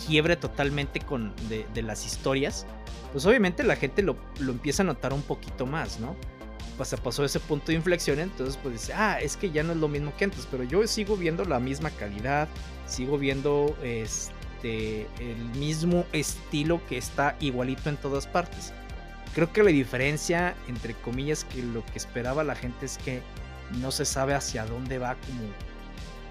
quiebre 0.06 0.36
totalmente 0.36 1.00
con, 1.00 1.32
de, 1.48 1.82
las 1.82 2.04
historias, 2.06 2.66
pues 3.12 3.26
obviamente 3.26 3.62
la 3.62 3.76
gente 3.76 4.02
lo, 4.02 4.16
empieza 4.40 4.82
a 4.82 4.86
notar 4.86 5.12
un 5.12 5.22
poquito 5.22 5.66
más, 5.66 6.00
¿no? 6.00 6.16
Pues 6.76 6.94
pasó 7.02 7.24
ese 7.24 7.40
punto 7.40 7.66
de 7.68 7.74
inflexión, 7.74 8.18
entonces 8.18 8.58
pues 8.62 8.74
dice, 8.74 8.94
ah, 8.94 9.20
es 9.20 9.36
que 9.36 9.50
ya 9.50 9.62
no 9.62 9.72
es 9.72 9.78
lo 9.78 9.88
mismo 9.88 10.12
que 10.16 10.24
antes, 10.24 10.46
pero 10.50 10.64
yo 10.64 10.86
sigo 10.86 11.16
viendo 11.16 11.44
la 11.44 11.60
misma 11.60 11.90
calidad, 11.90 12.48
sigo 12.86 13.18
viendo 13.18 13.76
este, 13.82 15.06
el 15.18 15.58
mismo 15.58 16.06
estilo 16.12 16.80
que 16.88 16.96
está 16.96 17.36
igualito 17.40 17.90
en 17.90 17.96
todas 17.96 18.26
partes. 18.26 18.72
Creo 19.34 19.52
que 19.52 19.62
la 19.62 19.70
diferencia, 19.70 20.54
entre 20.68 20.94
comillas, 20.94 21.44
que 21.44 21.62
lo 21.62 21.84
que 21.86 21.98
esperaba 21.98 22.42
la 22.44 22.54
gente 22.54 22.86
es 22.86 22.98
que 22.98 23.22
no 23.78 23.90
se 23.90 24.04
sabe 24.04 24.34
hacia 24.34 24.66
dónde 24.66 24.98
va 24.98 25.14
como 25.14 25.42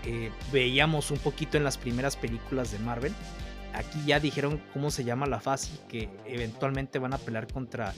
eh, 0.06 0.32
veíamos 0.52 1.12
un 1.12 1.18
poquito 1.18 1.58
en 1.58 1.64
las 1.64 1.78
primeras 1.78 2.16
películas 2.16 2.72
de 2.72 2.80
Marvel. 2.80 3.14
Aquí 3.74 4.04
ya 4.06 4.20
dijeron 4.20 4.62
cómo 4.74 4.92
se 4.92 5.04
llama 5.04 5.26
la 5.28 5.40
fase 5.40 5.72
que 5.88 6.10
eventualmente 6.26 7.00
van 7.00 7.14
a 7.14 7.18
pelear 7.18 7.52
contra, 7.52 7.94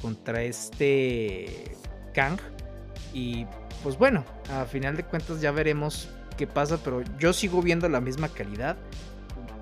contra 0.00 0.42
este 0.42 1.76
Kang. 2.14 2.38
Y 3.12 3.46
pues 3.82 3.98
bueno, 3.98 4.24
a 4.50 4.64
final 4.64 4.96
de 4.96 5.04
cuentas 5.04 5.40
ya 5.40 5.52
veremos 5.52 6.08
qué 6.36 6.46
pasa, 6.46 6.78
pero 6.82 7.02
yo 7.18 7.32
sigo 7.32 7.62
viendo 7.62 7.88
la 7.88 8.00
misma 8.00 8.28
calidad. 8.28 8.76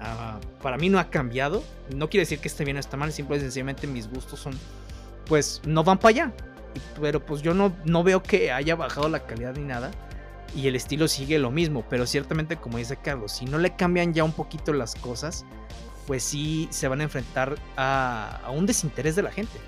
Ah, 0.01 0.39
para 0.63 0.77
mí 0.77 0.89
no 0.89 0.99
ha 0.99 1.11
cambiado. 1.11 1.63
No 1.95 2.09
quiere 2.09 2.23
decir 2.23 2.39
que 2.39 2.49
esté 2.49 2.65
bien 2.65 2.77
o 2.77 2.81
está 2.81 2.97
mal, 2.97 3.13
simple 3.13 3.37
y 3.37 3.41
sencillamente 3.41 3.87
mis 3.87 4.09
gustos 4.09 4.41
son, 4.41 4.55
pues 5.27 5.61
no 5.67 5.85
van 5.85 5.99
para 5.99 6.09
allá 6.11 6.33
pero 7.01 7.25
pues 7.25 7.43
yo 7.43 7.55
no, 7.55 7.75
no 7.85 8.03
veo 8.03 8.23
que 8.23 8.53
haya 8.53 8.77
bajado 8.77 9.09
la 9.09 9.27
calidad 9.27 9.55
ni 9.55 9.65
nada. 9.65 9.91
Y 10.55 10.69
el 10.69 10.77
estilo 10.77 11.09
sigue 11.09 11.39
lo 11.39 11.51
mismo, 11.51 11.85
pero 11.89 12.07
ciertamente 12.07 12.57
como 12.57 12.79
dice 12.79 12.97
Carlos, 12.97 13.33
si 13.33 13.45
no 13.45 13.59
le 13.59 13.75
cambian 13.75 14.15
ya 14.15 14.23
un 14.23 14.33
poquito 14.33 14.73
las 14.73 14.95
cosas, 14.95 15.45
pues 16.07 16.23
sí 16.23 16.69
se 16.71 16.89
van 16.89 17.01
a 17.01 17.05
enfrentar 17.05 17.57
a, 17.77 18.41
un 18.53 18.67
desinterés 18.67 19.17
de 19.17 19.23
la 19.23 19.33
gente. 19.33 19.59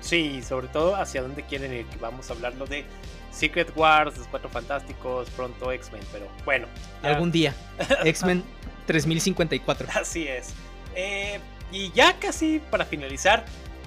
Sí, 0.00 0.42
sobre 0.42 0.66
todo 0.66 0.96
hacia 0.96 1.22
dónde 1.22 1.44
quieren 1.44 1.72
ir. 1.72 1.86
Vamos 2.00 2.28
a 2.28 2.32
hablarlo 2.32 2.66
de 2.66 2.84
Secret 3.30 3.72
Wars, 3.76 4.18
Los 4.18 4.26
Cuatro 4.26 4.48
Fantásticos, 4.48 5.30
pronto 5.30 5.70
X-Men, 5.70 6.02
pero 6.12 6.26
bueno. 6.44 6.66
Algún 7.02 7.30
día. 7.30 7.54
X-Men 8.04 8.42
3054. 8.86 9.88
Así 9.94 10.26
es. 10.26 10.54
Eh, 10.96 11.38
y 11.70 11.92
ya 11.92 12.18
casi 12.18 12.60
para 12.70 12.84
finalizar, 12.84 13.44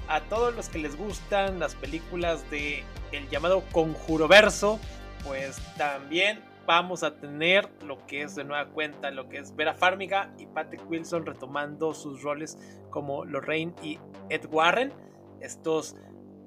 a 0.08 0.20
todos 0.22 0.54
los 0.54 0.68
que 0.68 0.78
les 0.78 0.96
gustan 0.96 1.58
las 1.58 1.74
películas 1.74 2.48
de 2.50 2.84
el 3.12 3.28
llamado 3.28 3.62
Conjuro 3.72 4.28
Verso, 4.28 4.78
pues 5.24 5.58
también 5.76 6.40
vamos 6.66 7.02
a 7.02 7.14
tener 7.16 7.68
lo 7.82 8.04
que 8.06 8.22
es 8.22 8.34
de 8.34 8.44
nueva 8.44 8.66
cuenta, 8.66 9.10
lo 9.10 9.28
que 9.28 9.38
es 9.38 9.54
Vera 9.54 9.74
Farmiga 9.74 10.32
y 10.38 10.46
Patrick 10.46 10.88
Wilson 10.90 11.24
retomando 11.24 11.94
sus 11.94 12.22
roles 12.22 12.58
como 12.90 13.24
Lorraine 13.24 13.74
y 13.82 13.98
Ed 14.28 14.46
Warren, 14.50 14.92
estos 15.40 15.96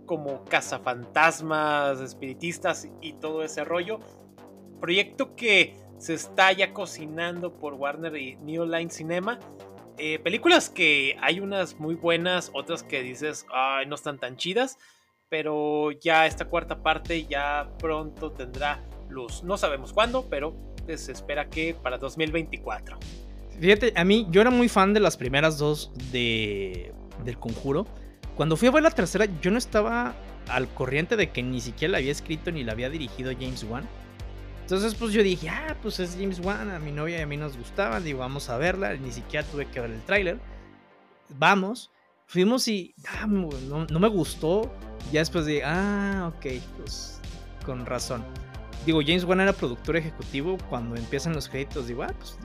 como 0.05 0.43
cazafantasmas, 0.45 2.01
espiritistas 2.01 2.89
y 3.01 3.13
todo 3.13 3.43
ese 3.43 3.63
rollo. 3.63 3.99
Proyecto 4.81 5.35
que 5.35 5.75
se 5.97 6.13
está 6.13 6.51
ya 6.51 6.73
cocinando 6.73 7.59
por 7.59 7.73
Warner 7.73 8.15
y 8.15 8.35
New 8.37 8.65
Line 8.65 8.89
Cinema. 8.89 9.39
Eh, 9.99 10.17
películas 10.19 10.69
que 10.69 11.17
hay 11.21 11.39
unas 11.39 11.79
muy 11.79 11.95
buenas, 11.95 12.51
otras 12.53 12.83
que 12.83 13.03
dices, 13.03 13.45
no 13.87 13.95
están 13.95 14.17
tan 14.17 14.37
chidas, 14.37 14.77
pero 15.27 15.91
ya 15.91 16.25
esta 16.25 16.45
cuarta 16.45 16.81
parte 16.81 17.25
ya 17.25 17.69
pronto 17.79 18.31
tendrá 18.31 18.81
luz. 19.09 19.43
No 19.43 19.57
sabemos 19.57 19.91
cuándo, 19.91 20.27
pero 20.29 20.55
se 20.87 21.11
espera 21.11 21.49
que 21.49 21.73
para 21.73 21.97
2024. 21.97 22.97
Fíjate, 23.59 23.93
a 23.95 24.03
mí 24.05 24.25
yo 24.31 24.41
era 24.41 24.49
muy 24.49 24.69
fan 24.69 24.93
de 24.93 25.01
las 25.01 25.17
primeras 25.17 25.57
dos 25.57 25.91
de, 26.11 26.93
del 27.25 27.37
conjuro. 27.37 27.85
Cuando 28.35 28.55
fui 28.55 28.69
a 28.69 28.71
ver 28.71 28.83
la 28.83 28.91
tercera, 28.91 29.27
yo 29.41 29.51
no 29.51 29.57
estaba 29.57 30.15
al 30.47 30.67
corriente 30.69 31.17
de 31.17 31.29
que 31.29 31.43
ni 31.43 31.59
siquiera 31.59 31.91
la 31.91 31.97
había 31.97 32.11
escrito 32.11 32.51
ni 32.51 32.63
la 32.63 32.71
había 32.71 32.89
dirigido 32.89 33.33
James 33.33 33.63
Wan. 33.63 33.87
Entonces, 34.69 34.93
pues 34.93 35.13
yo 35.13 35.23
dije, 35.23 35.49
ah, 35.49 35.75
pues 35.81 35.99
es 35.99 36.11
James 36.11 36.39
Wan, 36.41 36.69
a 36.69 36.77
mi 36.77 36.91
novia 36.91 37.17
y 37.17 37.21
a 37.21 37.25
mí 37.25 37.37
nos 37.37 37.57
gustaba, 37.57 37.99
digo, 37.99 38.19
vamos 38.19 38.49
a 38.49 38.57
verla, 38.57 38.93
ni 38.93 39.11
siquiera 39.11 39.43
tuve 39.47 39.65
que 39.65 39.79
ver 39.79 39.89
el 39.89 40.01
tráiler. 40.03 40.39
Vamos, 41.39 41.89
fuimos 42.27 42.67
y 42.67 42.93
ah, 43.07 43.25
no, 43.25 43.87
no, 43.89 43.99
me 43.99 44.07
gustó. 44.07 44.71
Ya 45.11 45.21
después 45.21 45.47
de, 45.47 45.63
ah, 45.63 46.31
ok, 46.35 46.61
pues 46.77 47.19
con 47.65 47.83
razón. 47.87 48.23
Digo, 48.85 49.01
James 49.03 49.23
Wan 49.23 49.41
era 49.41 49.53
productor 49.53 49.97
ejecutivo, 49.97 50.59
cuando 50.69 50.95
empiezan 50.95 51.33
los 51.33 51.49
créditos, 51.49 51.87
digo, 51.87 52.03
ah, 52.03 52.13
pues 52.15 52.37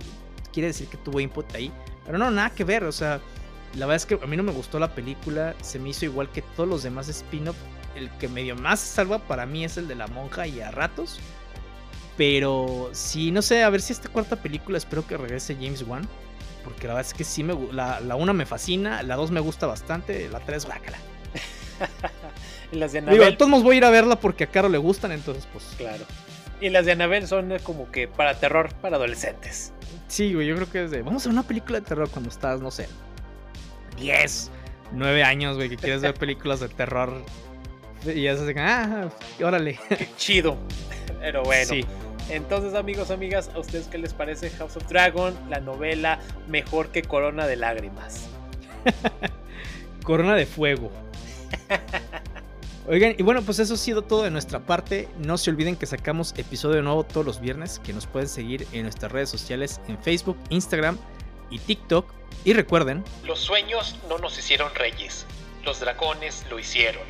quiere 0.51 0.69
decir 0.69 0.89
que 0.89 0.97
tuvo 0.97 1.21
input 1.21 1.55
ahí. 1.55 1.71
Pero 2.07 2.17
no, 2.17 2.31
nada 2.31 2.49
que 2.49 2.65
ver, 2.65 2.85
o 2.85 2.93
sea, 2.93 3.21
la 3.75 3.85
verdad 3.85 3.97
es 3.97 4.07
que 4.07 4.15
a 4.15 4.27
mí 4.27 4.35
no 4.39 4.45
me 4.45 4.53
gustó 4.53 4.79
la 4.79 4.95
película, 4.95 5.55
se 5.61 5.79
me 5.79 5.91
hizo 5.91 6.07
igual 6.07 6.33
que 6.33 6.41
todos 6.41 6.71
los 6.71 6.85
demás 6.85 7.07
spin-off. 7.11 7.59
El 7.95 8.09
que 8.13 8.29
medio 8.29 8.57
más 8.57 8.81
salva 8.81 9.19
para 9.19 9.45
mí 9.45 9.63
es 9.67 9.77
el 9.77 9.89
de 9.89 9.95
la 9.95 10.07
monja 10.07 10.47
y 10.47 10.63
a 10.63 10.71
ratos. 10.71 11.21
Pero 12.17 12.91
sí, 12.93 13.31
no 13.33 13.43
sé, 13.43 13.63
a 13.63 13.71
ver 13.71 13.81
si 13.81 13.93
esta 13.93 14.09
cuarta 14.09 14.37
película 14.37 14.79
espero 14.79 15.07
que 15.07 15.17
regrese 15.17 15.55
James 15.55 15.83
Wan. 15.83 16.07
Porque 16.63 16.87
la 16.87 16.95
verdad 16.95 17.11
es 17.11 17.15
que 17.15 17.25
sí 17.25 17.43
me 17.43 17.55
la, 17.73 18.01
la 18.01 18.17
una 18.17 18.33
me 18.33 18.47
fascina, 18.47 19.03
la 19.03 19.17
dos 19.17 19.31
me 19.31 19.41
gusta 19.41 19.67
bastante, 19.67 20.29
la 20.31 20.41
tres, 20.41 20.67
bácala. 20.67 20.97
y 22.73 22.77
las 22.77 22.93
de 22.93 23.01
Annabelle. 23.01 23.25
Digo, 23.25 23.37
todos 23.37 23.63
voy 23.63 23.75
a 23.75 23.79
ir 23.79 23.85
a 23.85 23.91
verla 23.91 24.17
porque 24.17 24.45
a 24.45 24.47
Caro 24.47 24.69
le 24.69 24.79
gustan, 24.79 25.13
entonces 25.13 25.47
pues. 25.53 25.65
Claro. 25.77 26.05
Y 26.61 26.71
las 26.71 26.87
de 26.87 26.93
Annabelle 26.93 27.27
son 27.27 27.53
como 27.63 27.91
que 27.91 28.09
para 28.09 28.39
terror 28.39 28.73
para 28.81 28.97
adolescentes. 28.97 29.73
Sí, 30.09 30.33
güey, 30.33 30.47
yo 30.47 30.55
creo 30.55 30.71
que 30.71 30.85
es 30.85 30.91
de. 30.91 31.03
Vamos 31.03 31.27
a 31.27 31.29
ver 31.29 31.35
una 31.35 31.47
película 31.47 31.81
de 31.81 31.87
terror 31.87 32.09
cuando 32.09 32.31
estás, 32.31 32.61
no 32.61 32.71
sé, 32.71 32.89
10, 33.99 34.51
9 34.93 35.23
años, 35.23 35.57
güey, 35.57 35.69
que 35.69 35.77
quieres 35.77 36.03
ver 36.03 36.15
películas 36.15 36.61
de 36.61 36.69
terror. 36.69 37.23
Y 38.07 38.27
es 38.27 38.41
así, 38.41 38.53
ah, 38.59 39.09
órale. 39.43 39.79
Qué 39.89 40.09
chido. 40.17 40.57
Pero 41.21 41.43
bueno. 41.43 41.67
Sí. 41.67 41.85
Entonces, 42.29 42.75
amigos, 42.75 43.11
amigas, 43.11 43.51
¿a 43.55 43.59
ustedes 43.59 43.87
qué 43.89 43.99
les 43.99 44.15
parece 44.15 44.51
House 44.51 44.77
of 44.77 44.89
Dragon, 44.89 45.35
la 45.51 45.61
novela 45.61 46.21
mejor 46.49 46.89
que 46.89 47.03
Corona 47.03 47.47
de 47.47 47.57
Lágrimas? 47.57 48.29
Corona 50.05 50.35
de 50.35 50.47
Fuego. 50.47 50.91
Oigan, 52.87 53.15
y 53.19 53.23
bueno, 53.23 53.41
pues 53.41 53.59
eso 53.59 53.75
ha 53.75 53.79
sido 53.79 54.03
todo 54.03 54.25
de 54.25 54.31
nuestra 54.31 54.61
parte. 54.61 55.09
No 55.19 55.39
se 55.39 55.51
olviden 55.51 55.77
que 55.77 55.87
sacamos 55.87 56.35
episodio 56.37 56.83
nuevo 56.83 57.05
todos 57.05 57.25
los 57.25 57.41
viernes, 57.41 57.79
que 57.79 57.95
nos 57.95 58.07
pueden 58.07 58.29
seguir 58.29 58.67
en 58.73 58.83
nuestras 58.83 59.11
redes 59.11 59.31
sociales 59.31 59.81
en 59.89 59.99
Facebook, 59.99 60.37
Instagram 60.51 60.99
y 61.51 61.59
TikTok. 61.59 62.13
Y 62.45 62.53
recuerden, 62.53 63.03
los 63.25 63.41
sueños 63.41 63.97
no 64.09 64.19
nos 64.19 64.39
hicieron 64.39 64.75
reyes, 64.75 65.25
los 65.65 65.81
dragones 65.81 66.45
lo 66.51 66.59
hicieron. 66.59 67.03